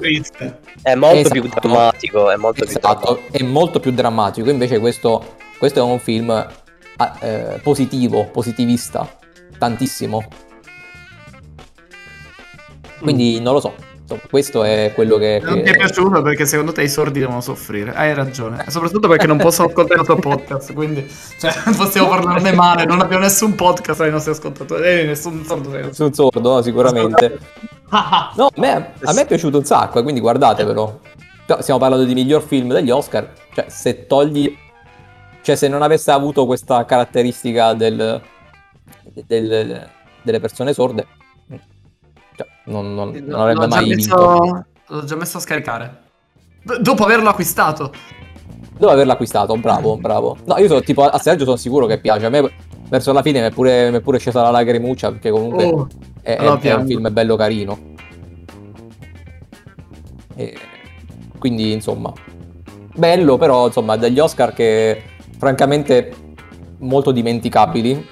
È 0.84 0.94
molto 0.96 1.16
Esatto. 1.18 1.40
più 1.42 1.50
drammatico. 1.50 2.30
È 2.32 2.36
molto 2.36 2.66
più 2.66 2.76
esatto, 2.78 2.88
drammatico. 3.14 3.38
è 3.38 3.44
molto 3.44 3.80
più 3.80 3.92
drammatico. 3.92 4.50
Invece 4.52 4.80
questo, 4.80 5.36
questo 5.58 5.80
è 5.80 5.82
un 5.82 6.00
film 6.00 6.30
ah, 6.30 7.16
eh, 7.20 7.60
positivo, 7.64 8.26
positivista, 8.26 9.10
tantissimo. 9.58 10.24
Quindi 13.00 13.40
non 13.42 13.54
lo 13.54 13.60
so. 13.60 13.74
Insomma, 14.02 14.22
questo 14.30 14.64
è 14.64 14.94
quello 14.96 15.18
che... 15.18 15.42
Non 15.44 15.56
che- 15.56 15.64
ti 15.64 15.70
è 15.72 15.76
piaciuto 15.76 16.22
perché 16.22 16.46
secondo 16.46 16.72
te 16.72 16.82
i 16.84 16.88
sordi 16.90 17.20
devono 17.20 17.42
soffrire. 17.42 17.94
Hai 17.94 18.14
ragione. 18.14 18.64
Soprattutto 18.70 19.10
perché 19.10 19.28
non 19.28 19.38
possono 19.38 19.68
ascoltare 19.68 20.00
il 20.00 20.06
tuo 20.06 20.16
podcast. 20.16 20.74
Quindi 20.74 21.06
cioè, 21.40 21.52
non 21.66 21.76
possiamo 21.78 22.08
parlarne 22.08 22.54
male. 22.54 22.86
Non 22.86 23.02
abbiamo 23.02 23.24
nessun 23.24 23.54
podcast 23.56 24.00
ai 24.02 24.12
nostri 24.12 24.32
ascoltatori. 24.32 24.84
Eh, 24.88 25.04
nessun 25.04 25.44
sordo. 25.46 25.94
Sono 25.94 26.14
sordo, 26.14 26.40
no, 26.40 26.62
sicuramente. 26.62 27.38
No, 27.90 28.46
a 28.48 28.52
me, 28.56 28.94
a 29.04 29.14
me 29.14 29.22
è 29.22 29.26
piaciuto 29.26 29.58
un 29.58 29.66
sacco, 29.66 30.00
eh, 30.00 30.04
quindi 30.04 30.22
guardatevelo. 30.22 31.00
Però 31.46 31.62
Stiamo 31.62 31.80
parlando 31.80 32.06
di 32.06 32.14
miglior 32.14 32.42
film 32.44 32.72
degli 32.72 32.90
Oscar. 32.90 33.30
Cioè, 33.54 33.66
se 33.68 34.06
togli. 34.08 34.56
Cioè, 35.42 35.56
se 35.56 35.68
non 35.68 35.82
avesse 35.82 36.12
avuto 36.12 36.46
questa 36.46 36.86
caratteristica 36.86 37.74
del, 37.74 38.22
del- 39.26 39.90
delle 40.22 40.40
persone 40.40 40.74
sorde, 40.74 41.08
cioè, 42.38 42.48
non, 42.66 42.94
non- 42.94 43.12
non 43.26 43.40
avrebbe 43.42 43.60
L'ho 43.62 43.68
già 43.68 43.76
mai 43.76 43.94
vinto. 43.94 43.96
messo... 43.96 44.66
L'ho 44.90 45.04
già 45.04 45.16
messo 45.18 45.38
a 45.38 45.42
scaricare. 45.42 45.98
D- 46.64 46.78
dopo 46.80 47.04
averlo 47.04 47.28
acquistato. 47.30 47.92
Devo 48.78 48.92
averlo 48.92 49.12
acquistato, 49.12 49.56
bravo, 49.58 49.98
bravo. 49.98 50.38
No, 50.46 50.58
io 50.58 50.68
sono 50.68 50.82
tipo 50.82 51.04
a 51.04 51.18
Sergio 51.18 51.44
sono 51.44 51.58
sicuro 51.58 51.86
che 51.88 52.00
piace. 52.00 52.26
A 52.26 52.30
me 52.30 52.50
verso 52.88 53.12
la 53.12 53.22
fine 53.22 53.42
mi 53.42 53.48
è 53.48 53.52
pure, 53.52 53.90
mi 53.90 53.98
è 53.98 54.02
pure 54.02 54.20
scesa 54.20 54.42
la 54.44 54.52
lacrimuccia 54.52 55.10
perché 55.12 55.30
comunque 55.32 55.64
Oh, 55.66 55.88
è, 56.22 56.36
è- 56.36 56.38
allora 56.38 56.60
è 56.62 56.74
un 56.74 56.86
film 56.86 57.12
bello 57.12 57.36
carino. 57.36 57.96
E 60.36 60.56
quindi, 61.40 61.72
insomma, 61.72 62.14
bello, 62.96 63.38
però, 63.38 63.66
insomma, 63.68 63.96
degli 63.98 64.20
Oscar 64.20 64.54
che 64.54 65.02
francamente 65.38 66.14
molto 66.80 67.12
dimenticabili. 67.12 68.08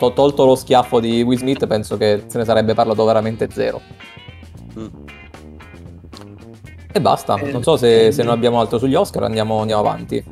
To- 0.00 0.14
Tolto 0.14 0.46
lo 0.46 0.54
schiaffo 0.54 0.98
di 0.98 1.20
Will 1.20 1.36
Smith, 1.36 1.66
penso 1.66 1.98
che 1.98 2.24
se 2.26 2.38
ne 2.38 2.46
sarebbe 2.46 2.72
parlato 2.72 3.04
veramente 3.04 3.48
zero. 3.52 3.82
Mm. 4.78 4.86
E 6.90 7.00
basta, 7.02 7.36
Eh, 7.36 7.52
non 7.52 7.62
so 7.62 7.76
se, 7.76 8.06
eh, 8.06 8.12
se 8.12 8.22
non 8.22 8.32
abbiamo 8.32 8.58
altro 8.60 8.78
sugli 8.78 8.94
Oscar, 8.94 9.24
andiamo, 9.24 9.60
andiamo 9.60 9.82
avanti. 9.82 10.24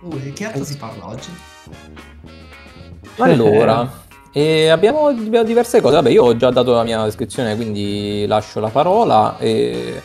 Uh, 0.00 0.18
di 0.18 0.32
che 0.32 0.46
altro 0.46 0.64
si 0.64 0.78
parla 0.78 1.06
oggi? 1.06 1.28
Allora, 3.18 3.86
e 4.32 4.68
abbiamo, 4.68 5.08
abbiamo 5.08 5.44
diverse 5.44 5.82
cose. 5.82 5.96
Vabbè, 5.96 6.08
io 6.08 6.24
ho 6.24 6.36
già 6.36 6.48
dato 6.48 6.72
la 6.72 6.84
mia 6.84 7.04
descrizione, 7.04 7.54
quindi 7.56 8.24
lascio 8.26 8.58
la 8.60 8.70
parola. 8.70 9.36
E... 9.38 10.00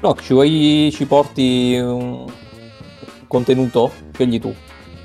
Rock, 0.00 0.20
ci, 0.22 0.34
vuoi, 0.34 0.90
ci 0.92 1.06
porti 1.06 1.78
un 1.78 2.26
contenuto? 3.26 3.90
Scegli 4.12 4.38
tu. 4.38 4.54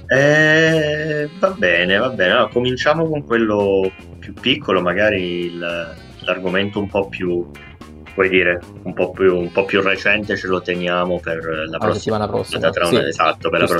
Eh, 0.08 1.30
va 1.40 1.50
bene, 1.52 1.98
va 1.98 2.10
bene. 2.10 2.32
Allora, 2.32 2.48
cominciamo 2.50 3.08
con 3.08 3.24
quello 3.26 3.92
più 4.20 4.34
piccolo, 4.34 4.82
magari 4.82 5.46
il- 5.46 5.96
l'argomento 6.22 6.80
un 6.80 6.88
po' 6.88 7.08
più, 7.10 7.50
puoi 8.14 8.30
dire, 8.30 8.60
un 8.84 8.94
po' 8.94 9.12
più, 9.12 9.38
un 9.38 9.52
po' 9.52 9.66
più 9.66 9.82
recente 9.82 10.36
ce 10.38 10.48
lo 10.48 10.62
teniamo 10.62 11.20
per 11.20 11.38
la 11.70 11.78
prossima 11.78 11.94
settimana 11.94 12.28
prossima. 12.28 12.70
tra 12.70 12.86
Sì, 12.86 12.96
una- 12.96 13.08
esatto, 13.08 13.50
per 13.50 13.60
la 13.60 13.68
ci 13.68 13.74
sta. 13.74 13.80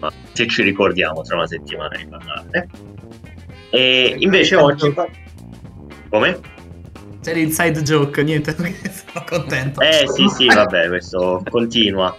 prossima. 0.00 0.12
Se 0.32 0.46
ci 0.46 0.62
ricordiamo 0.62 1.22
tra 1.22 1.36
una 1.36 1.46
settimana 1.46 1.96
di 1.96 2.06
parlarne. 2.06 2.66
E 3.70 4.14
invece 4.18 4.56
oggi... 4.56 4.94
Come? 6.10 6.38
C'è 7.20 7.34
l'inside 7.34 7.82
joke, 7.82 8.22
niente, 8.22 8.54
sono 8.56 9.24
contento. 9.28 9.80
Eh 9.80 10.06
sì, 10.08 10.26
sì, 10.28 10.46
vabbè, 10.46 10.88
questo 10.88 11.42
continua. 11.50 12.14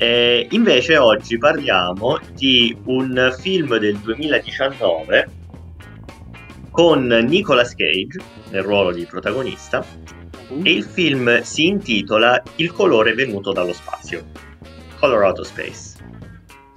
Eh, 0.00 0.46
invece 0.52 0.96
oggi 0.96 1.38
parliamo 1.38 2.20
di 2.32 2.76
un 2.84 3.34
film 3.36 3.78
del 3.78 3.96
2019 3.96 5.28
con 6.70 7.04
Nicolas 7.08 7.74
Cage 7.74 8.20
nel 8.50 8.62
ruolo 8.62 8.92
di 8.92 9.04
protagonista 9.06 9.84
e 10.62 10.70
il 10.70 10.84
film 10.84 11.40
si 11.42 11.66
intitola 11.66 12.40
Il 12.56 12.72
colore 12.72 13.12
venuto 13.12 13.50
dallo 13.50 13.72
spazio, 13.72 14.24
Color 15.00 15.22
Out 15.24 15.38
of 15.40 15.46
Space, 15.48 15.96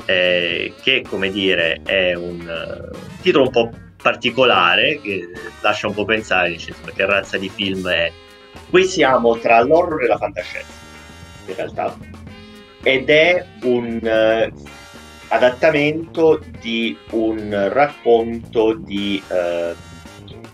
eh, 0.05 0.74
che 0.82 1.05
come 1.07 1.30
dire 1.30 1.82
è 1.86 2.15
un 2.15 2.41
eh, 2.41 2.97
titolo 3.22 3.43
un 3.45 3.51
po' 3.51 3.69
particolare 4.01 4.99
che 4.99 5.30
lascia 5.61 5.86
un 5.86 5.93
po' 5.93 6.05
pensare, 6.05 6.49
dice, 6.49 6.74
"Ma 6.84 6.89
che 6.89 7.05
razza 7.05 7.38
di 7.38 7.49
film 7.49 7.88
è. 7.88 8.11
Qui 8.72 8.84
siamo 8.86 9.38
tra 9.38 9.61
l'horror 9.61 10.03
e 10.03 10.07
la 10.07 10.17
fantascienza, 10.17 10.74
in 11.45 11.55
realtà. 11.55 12.20
Ed 12.84 13.09
è 13.09 13.45
un 13.63 13.99
eh, 14.03 14.51
adattamento 15.29 16.41
di 16.59 16.97
un 17.11 17.69
racconto 17.71 18.73
di 18.75 19.21
eh, 19.29 19.73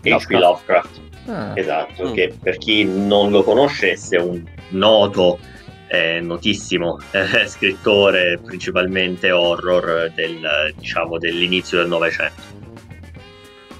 H.P. 0.02 0.06
Lovecraft. 0.06 0.30
Lovecraft. 0.32 1.02
Ah, 1.28 1.52
Esatto, 1.56 2.08
Mm. 2.10 2.14
che 2.14 2.34
per 2.42 2.58
chi 2.58 2.86
non 2.86 3.32
lo 3.32 3.44
conoscesse 3.44 4.16
è 4.16 4.20
un 4.22 4.42
noto, 4.70 5.40
eh, 5.90 6.22
notissimo 6.22 7.00
eh, 7.12 7.48
scrittore, 7.48 8.40
principalmente 8.44 9.32
horror 9.32 10.12
del, 10.16 10.74
diciamo, 10.78 11.18
dell'inizio 11.18 11.80
del 11.80 11.88
Novecento. 11.88 12.56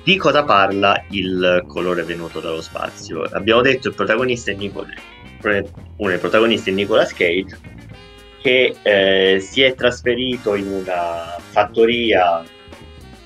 Di 0.04 0.16
cosa 0.18 0.44
parla 0.44 1.04
il 1.10 1.64
colore 1.68 2.04
venuto 2.04 2.40
dallo 2.40 2.62
spazio? 2.62 3.24
Abbiamo 3.24 3.62
detto 3.62 3.90
il 3.90 3.94
protagonista 3.94 4.52
è 4.52 4.56
Nicol- 4.56 4.88
uno 5.98 6.10
dei 6.10 6.18
protagonisti 6.18 6.70
è 6.72 6.74
Nicolas 6.74 7.14
Cage 7.14 7.58
che 8.42 8.76
eh, 8.82 9.40
si 9.40 9.62
è 9.62 9.74
trasferito 9.76 10.56
in 10.56 10.68
una 10.68 11.38
fattoria 11.40 12.44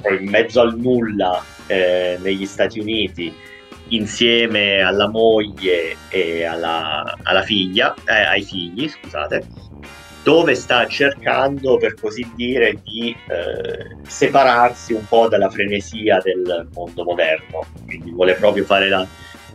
in 0.09 0.29
mezzo 0.29 0.61
al 0.61 0.77
nulla 0.77 1.43
eh, 1.67 2.17
negli 2.21 2.45
Stati 2.45 2.79
Uniti 2.79 3.33
insieme 3.89 4.81
alla 4.81 5.09
moglie 5.09 5.95
e 6.09 6.43
alla, 6.45 7.17
alla 7.23 7.41
figlia, 7.41 7.93
eh, 8.05 8.13
ai 8.13 8.43
figli, 8.43 8.87
scusate, 8.87 9.45
dove 10.23 10.55
sta 10.55 10.87
cercando, 10.87 11.77
per 11.77 11.95
così 11.95 12.29
dire, 12.35 12.79
di 12.83 13.15
eh, 13.27 13.97
separarsi 14.07 14.93
un 14.93 15.05
po' 15.07 15.27
dalla 15.27 15.49
frenesia 15.49 16.19
del 16.23 16.69
mondo 16.73 17.03
moderno. 17.03 17.65
Quindi 17.85 18.11
vuole 18.11 18.35
proprio 18.35 18.63
fare 18.63 18.87
la, 18.87 19.05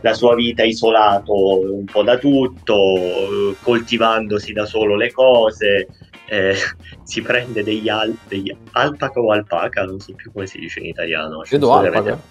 la 0.06 0.14
sua 0.14 0.34
vita 0.36 0.62
isolato 0.62 1.32
un 1.74 1.84
po' 1.84 2.04
da 2.04 2.16
tutto, 2.16 3.54
coltivandosi 3.60 4.52
da 4.52 4.64
solo 4.64 4.94
le 4.96 5.10
cose. 5.10 5.88
eh, 6.28 6.54
si 7.02 7.22
prende 7.22 7.62
degli, 7.62 7.88
al- 7.88 8.16
degli 8.28 8.54
alpaca 8.72 9.18
o 9.20 9.30
alpaca, 9.32 9.84
non 9.84 9.98
so 10.00 10.14
più 10.14 10.30
come 10.32 10.46
si 10.46 10.58
dice 10.58 10.80
in 10.80 10.86
italiano. 10.86 11.40
Credo 11.40 11.72
alpaca. 11.72 11.98
avete- 11.98 12.22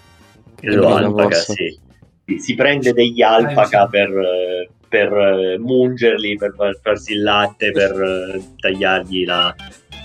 Credo 0.60 0.88
alpaca, 0.88 1.36
sì. 1.36 1.78
Si 2.38 2.54
prende 2.54 2.92
degli 2.92 3.20
alpaca 3.22 3.86
per, 3.86 4.10
per 4.88 5.12
eh, 5.12 5.58
mungerli, 5.58 6.36
per 6.36 6.54
far- 6.56 6.78
farsi 6.82 7.12
il 7.12 7.22
latte, 7.22 7.70
per 7.72 7.92
eh, 7.92 8.42
tagliargli 8.58 9.24
la, 9.24 9.54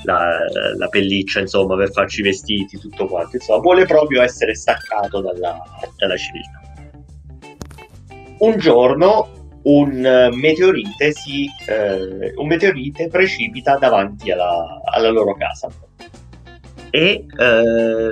la, 0.03 0.37
la 0.77 0.87
pelliccia, 0.87 1.39
insomma, 1.39 1.75
per 1.77 1.91
farci 1.91 2.19
i 2.19 2.23
vestiti, 2.23 2.77
tutto 2.77 3.07
quanto. 3.07 3.37
Insomma, 3.37 3.59
vuole 3.61 3.85
proprio 3.85 4.21
essere 4.21 4.55
staccato 4.55 5.21
dalla, 5.21 5.57
dalla 5.97 6.17
civiltà. 6.17 6.59
Un 8.41 8.57
giorno 8.57 9.41
un 9.63 10.03
eh, 10.03 10.29
meteorite, 10.35 11.11
si, 11.11 11.47
eh, 11.67 12.33
un 12.35 12.47
meteorite 12.47 13.07
precipita 13.07 13.77
davanti 13.77 14.31
alla, 14.31 14.81
alla 14.83 15.09
loro 15.09 15.35
casa. 15.35 15.69
E 16.89 17.25
eh, 17.37 18.11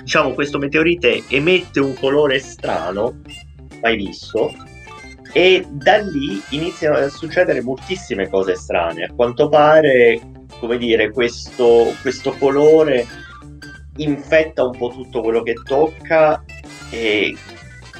diciamo 0.00 0.32
questo 0.32 0.58
meteorite 0.58 1.22
emette 1.28 1.80
un 1.80 1.94
colore 1.94 2.38
strano 2.38 3.20
mai 3.80 3.96
visto 3.96 4.52
e 5.32 5.64
da 5.68 5.96
lì 5.98 6.42
iniziano 6.50 6.96
a 6.96 7.08
succedere 7.08 7.62
moltissime 7.62 8.28
cose 8.28 8.54
strane. 8.56 9.04
A 9.04 9.12
quanto 9.14 9.48
pare 9.48 10.20
come 10.58 10.76
dire 10.76 11.10
questo, 11.10 11.92
questo 12.02 12.32
colore 12.38 13.06
infetta 13.96 14.64
un 14.64 14.76
po' 14.76 14.90
tutto 14.90 15.20
quello 15.20 15.42
che 15.42 15.54
tocca 15.64 16.42
e 16.90 17.36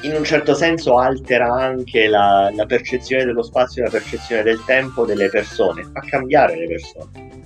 in 0.04 0.14
un 0.14 0.24
certo 0.24 0.54
senso 0.54 0.98
altera 0.98 1.52
anche 1.52 2.06
la, 2.06 2.50
la 2.54 2.66
percezione 2.66 3.24
dello 3.24 3.42
spazio 3.42 3.82
e 3.82 3.86
la 3.86 3.90
percezione 3.90 4.42
del 4.42 4.62
tempo 4.64 5.04
delle 5.04 5.28
persone 5.28 5.82
fa 5.92 6.00
cambiare 6.00 6.56
le 6.56 6.66
persone. 6.66 7.42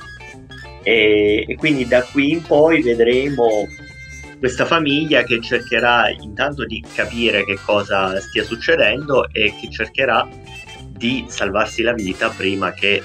E, 0.83 1.45
e 1.47 1.57
quindi 1.57 1.87
da 1.87 2.03
qui 2.03 2.33
in 2.33 2.43
poi 2.43 2.83
vedremo 2.83 3.67
questa 4.39 4.65
famiglia 4.65 5.23
che 5.23 5.41
cercherà 5.41 6.09
intanto 6.11 6.65
di 6.65 6.85
capire 6.95 7.45
che 7.45 7.59
cosa 7.65 8.19
stia 8.21 8.45
succedendo 8.45 9.29
e 9.33 9.55
che 9.61 9.71
cercherà 9.71 10.27
di 10.89 11.27
salvarsi 11.29 11.83
la 11.83 11.93
vita 11.93 12.29
prima 12.31 12.73
che 12.73 12.95
eh, 12.95 13.03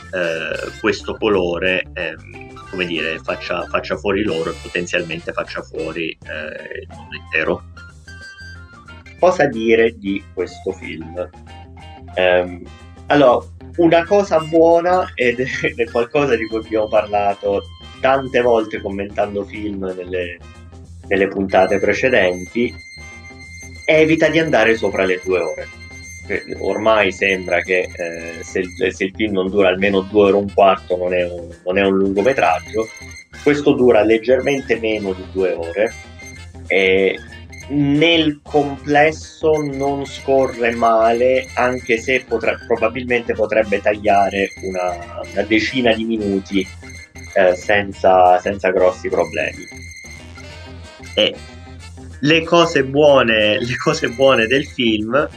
questo 0.80 1.16
colore 1.16 1.84
ehm, 1.94 2.54
come 2.70 2.86
dire 2.86 3.20
faccia, 3.20 3.66
faccia 3.68 3.96
fuori 3.98 4.24
loro 4.24 4.50
e 4.50 4.56
potenzialmente 4.60 5.32
faccia 5.32 5.62
fuori 5.62 6.10
eh, 6.10 6.82
il 6.82 6.88
mondo 6.90 7.16
intero 7.16 7.64
cosa 9.24 9.46
dire 9.46 9.98
di 9.98 10.22
questo 10.34 10.74
film 10.74 11.30
Ehm, 12.16 12.62
allora 13.08 13.46
una 13.78 14.06
cosa 14.06 14.40
buona 14.40 15.12
ed 15.16 15.40
è 15.76 15.90
qualcosa 15.90 16.36
di 16.36 16.46
cui 16.48 16.58
abbiamo 16.58 16.88
parlato 16.88 17.64
tante 18.00 18.42
volte 18.42 18.82
commentando 18.82 19.44
film 19.46 19.92
nelle, 19.96 20.38
nelle 21.08 21.28
puntate 21.28 21.80
precedenti, 21.80 22.74
evita 23.86 24.28
di 24.28 24.40
andare 24.40 24.76
sopra 24.76 25.06
le 25.06 25.22
due 25.24 25.40
ore. 25.40 25.68
Che 26.28 26.56
Ormai 26.60 27.12
sembra 27.12 27.62
che 27.62 27.90
eh, 27.92 28.44
se, 28.44 28.64
se 28.92 29.04
il 29.06 29.14
film 29.16 29.34
non 29.34 29.50
dura 29.50 29.70
almeno 29.70 30.02
due 30.02 30.24
ore 30.26 30.38
e 30.38 30.42
un 30.42 30.54
quarto 30.54 30.98
non 30.98 31.14
è 31.14 31.24
un, 31.24 31.48
non 31.66 31.78
è 31.78 31.82
un 31.82 31.98
lungometraggio, 31.98 32.88
questo 33.42 33.74
dura 33.74 34.04
leggermente 34.04 34.80
meno 34.80 35.14
di 35.14 35.26
due 35.32 35.54
ore 35.54 35.94
e 36.68 37.18
nel 37.70 38.42
complesso 38.44 39.62
non 39.62 40.06
scorre 40.06 40.72
male, 40.72 41.48
anche 41.56 41.98
se 41.98 42.24
potrà- 42.28 42.58
probabilmente 42.68 43.34
potrebbe 43.34 43.82
tagliare 43.82 44.50
una, 44.64 45.22
una 45.32 45.42
decina 45.44 45.94
di 45.94 46.04
minuti 46.04 46.68
eh, 47.36 47.56
senza, 47.56 48.40
senza 48.40 48.70
grossi 48.72 49.10
problemi. 49.10 49.66
E 51.16 51.36
le 52.20 52.44
cose 52.44 52.84
buone, 52.84 53.60
le 53.60 53.76
cose 53.78 54.10
buone 54.10 54.48
del 54.48 54.66
film, 54.66 55.30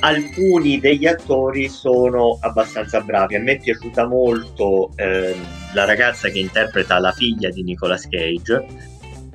alcuni 0.00 0.78
degli 0.80 1.06
attori 1.06 1.68
sono 1.68 2.38
abbastanza 2.40 3.00
bravi. 3.00 3.36
A 3.36 3.40
me 3.40 3.52
è 3.52 3.58
piaciuta 3.58 4.06
molto 4.06 4.90
ehm, 4.96 5.34
la 5.74 5.84
ragazza 5.84 6.28
che 6.28 6.38
interpreta 6.38 6.98
la 6.98 7.12
figlia 7.12 7.50
di 7.50 7.62
Nicolas 7.62 8.06
Cage, 8.08 8.66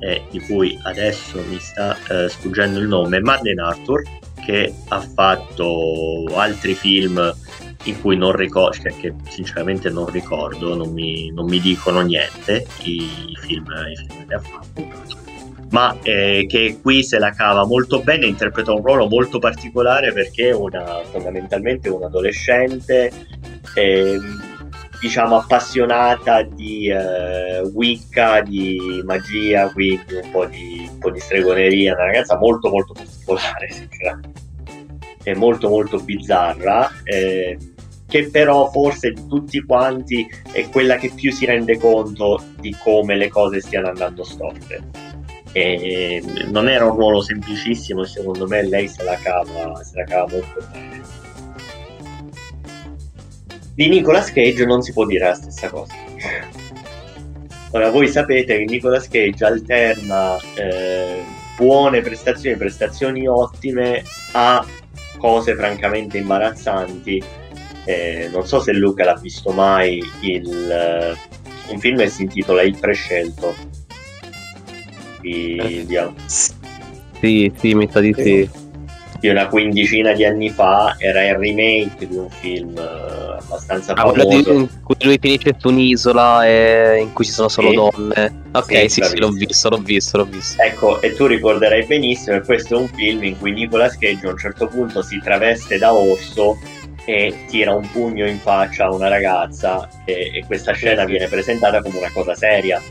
eh, 0.01 0.23
di 0.29 0.39
cui 0.39 0.77
adesso 0.83 1.43
mi 1.47 1.59
sta 1.59 1.97
eh, 2.09 2.29
sfuggendo 2.29 2.79
il 2.79 2.87
nome, 2.87 3.19
Madeleine 3.21 3.61
Arthur, 3.61 4.03
che 4.43 4.73
ha 4.87 4.99
fatto 4.99 6.25
altri 6.33 6.73
film 6.73 7.33
in 7.85 8.01
cui 8.01 8.15
non 8.15 8.33
ricordo, 8.33 8.77
cioè 8.77 8.95
che 8.95 9.13
sinceramente 9.29 9.89
non 9.89 10.07
ricordo, 10.07 10.75
non 10.75 10.91
mi, 10.91 11.31
non 11.31 11.45
mi 11.45 11.59
dicono 11.59 12.01
niente 12.01 12.65
i 12.83 13.35
film, 13.39 13.65
i 13.65 13.95
film 13.95 14.27
che 14.27 14.33
ha 14.33 14.39
fatto 14.39 15.19
ma 15.71 15.97
eh, 16.03 16.45
che 16.49 16.79
qui 16.81 17.01
se 17.01 17.17
la 17.17 17.31
cava 17.31 17.65
molto 17.65 18.01
bene, 18.01 18.25
interpreta 18.25 18.73
un 18.73 18.83
ruolo 18.83 19.07
molto 19.07 19.39
particolare 19.39 20.11
perché 20.11 20.49
è 20.49 20.53
fondamentalmente 21.11 21.87
un 21.87 22.03
adolescente, 22.03 23.09
ehm, 23.75 24.50
diciamo 25.01 25.37
appassionata 25.37 26.43
di 26.43 26.87
eh, 26.87 27.61
Wicca, 27.73 28.41
di 28.41 29.01
magia, 29.03 29.71
quindi 29.71 30.13
un 30.13 30.29
po' 30.29 30.45
di, 30.45 30.87
un 30.89 30.99
po' 30.99 31.09
di 31.09 31.19
stregoneria, 31.19 31.95
una 31.95 32.05
ragazza 32.05 32.37
molto 32.37 32.69
molto 32.69 32.93
particolare, 32.93 33.71
sinceramente. 33.71 34.39
È 35.23 35.33
molto 35.33 35.69
molto 35.69 35.97
bizzarra, 35.97 36.89
eh, 37.03 37.57
che 38.07 38.29
però 38.29 38.69
forse 38.69 39.11
di 39.11 39.25
tutti 39.27 39.63
quanti 39.65 40.27
è 40.51 40.69
quella 40.69 40.97
che 40.97 41.11
più 41.15 41.31
si 41.31 41.45
rende 41.45 41.79
conto 41.79 42.43
di 42.59 42.75
come 42.83 43.15
le 43.15 43.29
cose 43.29 43.59
stiano 43.59 43.87
andando 43.87 44.23
storte 44.23 45.09
e 45.53 46.23
non 46.47 46.69
era 46.69 46.85
un 46.85 46.95
ruolo 46.95 47.21
semplicissimo 47.21 48.03
secondo 48.03 48.47
me 48.47 48.63
lei 48.63 48.87
se 48.87 49.03
la 49.03 49.17
cava, 49.21 49.83
se 49.83 49.97
la 49.97 50.03
cava 50.05 50.27
molto 50.31 50.65
bene 50.71 51.20
di 53.73 53.89
Nicolas 53.89 54.31
Cage 54.31 54.65
non 54.65 54.81
si 54.81 54.91
può 54.91 55.05
dire 55.05 55.27
la 55.27 55.33
stessa 55.33 55.69
cosa. 55.69 55.93
Ora 57.71 57.89
voi 57.89 58.07
sapete 58.07 58.57
che 58.57 58.65
Nicolas 58.65 59.07
Cage 59.07 59.45
alterna 59.45 60.37
eh, 60.55 61.23
buone 61.55 62.01
prestazioni 62.01 62.57
prestazioni 62.57 63.27
ottime 63.27 64.03
a 64.33 64.65
cose 65.17 65.55
francamente 65.55 66.17
imbarazzanti. 66.17 67.23
Eh, 67.85 68.29
non 68.31 68.45
so 68.45 68.59
se 68.59 68.73
Luca 68.73 69.05
l'ha 69.05 69.15
visto 69.15 69.51
mai 69.51 70.03
il, 70.21 70.71
eh, 70.71 71.71
un 71.71 71.79
film 71.79 71.97
che 71.97 72.09
si 72.09 72.23
intitola 72.23 72.61
Il 72.61 72.77
prescelto 72.77 73.55
di, 75.21 75.85
di, 75.85 75.97
Sì, 77.19 77.51
sì, 77.55 77.73
mi 77.73 77.87
sa 77.89 77.99
di 77.99 78.13
sì. 78.17 78.60
Di 79.21 79.29
una 79.29 79.47
quindicina 79.47 80.13
di 80.13 80.25
anni 80.25 80.49
fa 80.49 80.95
era 80.97 81.23
il 81.27 81.35
remake 81.35 82.07
di 82.07 82.15
un 82.17 82.27
film 82.29 82.75
eh, 82.75 83.37
abbastanza 83.37 83.93
Ah, 83.93 84.09
famoso 84.11 84.51
in 84.51 84.67
cui 84.83 84.95
lui 85.01 85.17
finisce 85.21 85.55
su 85.59 85.67
un'isola 85.67 86.47
e 86.47 86.97
in 87.01 87.13
cui 87.13 87.23
ci 87.25 87.31
sono 87.31 87.47
solo 87.47 87.69
Sì. 87.69 87.75
donne. 87.75 88.39
Ok, 88.53 88.79
Sì, 88.81 88.89
sì, 88.89 89.03
sì, 89.03 89.17
l'ho 89.19 89.29
visto, 89.29 89.69
l'ho 89.69 89.77
visto, 89.77 90.17
l'ho 90.17 90.25
visto. 90.25 90.59
Ecco, 90.61 90.99
e 91.01 91.13
tu 91.13 91.27
ricorderai 91.27 91.85
benissimo 91.85 92.39
che 92.39 92.45
questo 92.45 92.75
è 92.75 92.77
un 92.79 92.87
film 92.87 93.23
in 93.23 93.37
cui 93.37 93.51
Nicolas 93.51 93.95
Cage 93.95 94.25
a 94.25 94.31
un 94.31 94.37
certo 94.39 94.67
punto 94.67 95.03
si 95.03 95.19
traveste 95.23 95.77
da 95.77 95.93
orso 95.93 96.57
e 97.05 97.45
tira 97.47 97.75
un 97.75 97.87
pugno 97.91 98.27
in 98.27 98.39
faccia 98.39 98.85
a 98.85 98.93
una 98.93 99.07
ragazza 99.07 99.87
e, 100.05 100.31
e 100.33 100.43
questa 100.47 100.73
scena 100.73 101.05
viene 101.05 101.27
presentata 101.27 101.79
come 101.81 101.99
una 101.99 102.11
cosa 102.11 102.33
seria. 102.33 102.81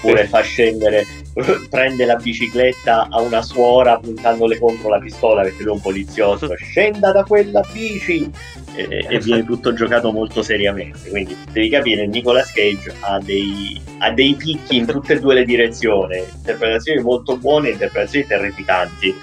Oppure 0.00 0.26
fa 0.26 0.40
scendere, 0.40 1.04
prende 1.70 2.04
la 2.04 2.16
bicicletta 2.16 3.08
a 3.10 3.20
una 3.20 3.42
suora 3.42 3.98
puntandole 3.98 4.58
contro 4.58 4.88
la 4.88 4.98
pistola 4.98 5.42
perché 5.42 5.62
lui 5.62 5.72
è 5.72 5.74
un 5.74 5.80
poliziotto, 5.80 6.54
scenda 6.56 7.12
da 7.12 7.22
quella 7.24 7.64
bici 7.72 8.30
e, 8.74 9.06
e 9.08 9.18
viene 9.18 9.44
tutto 9.44 9.72
giocato 9.72 10.12
molto 10.12 10.42
seriamente. 10.42 11.08
Quindi 11.08 11.36
devi 11.50 11.68
capire, 11.68 12.06
Nicolas 12.06 12.52
Cage 12.52 12.94
ha 13.00 13.18
dei, 13.20 13.80
ha 13.98 14.10
dei 14.10 14.34
picchi 14.34 14.76
in 14.76 14.86
tutte 14.86 15.14
e 15.14 15.20
due 15.20 15.34
le 15.34 15.44
direzioni, 15.44 16.22
interpretazioni 16.36 17.02
molto 17.02 17.36
buone 17.36 17.68
e 17.68 17.72
interpretazioni 17.72 18.26
terrificanti. 18.26 19.14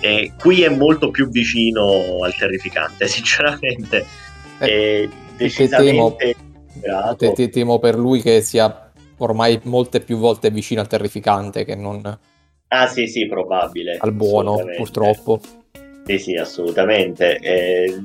E 0.00 0.32
qui 0.36 0.62
è 0.62 0.68
molto 0.68 1.10
più 1.10 1.28
vicino 1.28 2.22
al 2.22 2.34
terrificante, 2.34 3.06
sinceramente. 3.08 4.04
Eh, 4.58 5.08
e 5.36 5.68
temo, 5.68 6.16
decisamente 6.16 6.36
te- 7.16 7.32
te- 7.32 7.48
temo 7.50 7.78
per 7.78 7.96
lui 7.96 8.20
che 8.20 8.40
sia 8.40 8.91
ormai 9.18 9.60
molte 9.64 10.00
più 10.00 10.18
volte 10.18 10.50
vicino 10.50 10.80
al 10.80 10.88
terrificante 10.88 11.64
che 11.64 11.74
non 11.74 12.18
Ah 12.74 12.86
sì, 12.86 13.06
sì, 13.06 13.26
probabile. 13.26 13.98
al 14.00 14.12
buono, 14.12 14.58
purtroppo. 14.76 15.40
Sì, 16.06 16.18
sì, 16.18 16.36
assolutamente. 16.36 17.36
Eh, 17.36 18.02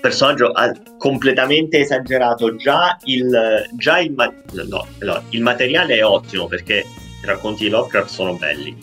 personaggio 0.00 0.52
completamente 0.96 1.80
esagerato. 1.80 2.56
Già 2.56 2.96
il, 3.04 3.68
già 3.76 3.98
il, 3.98 4.12
ma- 4.12 4.32
no, 4.66 4.86
no, 5.00 5.22
il 5.28 5.42
materiale 5.42 5.96
è 5.96 6.04
ottimo 6.04 6.46
perché 6.46 6.76
i 7.22 7.26
racconti 7.26 7.64
di 7.64 7.70
Lovecraft 7.70 8.08
sono 8.08 8.34
belli. 8.36 8.74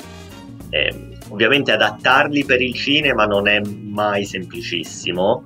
Eh, 0.69 0.95
ovviamente 1.29 1.71
adattarli 1.71 2.45
per 2.45 2.61
il 2.61 2.75
cinema 2.75 3.25
non 3.25 3.47
è 3.47 3.59
mai 3.59 4.23
semplicissimo 4.23 5.43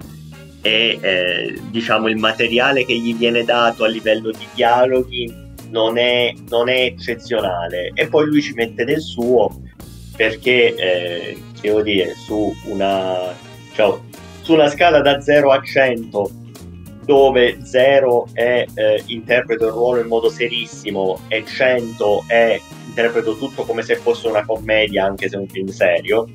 e 0.61 0.97
eh, 0.99 1.61
diciamo 1.69 2.09
il 2.09 2.17
materiale 2.17 2.85
che 2.85 2.95
gli 2.95 3.15
viene 3.15 3.43
dato 3.43 3.85
a 3.85 3.87
livello 3.87 4.31
di 4.31 4.45
dialoghi 4.53 5.44
non 5.69 5.97
è, 5.97 6.33
non 6.49 6.69
è 6.69 6.81
eccezionale. 6.81 7.91
E 7.93 8.07
poi 8.07 8.25
lui 8.25 8.41
ci 8.41 8.53
mette 8.53 8.83
del 8.83 9.01
suo 9.01 9.61
perché 10.15 10.75
eh, 10.75 11.37
devo 11.61 11.81
dire 11.81 12.13
su 12.15 12.53
una 12.65 13.33
cioè, 13.73 13.97
su 14.41 14.53
una 14.53 14.69
scala 14.69 15.01
da 15.01 15.19
0 15.19 15.51
a 15.51 15.61
100 15.61 16.31
dove 17.03 17.59
0 17.63 18.27
è 18.33 18.65
eh, 18.73 19.03
interpreto 19.07 19.65
il 19.65 19.71
ruolo 19.71 19.99
in 19.99 20.07
modo 20.07 20.29
serissimo 20.29 21.19
e 21.27 21.43
100 21.45 22.23
è 22.27 22.59
interpreto 22.87 23.37
tutto 23.37 23.63
come 23.63 23.83
se 23.83 23.97
fosse 23.97 24.27
una 24.27 24.45
commedia 24.45 25.05
anche 25.05 25.29
se 25.29 25.37
un 25.37 25.47
film 25.47 25.67
serio 25.67 26.27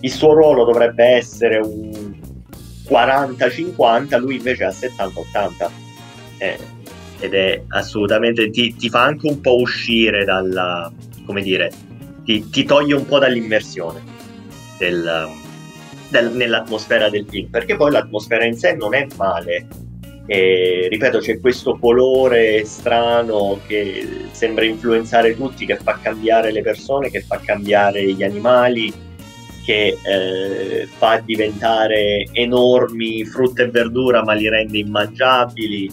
il 0.00 0.10
suo 0.10 0.32
ruolo 0.32 0.64
dovrebbe 0.64 1.04
essere 1.04 1.58
un 1.58 2.16
40-50 2.88 4.18
lui 4.18 4.36
invece 4.36 4.64
ha 4.64 4.70
70-80 4.70 5.70
eh, 6.38 6.58
ed 7.20 7.34
è 7.34 7.62
assolutamente 7.68 8.50
ti, 8.50 8.74
ti 8.74 8.88
fa 8.88 9.02
anche 9.02 9.26
un 9.26 9.40
po' 9.40 9.60
uscire 9.60 10.24
dalla 10.24 10.92
come 11.24 11.42
dire 11.42 11.70
ti, 12.28 12.48
ti 12.50 12.64
toglie 12.64 12.94
un 12.94 13.06
po' 13.06 13.18
dall'immersione 13.18 14.02
del, 14.78 15.28
del- 16.10 16.32
nell'atmosfera 16.32 17.08
del 17.08 17.26
film. 17.28 17.48
Perché 17.48 17.76
poi 17.76 17.90
l'atmosfera 17.90 18.44
in 18.44 18.56
sé 18.56 18.74
non 18.74 18.94
è 18.94 19.06
male. 19.16 19.66
E, 20.26 20.88
ripeto 20.90 21.20
c'è 21.20 21.40
questo 21.40 21.78
colore 21.78 22.62
strano 22.66 23.60
che 23.66 24.26
sembra 24.32 24.66
influenzare 24.66 25.34
tutti 25.34 25.64
che 25.64 25.76
fa 25.76 25.98
cambiare 26.02 26.52
le 26.52 26.60
persone 26.60 27.08
che 27.08 27.22
fa 27.22 27.40
cambiare 27.42 28.12
gli 28.12 28.22
animali 28.22 28.92
che 29.64 29.96
eh, 30.02 30.86
fa 30.98 31.22
diventare 31.24 32.26
enormi 32.32 33.24
frutta 33.24 33.62
e 33.62 33.70
verdura 33.70 34.22
ma 34.22 34.34
li 34.34 34.50
rende 34.50 34.76
immangiabili 34.76 35.90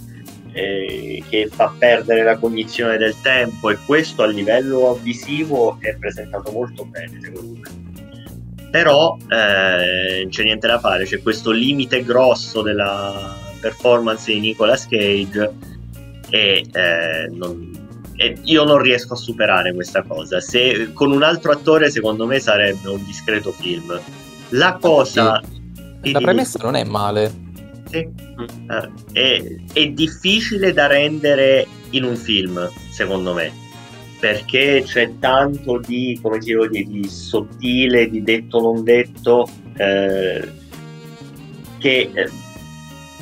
eh, 0.55 1.21
che 1.29 1.49
fa 1.51 1.73
perdere 1.77 2.23
la 2.23 2.37
cognizione 2.37 2.95
del 2.97 3.13
tempo 3.21 3.69
e 3.69 3.77
questo 3.85 4.23
a 4.23 4.25
livello 4.25 4.97
visivo 5.01 5.77
è 5.81 5.93
presentato 5.97 6.49
molto 6.51 6.85
bene 6.85 7.19
secondo 7.21 7.59
me. 7.59 7.83
Però 8.71 9.17
eh, 9.29 10.21
non 10.21 10.29
c'è 10.29 10.43
niente 10.43 10.67
da 10.67 10.79
fare 10.79 11.03
c'è 11.05 11.21
questo 11.21 11.51
limite 11.51 12.03
grosso 12.05 12.61
della 12.61 13.35
performance 13.59 14.31
di 14.31 14.39
Nicolas 14.39 14.87
Cage 14.87 15.51
e, 16.29 16.65
eh, 16.71 17.27
non- 17.31 17.73
e 18.15 18.37
io 18.43 18.63
non 18.63 18.77
riesco 18.77 19.13
a 19.13 19.17
superare 19.17 19.73
questa 19.73 20.03
cosa. 20.03 20.39
Se 20.39 20.93
con 20.93 21.11
un 21.11 21.21
altro 21.23 21.51
attore 21.51 21.91
secondo 21.91 22.25
me 22.25 22.39
sarebbe 22.39 22.87
un 22.87 23.03
discreto 23.03 23.51
film. 23.51 23.99
La 24.49 24.77
cosa 24.79 25.41
La 26.01 26.19
premessa 26.21 26.59
non 26.61 26.75
è 26.75 26.83
male. 26.85 27.43
Sì. 27.89 27.97
Eh, 27.97 28.91
è, 29.11 29.55
è 29.73 29.87
difficile 29.89 30.73
da 30.73 30.87
rendere 30.87 31.65
in 31.91 32.03
un 32.03 32.15
film, 32.15 32.69
secondo 32.89 33.33
me, 33.33 33.51
perché 34.19 34.83
c'è 34.85 35.13
tanto 35.19 35.79
di, 35.79 36.19
come 36.21 36.39
ti 36.39 36.51
devo 36.51 36.67
dire, 36.67 36.85
di 36.85 37.07
sottile, 37.07 38.09
di 38.09 38.23
detto 38.23 38.59
non 38.61 38.83
detto, 38.83 39.47
eh, 39.77 40.51
che 41.77 42.09
eh, 42.13 42.29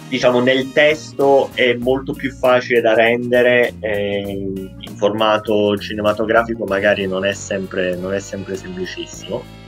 diciamo 0.07 0.39
nel 0.39 0.72
testo 0.72 1.49
è 1.53 1.74
molto 1.74 2.14
più 2.14 2.32
facile 2.32 2.82
da 2.82 2.93
rendere, 2.93 3.74
eh, 3.80 4.22
in 4.22 4.95
formato 4.95 5.78
cinematografico 5.78 6.66
magari 6.66 7.07
non 7.07 7.26
è 7.26 7.34
sempre, 7.34 7.95
non 7.95 8.14
è 8.14 8.20
sempre 8.20 8.55
semplicissimo. 8.55 9.61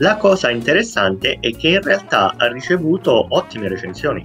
La 0.00 0.16
cosa 0.16 0.50
interessante 0.50 1.38
è 1.40 1.50
che 1.56 1.70
in 1.70 1.82
realtà 1.82 2.34
ha 2.36 2.46
ricevuto 2.46 3.26
ottime 3.30 3.66
recensioni. 3.66 4.24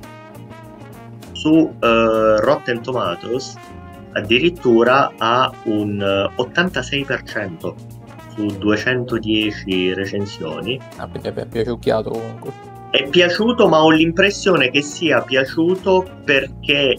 Su 1.32 1.74
eh, 1.80 2.36
Rotten 2.40 2.84
Tomatoes 2.84 3.56
addirittura 4.12 5.12
ha 5.18 5.52
un 5.64 6.00
eh, 6.00 6.42
86% 6.42 7.74
su 8.36 8.46
210 8.46 9.94
recensioni. 9.96 10.80
Ah, 10.98 11.08
quindi 11.08 11.30
è 11.30 11.46
piaciucchiato 11.48 12.12
comunque. 12.12 12.52
È 12.92 13.08
piaciuto, 13.10 13.68
ma 13.68 13.84
ho 13.84 13.90
l'impressione 13.90 14.70
che 14.70 14.84
sia 14.84 15.22
piaciuto 15.22 16.08
perché 16.24 16.96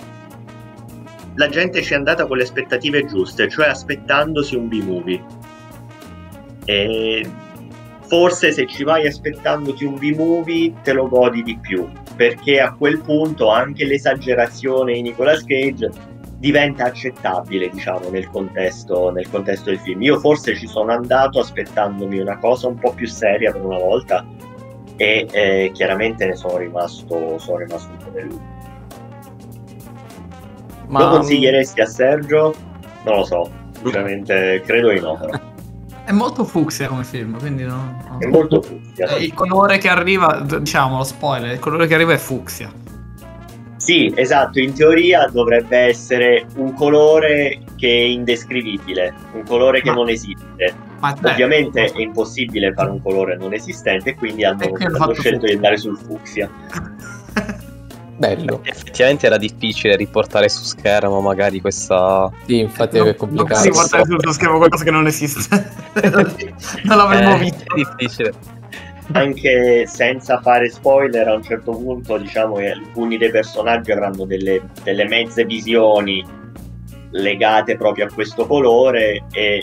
la 1.37 1.49
gente 1.49 1.81
ci 1.81 1.93
è 1.93 1.97
andata 1.97 2.27
con 2.27 2.39
le 2.39 2.43
aspettative 2.43 3.05
giuste, 3.07 3.49
cioè 3.49 3.69
aspettandosi 3.69 4.57
un 4.57 4.67
B-movie. 4.67 5.25
E 6.65 7.31
forse 8.07 8.53
se 8.53 8.67
ci 8.67 8.85
vai 8.85 9.07
aspettandoti 9.07 9.85
un 9.85 9.97
B-movie 9.97 10.73
te 10.83 10.93
lo 10.93 11.09
godi 11.09 11.43
di 11.43 11.59
più, 11.59 11.89
perché 12.17 12.61
a 12.61 12.73
quel 12.75 13.01
punto 13.01 13.51
anche 13.51 13.85
l'esagerazione 13.85 14.95
di 14.95 15.03
Nicolas 15.03 15.45
Cage 15.45 15.91
diventa 16.39 16.85
accettabile, 16.85 17.71
diciamo, 17.71 18.11
nel 18.11 18.29
contesto, 18.29 19.11
nel 19.11 19.29
contesto 19.31 19.71
del 19.71 19.79
film. 19.79 20.03
Io 20.03 20.19
forse 20.19 20.55
ci 20.55 20.67
sono 20.67 20.93
andato 20.93 21.41
aspettandomi 21.41 22.19
una 22.19 22.39
cosa 22.39 22.69
un 22.69 22.77
po' 22.77 22.93
più 22.93 23.07
seria 23.07 23.51
per 23.51 23.65
una 23.65 23.79
volta 23.79 24.27
e 24.97 25.27
eh, 25.31 25.71
chiaramente 25.73 26.27
ne 26.27 26.35
sono 26.35 26.59
rimasto, 26.59 27.39
sono 27.39 27.59
rimasto 27.59 27.91
un 27.91 27.97
po' 27.97 28.11
deluso. 28.11 28.43
Ma 30.89 31.05
Lo 31.05 31.11
consiglieresti 31.17 31.81
a 31.81 31.87
Sergio? 31.87 32.55
Non 33.05 33.17
lo 33.17 33.25
so, 33.25 33.51
sicuramente 33.73 34.63
credo 34.67 34.91
di 34.91 35.01
no. 35.01 35.17
Però. 35.17 35.41
È 36.05 36.13
molto 36.13 36.45
fucsia 36.45 36.87
come 36.89 37.03
film, 37.03 37.39
quindi 37.39 37.65
no. 37.65 37.97
no. 38.09 38.19
È 38.19 38.27
molto 38.27 38.61
fucsia. 38.61 39.07
Eh, 39.09 39.25
Il 39.25 39.35
colore 39.35 39.79
che 39.79 39.89
arriva, 39.89 40.41
diciamo 40.41 40.99
lo 40.99 41.05
spoiler, 41.05 41.53
il 41.53 41.59
colore 41.59 41.87
che 41.87 41.95
arriva 41.95 42.13
è 42.13 42.19
fucsia. 42.19 42.71
Sì, 43.77 44.13
esatto, 44.15 44.61
in 44.61 44.75
teoria 44.75 45.27
dovrebbe 45.27 45.77
essere 45.77 46.47
un 46.57 46.73
colore 46.75 47.61
che 47.77 47.89
è 47.89 48.03
indescrivibile, 48.03 49.15
un 49.33 49.45
colore 49.45 49.81
che 49.83 49.91
Ma- 49.91 49.97
non 49.97 50.09
esiste. 50.09 50.75
Ovviamente 51.23 51.85
è 51.85 52.01
impossibile 52.01 52.73
fare 52.73 52.91
un 52.91 53.03
colore 53.03 53.37
non 53.37 53.53
esistente 53.53 54.15
quindi 54.15 54.43
hanno, 54.43 54.65
hanno 54.65 55.13
scelto 55.13 55.45
di 55.45 55.53
fucsia. 55.53 55.55
andare 55.55 55.77
sul 55.77 55.99
fucsia. 55.99 56.51
bello. 58.17 58.61
Effettivamente 58.63 59.27
era 59.27 59.37
difficile 59.37 59.97
riportare 59.97 60.49
su 60.49 60.63
schermo 60.65 61.21
magari 61.21 61.61
questa... 61.61 62.31
Sì, 62.47 62.61
infatti 62.61 62.99
non, 62.99 63.07
è 63.09 63.11
non 63.11 63.19
complicato. 63.19 63.61
si 63.61 63.71
portare 63.71 64.05
tuo 64.05 64.33
schermo 64.33 64.59
qualcosa 64.59 64.85
che 64.85 64.91
non 64.91 65.07
esiste. 65.07 65.73
non 66.85 66.97
l'avremmo 66.97 67.35
Eh, 67.35 67.39
visto. 67.39 67.65
È 67.65 67.75
difficile. 67.75 68.33
Anche 69.13 69.87
senza 69.87 70.41
fare 70.41 70.71
spoiler, 70.71 71.29
a 71.29 71.35
un 71.35 71.43
certo 71.43 71.73
punto 71.73 72.17
diciamo 72.17 72.55
che 72.55 72.71
alcuni 72.71 73.19
dei 73.19 73.31
personaggi 73.31 73.93
avranno 73.93 74.25
delle, 74.25 74.63
delle 74.83 75.07
mezze 75.07 75.45
visioni 75.45 76.25
legate 77.11 77.77
proprio 77.77 78.07
a 78.07 78.13
questo 78.13 78.47
colore 78.47 79.25
e 79.31 79.63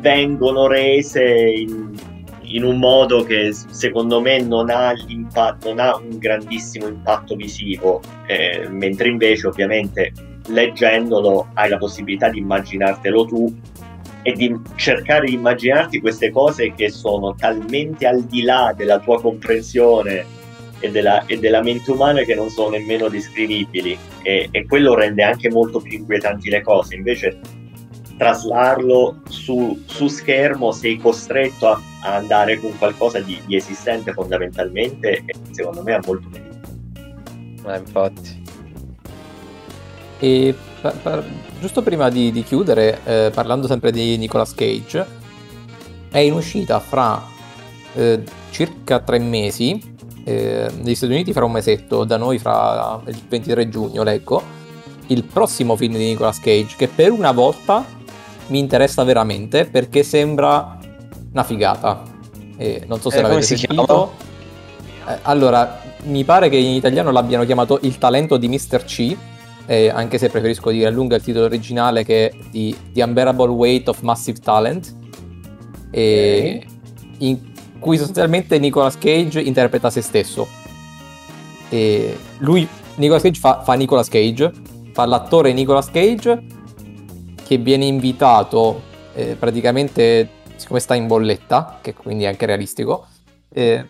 vengono 0.00 0.66
rese 0.66 1.24
in, 1.24 1.87
in 2.48 2.64
un 2.64 2.78
modo 2.78 3.24
che 3.24 3.52
secondo 3.52 4.20
me 4.20 4.40
non 4.40 4.70
ha, 4.70 4.94
non 5.62 5.78
ha 5.78 5.96
un 5.96 6.18
grandissimo 6.18 6.86
impatto 6.86 7.34
visivo, 7.34 8.00
eh, 8.26 8.68
mentre 8.70 9.08
invece 9.08 9.46
ovviamente 9.46 10.12
leggendolo 10.48 11.48
hai 11.54 11.68
la 11.68 11.76
possibilità 11.76 12.28
di 12.30 12.38
immaginartelo 12.38 13.24
tu 13.26 13.54
e 14.22 14.32
di 14.32 14.54
cercare 14.76 15.26
di 15.26 15.34
immaginarti 15.34 16.00
queste 16.00 16.30
cose 16.30 16.72
che 16.74 16.90
sono 16.90 17.34
talmente 17.34 18.06
al 18.06 18.24
di 18.24 18.42
là 18.42 18.74
della 18.76 18.98
tua 18.98 19.20
comprensione 19.20 20.36
e 20.80 20.90
della, 20.90 21.24
e 21.26 21.38
della 21.38 21.62
mente 21.62 21.90
umana 21.90 22.22
che 22.22 22.34
non 22.34 22.48
sono 22.50 22.70
nemmeno 22.70 23.08
descrivibili 23.08 23.98
e, 24.22 24.48
e 24.50 24.66
quello 24.66 24.94
rende 24.94 25.22
anche 25.22 25.50
molto 25.50 25.80
più 25.80 25.98
inquietanti 25.98 26.50
le 26.50 26.62
cose. 26.62 26.94
Invece 26.94 27.38
traslarlo 28.18 29.20
su, 29.28 29.80
su 29.86 30.08
schermo 30.08 30.72
sei 30.72 30.98
costretto 30.98 31.68
a, 31.68 31.80
a 32.02 32.16
andare 32.16 32.60
con 32.60 32.76
qualcosa 32.76 33.20
di, 33.20 33.40
di, 33.46 33.56
esistente 33.56 34.12
fondamentalmente 34.12 35.22
e 35.24 35.34
secondo 35.52 35.82
me 35.82 35.94
ha 35.94 36.00
molto 36.04 36.28
meglio. 36.28 37.72
Eh, 37.72 37.78
infatti. 37.78 38.46
E 40.18 40.54
per, 40.80 40.96
per, 41.00 41.24
giusto 41.60 41.82
prima 41.82 42.08
di, 42.10 42.32
di 42.32 42.42
chiudere, 42.42 42.98
eh, 43.04 43.30
parlando 43.32 43.68
sempre 43.68 43.92
di 43.92 44.16
Nicolas 44.18 44.52
Cage, 44.52 45.06
è 46.10 46.18
in 46.18 46.32
uscita 46.32 46.80
fra 46.80 47.22
eh, 47.94 48.22
circa 48.50 48.98
tre 48.98 49.20
mesi, 49.20 49.96
eh, 50.24 50.68
negli 50.80 50.94
Stati 50.96 51.12
Uniti 51.12 51.32
fra 51.32 51.44
un 51.44 51.52
mesetto, 51.52 52.04
da 52.04 52.16
noi 52.16 52.38
fra 52.38 53.00
il 53.06 53.22
23 53.28 53.68
giugno, 53.68 54.02
leggo, 54.02 54.42
il 55.06 55.22
prossimo 55.22 55.76
film 55.76 55.96
di 55.96 56.04
Nicolas 56.04 56.40
Cage, 56.40 56.74
che 56.76 56.88
per 56.88 57.12
una 57.12 57.30
volta 57.30 57.96
mi 58.48 58.58
interessa 58.58 59.04
veramente 59.04 59.64
perché 59.66 60.02
sembra 60.02 60.78
una 61.32 61.44
figata. 61.44 62.02
E 62.56 62.82
non 62.86 63.00
so 63.00 63.10
se 63.10 63.18
Eh, 63.18 63.22
l'avete 63.22 63.42
sentito. 63.42 64.12
Eh, 65.06 65.18
allora, 65.22 65.80
mi 66.04 66.24
pare 66.24 66.48
che 66.48 66.56
in 66.56 66.74
italiano 66.74 67.10
l'abbiano 67.10 67.44
chiamato 67.44 67.78
Il 67.82 67.98
talento 67.98 68.36
di 68.36 68.48
Mr. 68.48 68.84
C, 68.84 69.16
eh, 69.66 69.88
anche 69.88 70.18
se 70.18 70.28
preferisco 70.28 70.70
dire 70.70 70.86
a 70.86 70.90
lunga 70.90 71.16
il 71.16 71.22
titolo 71.22 71.44
originale 71.44 72.04
che 72.04 72.28
è 72.28 72.36
di 72.50 72.76
The 72.92 73.02
Unbearable 73.02 73.50
Weight 73.50 73.88
of 73.88 74.00
Massive 74.00 74.38
Talent, 74.40 74.94
e 75.90 76.66
in 77.18 77.38
cui 77.78 77.96
sostanzialmente 77.96 78.58
Nicolas 78.58 78.98
Cage 78.98 79.40
interpreta 79.40 79.88
se 79.90 80.00
stesso. 80.00 80.46
E 81.68 82.16
lui, 82.38 82.66
Nicolas 82.96 83.22
Cage 83.22 83.38
fa, 83.38 83.62
fa 83.62 83.74
Nicolas 83.74 84.08
Cage, 84.08 84.50
fa 84.92 85.04
l'attore 85.06 85.52
Nicolas 85.52 85.90
Cage 85.90 86.42
che 87.48 87.56
viene 87.56 87.86
invitato 87.86 88.82
eh, 89.14 89.34
praticamente, 89.38 90.28
siccome 90.56 90.80
sta 90.80 90.94
in 90.94 91.06
bolletta, 91.06 91.78
che 91.80 91.94
quindi 91.94 92.24
è 92.24 92.26
anche 92.26 92.44
realistico, 92.44 93.06
eh, 93.48 93.88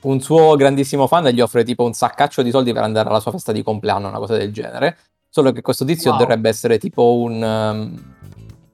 un 0.00 0.20
suo 0.20 0.56
grandissimo 0.56 1.06
fan 1.06 1.26
gli 1.26 1.42
offre 1.42 1.64
tipo 1.64 1.84
un 1.84 1.92
saccaccio 1.92 2.40
di 2.40 2.50
soldi 2.50 2.72
per 2.72 2.82
andare 2.82 3.10
alla 3.10 3.20
sua 3.20 3.30
festa 3.30 3.52
di 3.52 3.62
compleanno, 3.62 4.08
una 4.08 4.16
cosa 4.16 4.38
del 4.38 4.50
genere. 4.50 4.96
Solo 5.28 5.52
che 5.52 5.60
questo 5.60 5.84
tizio 5.84 6.12
Wow. 6.12 6.18
dovrebbe 6.20 6.48
essere 6.48 6.78
tipo 6.78 7.14
un. 7.16 7.42
um, 7.42 8.14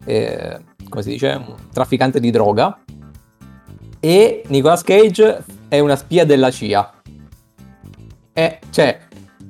eh, 0.04 0.60
come 0.88 1.02
si 1.02 1.10
dice? 1.10 1.32
Un 1.32 1.54
trafficante 1.72 2.20
di 2.20 2.30
droga. 2.30 2.78
E 3.98 4.42
Nicolas 4.46 4.82
Cage 4.84 5.44
è 5.68 5.80
una 5.80 5.96
spia 5.96 6.24
della 6.24 6.52
CIA. 6.52 6.92
È, 8.32 8.58
cioè, 8.70 8.98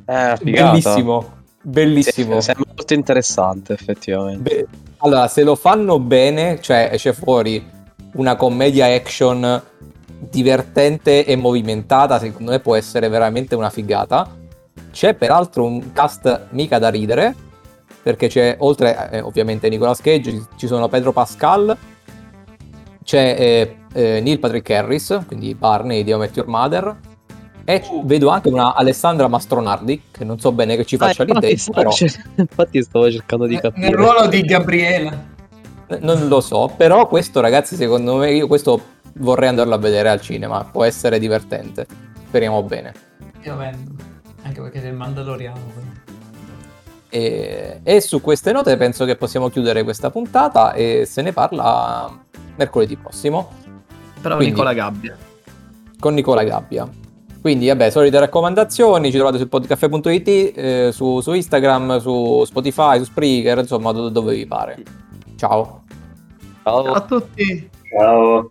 Eh, 0.06 0.38
bellissimo. 0.42 1.36
Bellissimo. 1.62 2.40
Sì, 2.40 2.52
Sembra 2.54 2.67
molto 2.88 2.94
interessante, 2.94 3.72
effettivamente. 3.74 4.42
Beh, 4.42 4.66
allora, 4.98 5.28
se 5.28 5.42
lo 5.42 5.54
fanno 5.54 5.98
bene, 5.98 6.60
cioè 6.60 6.88
esce 6.92 7.12
fuori 7.12 7.64
una 8.14 8.36
commedia 8.36 8.86
action 8.86 9.62
divertente 10.18 11.24
e 11.24 11.36
movimentata, 11.36 12.18
secondo 12.18 12.50
me 12.52 12.60
può 12.60 12.74
essere 12.74 13.08
veramente 13.08 13.54
una 13.54 13.70
figata. 13.70 14.36
C'è 14.90 15.14
peraltro 15.14 15.64
un 15.64 15.92
cast 15.92 16.46
mica 16.50 16.78
da 16.78 16.88
ridere, 16.88 17.34
perché 18.02 18.28
c'è, 18.28 18.56
oltre 18.60 19.10
eh, 19.10 19.20
ovviamente 19.20 19.68
Nicolas 19.68 20.00
Cage, 20.00 20.46
ci- 20.56 20.66
sono 20.66 20.88
Pedro 20.88 21.12
Pascal, 21.12 21.76
c'è 23.04 23.36
eh, 23.38 23.76
eh, 23.92 24.20
Neil 24.20 24.38
Patrick 24.38 24.68
Harris, 24.70 25.20
quindi 25.26 25.54
Barney 25.54 26.02
di 26.02 26.12
How 26.12 26.18
Met 26.18 26.36
Your 26.36 26.48
Mother, 26.48 26.96
e 27.68 27.82
vedo 28.04 28.30
anche 28.30 28.48
una 28.48 28.74
Alessandra 28.74 29.28
Mastronardi, 29.28 30.04
che 30.10 30.24
non 30.24 30.38
so 30.40 30.52
bene 30.52 30.74
che 30.74 30.86
ci 30.86 30.96
faccia 30.96 31.22
Ah, 31.22 31.26
lì 31.26 31.32
infatti, 31.32 31.54
dentro, 31.54 31.72
però... 31.74 31.90
infatti 32.36 32.82
stavo 32.82 33.10
cercando 33.10 33.44
di 33.46 33.56
capire. 33.60 33.88
Nel 33.88 33.94
ruolo 33.94 34.26
di 34.26 34.40
Gabriela. 34.40 35.26
Eh, 35.88 35.98
Non 36.00 36.28
lo 36.28 36.40
so, 36.40 36.72
però 36.74 37.06
questo 37.08 37.40
ragazzi 37.40 37.76
secondo 37.76 38.16
me 38.16 38.32
io 38.32 38.46
questo 38.46 38.80
vorrei 39.16 39.50
andarlo 39.50 39.74
a 39.74 39.78
vedere 39.78 40.08
al 40.08 40.22
cinema, 40.22 40.64
può 40.64 40.82
essere 40.84 41.18
divertente. 41.18 41.86
Speriamo 42.26 42.62
bene. 42.62 42.94
Io 43.42 43.54
vendo. 43.56 43.92
Anche 44.44 44.62
perché 44.62 44.78
il 44.78 44.94
Mandaloriano. 44.94 45.60
E, 47.10 47.80
e 47.82 48.00
su 48.00 48.22
queste 48.22 48.50
note 48.52 48.78
penso 48.78 49.04
che 49.04 49.16
possiamo 49.16 49.50
chiudere 49.50 49.82
questa 49.82 50.10
puntata 50.10 50.72
e 50.72 51.04
se 51.06 51.20
ne 51.20 51.32
parla 51.32 52.18
mercoledì 52.56 52.96
prossimo 52.96 53.50
Però 54.22 54.36
Quindi- 54.36 54.54
Nicola 54.54 54.72
Gabbia. 54.72 55.16
con 55.98 56.14
Nicola 56.14 56.44
Gabbia. 56.44 56.88
Quindi 57.40 57.68
vabbè, 57.68 57.90
solite 57.90 58.18
raccomandazioni, 58.18 59.10
ci 59.10 59.16
trovate 59.16 59.38
su 59.38 59.48
podcaffè.it, 59.48 60.28
eh, 60.56 60.90
su, 60.92 61.20
su 61.20 61.32
Instagram, 61.32 61.98
su 61.98 62.44
Spotify, 62.44 62.98
su 62.98 63.04
Spreaker, 63.04 63.58
insomma 63.58 63.92
do- 63.92 64.08
dove 64.08 64.34
vi 64.34 64.46
pare. 64.46 64.82
Ciao. 65.36 65.84
Ciao. 66.64 66.82
Ciao 66.84 66.92
a 66.92 67.00
tutti. 67.00 67.70
Ciao. 67.96 68.48